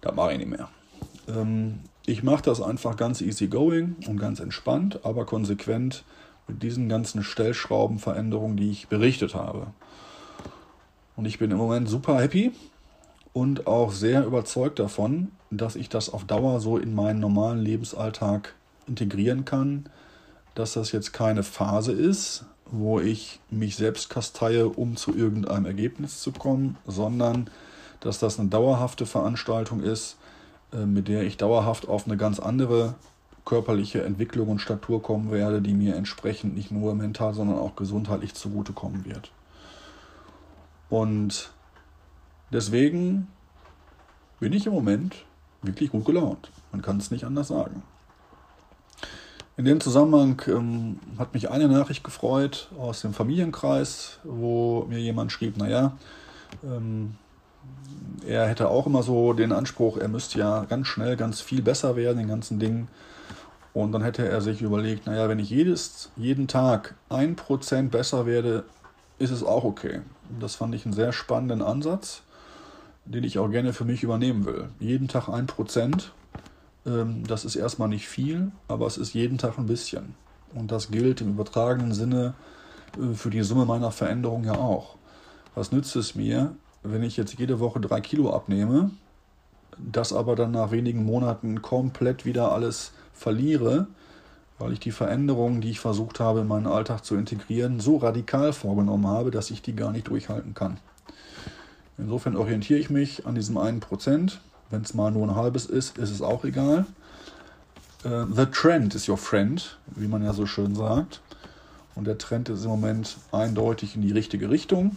Da 0.00 0.12
mache 0.12 0.32
ich 0.32 0.38
nicht 0.38 0.50
mehr. 0.50 0.68
Ähm, 1.28 1.80
ich 2.06 2.22
mache 2.22 2.42
das 2.42 2.62
einfach 2.62 2.96
ganz 2.96 3.20
easy 3.20 3.48
going 3.48 3.96
und 4.06 4.18
ganz 4.18 4.40
entspannt, 4.40 5.00
aber 5.02 5.26
konsequent 5.26 6.04
mit 6.46 6.62
diesen 6.62 6.88
ganzen 6.88 7.22
Stellschraubenveränderungen, 7.22 8.56
die 8.56 8.70
ich 8.70 8.88
berichtet 8.88 9.34
habe. 9.34 9.66
Und 11.18 11.24
ich 11.24 11.40
bin 11.40 11.50
im 11.50 11.56
Moment 11.56 11.88
super 11.88 12.20
happy 12.20 12.52
und 13.32 13.66
auch 13.66 13.90
sehr 13.90 14.24
überzeugt 14.24 14.78
davon, 14.78 15.32
dass 15.50 15.74
ich 15.74 15.88
das 15.88 16.10
auf 16.10 16.22
Dauer 16.22 16.60
so 16.60 16.78
in 16.78 16.94
meinen 16.94 17.18
normalen 17.18 17.58
Lebensalltag 17.58 18.54
integrieren 18.86 19.44
kann, 19.44 19.86
dass 20.54 20.74
das 20.74 20.92
jetzt 20.92 21.12
keine 21.12 21.42
Phase 21.42 21.90
ist, 21.90 22.44
wo 22.70 23.00
ich 23.00 23.40
mich 23.50 23.74
selbst 23.74 24.10
kasteie, 24.10 24.68
um 24.68 24.96
zu 24.96 25.12
irgendeinem 25.12 25.66
Ergebnis 25.66 26.20
zu 26.20 26.30
kommen, 26.30 26.76
sondern 26.86 27.50
dass 27.98 28.20
das 28.20 28.38
eine 28.38 28.48
dauerhafte 28.48 29.04
Veranstaltung 29.04 29.82
ist, 29.82 30.18
äh, 30.72 30.86
mit 30.86 31.08
der 31.08 31.24
ich 31.24 31.36
dauerhaft 31.36 31.88
auf 31.88 32.06
eine 32.06 32.16
ganz 32.16 32.38
andere 32.38 32.94
körperliche 33.44 34.04
Entwicklung 34.04 34.50
und 34.50 34.60
Statur 34.60 35.02
kommen 35.02 35.32
werde, 35.32 35.62
die 35.62 35.74
mir 35.74 35.96
entsprechend 35.96 36.54
nicht 36.54 36.70
nur 36.70 36.94
mental, 36.94 37.34
sondern 37.34 37.58
auch 37.58 37.74
gesundheitlich 37.74 38.34
zugutekommen 38.34 39.04
wird. 39.04 39.32
Und 40.90 41.50
deswegen 42.52 43.28
bin 44.40 44.52
ich 44.52 44.66
im 44.66 44.72
Moment 44.72 45.24
wirklich 45.62 45.90
gut 45.90 46.04
gelaunt. 46.04 46.50
Man 46.72 46.82
kann 46.82 46.98
es 46.98 47.10
nicht 47.10 47.24
anders 47.24 47.48
sagen. 47.48 47.82
In 49.56 49.64
dem 49.64 49.80
Zusammenhang 49.80 50.40
ähm, 50.46 51.00
hat 51.18 51.34
mich 51.34 51.50
eine 51.50 51.66
Nachricht 51.66 52.04
gefreut 52.04 52.68
aus 52.78 53.00
dem 53.00 53.12
Familienkreis, 53.12 54.20
wo 54.22 54.86
mir 54.88 55.00
jemand 55.00 55.32
schrieb, 55.32 55.56
naja, 55.56 55.96
ähm, 56.62 57.16
er 58.24 58.46
hätte 58.46 58.68
auch 58.68 58.86
immer 58.86 59.02
so 59.02 59.32
den 59.32 59.52
Anspruch, 59.52 59.96
er 59.96 60.06
müsste 60.06 60.38
ja 60.38 60.64
ganz 60.64 60.86
schnell 60.86 61.16
ganz 61.16 61.40
viel 61.40 61.60
besser 61.60 61.96
werden 61.96 62.20
in 62.20 62.28
ganzen 62.28 62.60
Dingen. 62.60 62.88
Und 63.74 63.92
dann 63.92 64.02
hätte 64.02 64.28
er 64.28 64.40
sich 64.40 64.62
überlegt, 64.62 65.06
naja, 65.06 65.28
wenn 65.28 65.38
ich 65.38 65.50
jedes, 65.50 66.10
jeden 66.16 66.46
Tag 66.46 66.94
ein 67.08 67.34
Prozent 67.36 67.90
besser 67.90 68.26
werde, 68.26 68.64
ist 69.18 69.30
es 69.30 69.42
auch 69.42 69.64
okay. 69.64 70.00
Das 70.40 70.54
fand 70.56 70.74
ich 70.74 70.84
einen 70.84 70.94
sehr 70.94 71.12
spannenden 71.12 71.62
Ansatz, 71.62 72.22
den 73.04 73.24
ich 73.24 73.38
auch 73.38 73.48
gerne 73.48 73.72
für 73.72 73.84
mich 73.84 74.02
übernehmen 74.02 74.44
will. 74.44 74.68
Jeden 74.78 75.08
Tag 75.08 75.28
ein 75.28 75.46
Prozent, 75.46 76.12
ähm, 76.86 77.24
das 77.26 77.44
ist 77.44 77.56
erstmal 77.56 77.88
nicht 77.88 78.08
viel, 78.08 78.52
aber 78.68 78.86
es 78.86 78.98
ist 78.98 79.14
jeden 79.14 79.38
Tag 79.38 79.58
ein 79.58 79.66
bisschen. 79.66 80.14
Und 80.54 80.72
das 80.72 80.90
gilt 80.90 81.20
im 81.20 81.30
übertragenen 81.30 81.92
Sinne 81.92 82.34
äh, 82.96 83.14
für 83.14 83.30
die 83.30 83.42
Summe 83.42 83.64
meiner 83.64 83.90
Veränderung 83.90 84.44
ja 84.44 84.54
auch. 84.54 84.96
Was 85.54 85.72
nützt 85.72 85.96
es 85.96 86.14
mir, 86.14 86.54
wenn 86.82 87.02
ich 87.02 87.16
jetzt 87.16 87.38
jede 87.38 87.60
Woche 87.60 87.80
drei 87.80 88.00
Kilo 88.00 88.32
abnehme, 88.32 88.90
das 89.78 90.12
aber 90.12 90.36
dann 90.36 90.52
nach 90.52 90.70
wenigen 90.70 91.04
Monaten 91.04 91.62
komplett 91.62 92.24
wieder 92.24 92.52
alles 92.52 92.92
verliere, 93.12 93.88
weil 94.58 94.72
ich 94.72 94.80
die 94.80 94.90
Veränderungen, 94.90 95.60
die 95.60 95.70
ich 95.70 95.80
versucht 95.80 96.20
habe, 96.20 96.40
in 96.40 96.48
meinen 96.48 96.66
Alltag 96.66 97.04
zu 97.04 97.16
integrieren, 97.16 97.80
so 97.80 97.96
radikal 97.96 98.52
vorgenommen 98.52 99.06
habe, 99.06 99.30
dass 99.30 99.50
ich 99.50 99.62
die 99.62 99.74
gar 99.74 99.92
nicht 99.92 100.08
durchhalten 100.08 100.54
kann. 100.54 100.78
Insofern 101.96 102.36
orientiere 102.36 102.78
ich 102.78 102.90
mich 102.90 103.26
an 103.26 103.34
diesem 103.34 103.58
einen 103.58 103.80
Prozent. 103.80 104.40
Wenn 104.70 104.82
es 104.82 104.94
mal 104.94 105.10
nur 105.10 105.26
ein 105.26 105.34
halbes 105.34 105.66
ist, 105.66 105.98
ist 105.98 106.10
es 106.10 106.22
auch 106.22 106.44
egal. 106.44 106.86
Uh, 108.04 108.26
the 108.32 108.46
trend 108.46 108.94
is 108.94 109.08
your 109.08 109.16
friend, 109.16 109.76
wie 109.96 110.06
man 110.06 110.22
ja 110.22 110.32
so 110.32 110.46
schön 110.46 110.76
sagt. 110.76 111.20
Und 111.96 112.06
der 112.06 112.16
Trend 112.16 112.48
ist 112.48 112.62
im 112.62 112.70
Moment 112.70 113.16
eindeutig 113.32 113.96
in 113.96 114.02
die 114.02 114.12
richtige 114.12 114.50
Richtung. 114.50 114.96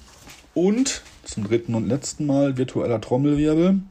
Und 0.53 1.01
zum 1.24 1.45
dritten 1.45 1.74
und 1.74 1.88
letzten 1.88 2.28
Mal 2.28 2.57
virtueller 2.57 3.01
Trommelwirbel. 3.01 3.82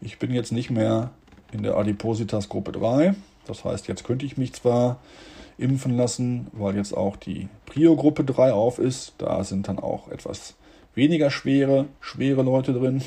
Ich 0.00 0.18
bin 0.20 0.30
jetzt 0.30 0.52
nicht 0.52 0.70
mehr 0.70 1.10
in 1.50 1.64
der 1.64 1.76
Adipositas 1.76 2.48
Gruppe 2.48 2.70
3. 2.70 3.16
Das 3.46 3.64
heißt, 3.64 3.88
jetzt 3.88 4.04
könnte 4.04 4.26
ich 4.26 4.36
mich 4.36 4.52
zwar 4.52 4.98
impfen 5.58 5.96
lassen, 5.96 6.48
weil 6.52 6.76
jetzt 6.76 6.96
auch 6.96 7.16
die 7.16 7.48
Prio-Gruppe 7.66 8.24
3 8.24 8.52
auf 8.52 8.78
ist. 8.78 9.14
Da 9.18 9.44
sind 9.44 9.68
dann 9.68 9.78
auch 9.78 10.08
etwas 10.08 10.54
weniger 10.94 11.30
schwere, 11.30 11.86
schwere 12.00 12.42
Leute 12.42 12.72
drin. 12.72 13.02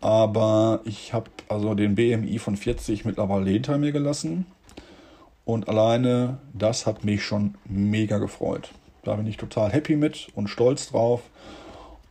Aber 0.00 0.80
ich 0.84 1.12
habe 1.12 1.30
also 1.48 1.74
den 1.74 1.94
BMI 1.94 2.38
von 2.38 2.56
40 2.56 3.04
mittlerweile 3.04 3.50
hinter 3.50 3.78
mir 3.78 3.92
gelassen. 3.92 4.46
Und 5.44 5.68
alleine 5.68 6.38
das 6.52 6.86
hat 6.86 7.04
mich 7.04 7.24
schon 7.24 7.54
mega 7.64 8.18
gefreut. 8.18 8.70
Da 9.02 9.14
bin 9.14 9.26
ich 9.26 9.36
total 9.36 9.72
happy 9.72 9.96
mit 9.96 10.28
und 10.34 10.48
stolz 10.48 10.90
drauf 10.90 11.22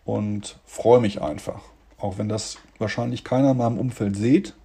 und 0.05 0.59
freue 0.65 0.99
mich 0.99 1.21
einfach. 1.21 1.61
Auch 1.97 2.17
wenn 2.17 2.29
das 2.29 2.57
wahrscheinlich 2.79 3.23
keiner 3.23 3.51
in 3.51 3.57
meinem 3.57 3.77
Umfeld 3.77 4.15
sieht, 4.15 4.55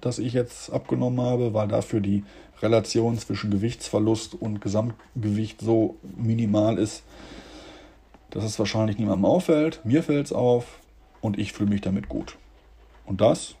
dass 0.00 0.18
ich 0.18 0.32
jetzt 0.32 0.70
abgenommen 0.70 1.20
habe, 1.20 1.54
weil 1.54 1.68
dafür 1.68 2.00
die 2.00 2.24
Relation 2.62 3.18
zwischen 3.18 3.50
Gewichtsverlust 3.50 4.34
und 4.34 4.60
Gesamtgewicht 4.60 5.60
so 5.60 5.96
minimal 6.16 6.78
ist, 6.78 7.02
dass 8.30 8.44
es 8.44 8.58
wahrscheinlich 8.58 8.98
niemandem 8.98 9.24
auffällt. 9.24 9.80
Mir 9.84 10.02
fällt 10.02 10.26
es 10.26 10.32
auf 10.32 10.78
und 11.20 11.38
ich 11.38 11.52
fühle 11.52 11.70
mich 11.70 11.80
damit 11.80 12.08
gut. 12.08 12.36
Und 13.06 13.20
das 13.20 13.54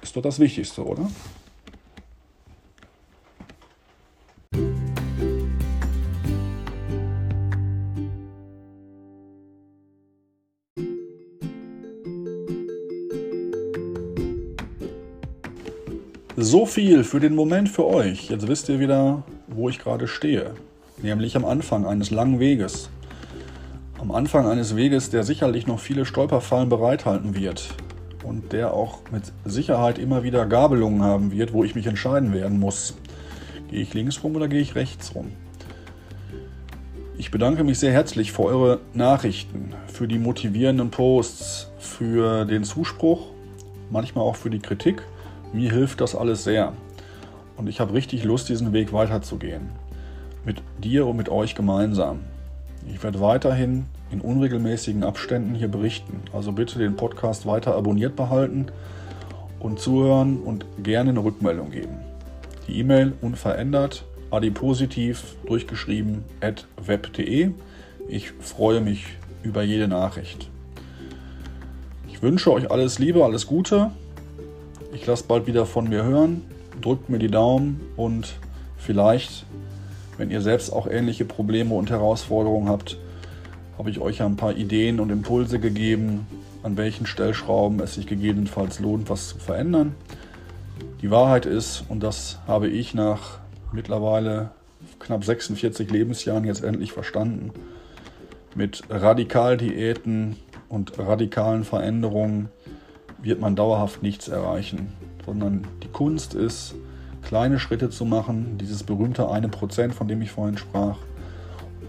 ist 0.00 0.16
doch 0.16 0.22
das 0.22 0.38
Wichtigste, 0.38 0.84
oder? 0.84 1.08
So 16.36 16.64
viel 16.64 17.04
für 17.04 17.20
den 17.20 17.34
Moment 17.34 17.68
für 17.68 17.84
euch. 17.84 18.30
Jetzt 18.30 18.48
wisst 18.48 18.70
ihr 18.70 18.80
wieder, 18.80 19.22
wo 19.48 19.68
ich 19.68 19.78
gerade 19.78 20.08
stehe. 20.08 20.54
Nämlich 21.02 21.36
am 21.36 21.44
Anfang 21.44 21.84
eines 21.84 22.10
langen 22.10 22.40
Weges. 22.40 22.88
Am 24.00 24.10
Anfang 24.10 24.46
eines 24.46 24.74
Weges, 24.74 25.10
der 25.10 25.24
sicherlich 25.24 25.66
noch 25.66 25.78
viele 25.78 26.06
Stolperfallen 26.06 26.70
bereithalten 26.70 27.34
wird. 27.34 27.74
Und 28.24 28.54
der 28.54 28.72
auch 28.72 29.00
mit 29.10 29.24
Sicherheit 29.44 29.98
immer 29.98 30.22
wieder 30.22 30.46
Gabelungen 30.46 31.02
haben 31.02 31.32
wird, 31.32 31.52
wo 31.52 31.64
ich 31.64 31.74
mich 31.74 31.86
entscheiden 31.86 32.32
werden 32.32 32.58
muss. 32.58 32.96
Gehe 33.68 33.82
ich 33.82 33.92
links 33.92 34.24
rum 34.24 34.34
oder 34.34 34.48
gehe 34.48 34.60
ich 34.62 34.74
rechts 34.74 35.14
rum? 35.14 35.32
Ich 37.18 37.30
bedanke 37.30 37.62
mich 37.62 37.78
sehr 37.78 37.92
herzlich 37.92 38.32
für 38.32 38.44
eure 38.44 38.80
Nachrichten, 38.94 39.74
für 39.86 40.08
die 40.08 40.18
motivierenden 40.18 40.90
Posts, 40.90 41.68
für 41.78 42.46
den 42.46 42.64
Zuspruch, 42.64 43.26
manchmal 43.90 44.24
auch 44.24 44.36
für 44.36 44.48
die 44.48 44.60
Kritik. 44.60 45.02
Mir 45.52 45.70
hilft 45.70 46.00
das 46.00 46.14
alles 46.14 46.44
sehr. 46.44 46.72
Und 47.58 47.68
ich 47.68 47.78
habe 47.78 47.92
richtig 47.92 48.24
Lust, 48.24 48.48
diesen 48.48 48.72
Weg 48.72 48.92
weiterzugehen. 48.92 49.68
Mit 50.46 50.62
dir 50.82 51.06
und 51.06 51.16
mit 51.16 51.28
euch 51.28 51.54
gemeinsam. 51.54 52.20
Ich 52.88 53.02
werde 53.02 53.20
weiterhin 53.20 53.84
in 54.10 54.20
unregelmäßigen 54.20 55.04
Abständen 55.04 55.54
hier 55.54 55.68
berichten. 55.68 56.20
Also 56.32 56.52
bitte 56.52 56.78
den 56.78 56.96
Podcast 56.96 57.44
weiter 57.44 57.76
abonniert 57.76 58.16
behalten 58.16 58.66
und 59.60 59.78
zuhören 59.78 60.38
und 60.38 60.64
gerne 60.82 61.10
eine 61.10 61.22
Rückmeldung 61.22 61.70
geben. 61.70 61.98
Die 62.66 62.78
E-Mail 62.78 63.12
unverändert, 63.20 64.04
adipositiv 64.30 65.36
durchgeschrieben 65.46 66.24
at 66.40 66.66
web.de. 66.82 67.50
Ich 68.08 68.30
freue 68.40 68.80
mich 68.80 69.04
über 69.42 69.62
jede 69.62 69.86
Nachricht. 69.86 70.48
Ich 72.08 72.22
wünsche 72.22 72.52
euch 72.52 72.70
alles 72.70 72.98
Liebe, 72.98 73.22
alles 73.22 73.46
Gute 73.46 73.90
ich 74.92 75.06
lasse 75.06 75.24
bald 75.26 75.46
wieder 75.46 75.66
von 75.66 75.88
mir 75.88 76.04
hören. 76.04 76.42
Drückt 76.80 77.08
mir 77.08 77.18
die 77.18 77.30
Daumen 77.30 77.80
und 77.96 78.34
vielleicht, 78.76 79.46
wenn 80.18 80.30
ihr 80.30 80.40
selbst 80.40 80.72
auch 80.72 80.86
ähnliche 80.86 81.24
Probleme 81.24 81.74
und 81.74 81.90
Herausforderungen 81.90 82.68
habt, 82.68 82.98
habe 83.78 83.90
ich 83.90 84.00
euch 84.00 84.22
ein 84.22 84.36
paar 84.36 84.54
Ideen 84.56 85.00
und 85.00 85.10
Impulse 85.10 85.58
gegeben, 85.58 86.26
an 86.62 86.76
welchen 86.76 87.06
Stellschrauben 87.06 87.80
es 87.80 87.94
sich 87.94 88.06
gegebenenfalls 88.06 88.78
lohnt, 88.80 89.10
was 89.10 89.28
zu 89.28 89.38
verändern. 89.38 89.94
Die 91.00 91.10
Wahrheit 91.10 91.46
ist, 91.46 91.84
und 91.88 92.02
das 92.02 92.38
habe 92.46 92.68
ich 92.68 92.94
nach 92.94 93.38
mittlerweile 93.72 94.50
knapp 94.98 95.24
46 95.24 95.90
Lebensjahren 95.90 96.44
jetzt 96.44 96.62
endlich 96.62 96.92
verstanden, 96.92 97.50
mit 98.54 98.82
Radikaldiäten 98.88 100.36
und 100.68 100.98
radikalen 100.98 101.64
Veränderungen 101.64 102.50
wird 103.22 103.40
man 103.40 103.56
dauerhaft 103.56 104.02
nichts 104.02 104.28
erreichen, 104.28 104.92
sondern 105.24 105.66
die 105.82 105.88
Kunst 105.88 106.34
ist, 106.34 106.74
kleine 107.22 107.58
Schritte 107.58 107.88
zu 107.90 108.04
machen, 108.04 108.58
dieses 108.58 108.82
berühmte 108.82 109.30
eine 109.30 109.48
Prozent, 109.48 109.94
von 109.94 110.08
dem 110.08 110.20
ich 110.22 110.32
vorhin 110.32 110.58
sprach, 110.58 110.98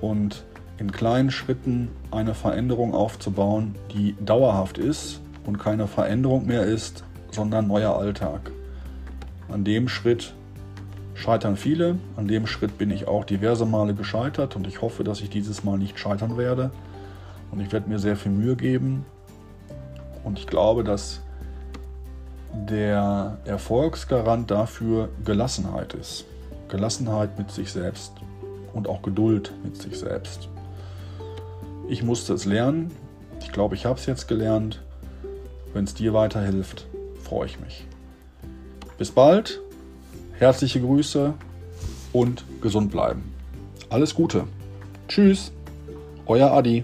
und 0.02 0.44
in 0.78 0.92
kleinen 0.92 1.32
Schritten 1.32 1.90
eine 2.12 2.34
Veränderung 2.34 2.94
aufzubauen, 2.94 3.76
die 3.94 4.16
dauerhaft 4.24 4.78
ist 4.78 5.22
und 5.46 5.58
keine 5.58 5.88
Veränderung 5.88 6.46
mehr 6.46 6.66
ist, 6.66 7.04
sondern 7.32 7.68
neuer 7.68 7.98
Alltag. 7.98 8.52
An 9.50 9.64
dem 9.64 9.88
Schritt 9.88 10.34
scheitern 11.16 11.58
viele, 11.58 11.98
an 12.16 12.28
dem 12.28 12.48
Schritt 12.48 12.78
bin 12.78 12.92
ich 12.92 13.08
auch 13.08 13.24
diverse 13.24 13.66
Male 13.66 13.94
gescheitert 13.94 14.56
und 14.56 14.68
ich 14.68 14.82
hoffe, 14.82 15.04
dass 15.04 15.22
ich 15.22 15.30
dieses 15.30 15.64
Mal 15.64 15.78
nicht 15.78 16.00
scheitern 16.00 16.38
werde. 16.38 16.72
Und 17.52 17.60
ich 17.60 17.72
werde 17.72 17.88
mir 17.88 18.00
sehr 18.00 18.16
viel 18.16 18.32
Mühe 18.32 18.56
geben, 18.56 19.06
und 20.24 20.40
ich 20.40 20.48
glaube, 20.48 20.84
dass 20.84 21.22
der 22.54 23.38
Erfolgsgarant 23.46 24.50
dafür 24.52 25.10
Gelassenheit 25.26 25.94
ist. 25.94 26.26
Gelassenheit 26.70 27.38
mit 27.38 27.52
sich 27.52 27.72
selbst 27.72 28.14
und 28.74 28.88
auch 28.88 29.02
Geduld 29.02 29.54
mit 29.64 29.82
sich 29.82 29.98
selbst. 29.98 30.50
Ich 31.88 32.04
musste 32.04 32.34
es 32.34 32.46
lernen. 32.46 32.92
Ich 33.42 33.52
glaube, 33.52 33.76
ich 33.76 33.86
habe 33.86 34.00
es 34.00 34.06
jetzt 34.06 34.28
gelernt. 34.28 34.82
Wenn 35.74 35.84
es 35.84 35.94
dir 35.94 36.14
weiterhilft, 36.14 36.86
freue 37.24 37.48
ich 37.48 37.60
mich. 37.60 37.86
Bis 38.98 39.12
bald, 39.12 39.60
herzliche 40.40 40.80
Grüße 40.80 41.34
und 42.14 42.46
gesund 42.62 42.92
bleiben. 42.92 43.34
Alles 43.90 44.16
Gute. 44.16 44.46
Tschüss, 45.08 45.52
euer 46.26 46.52
Adi. 46.52 46.84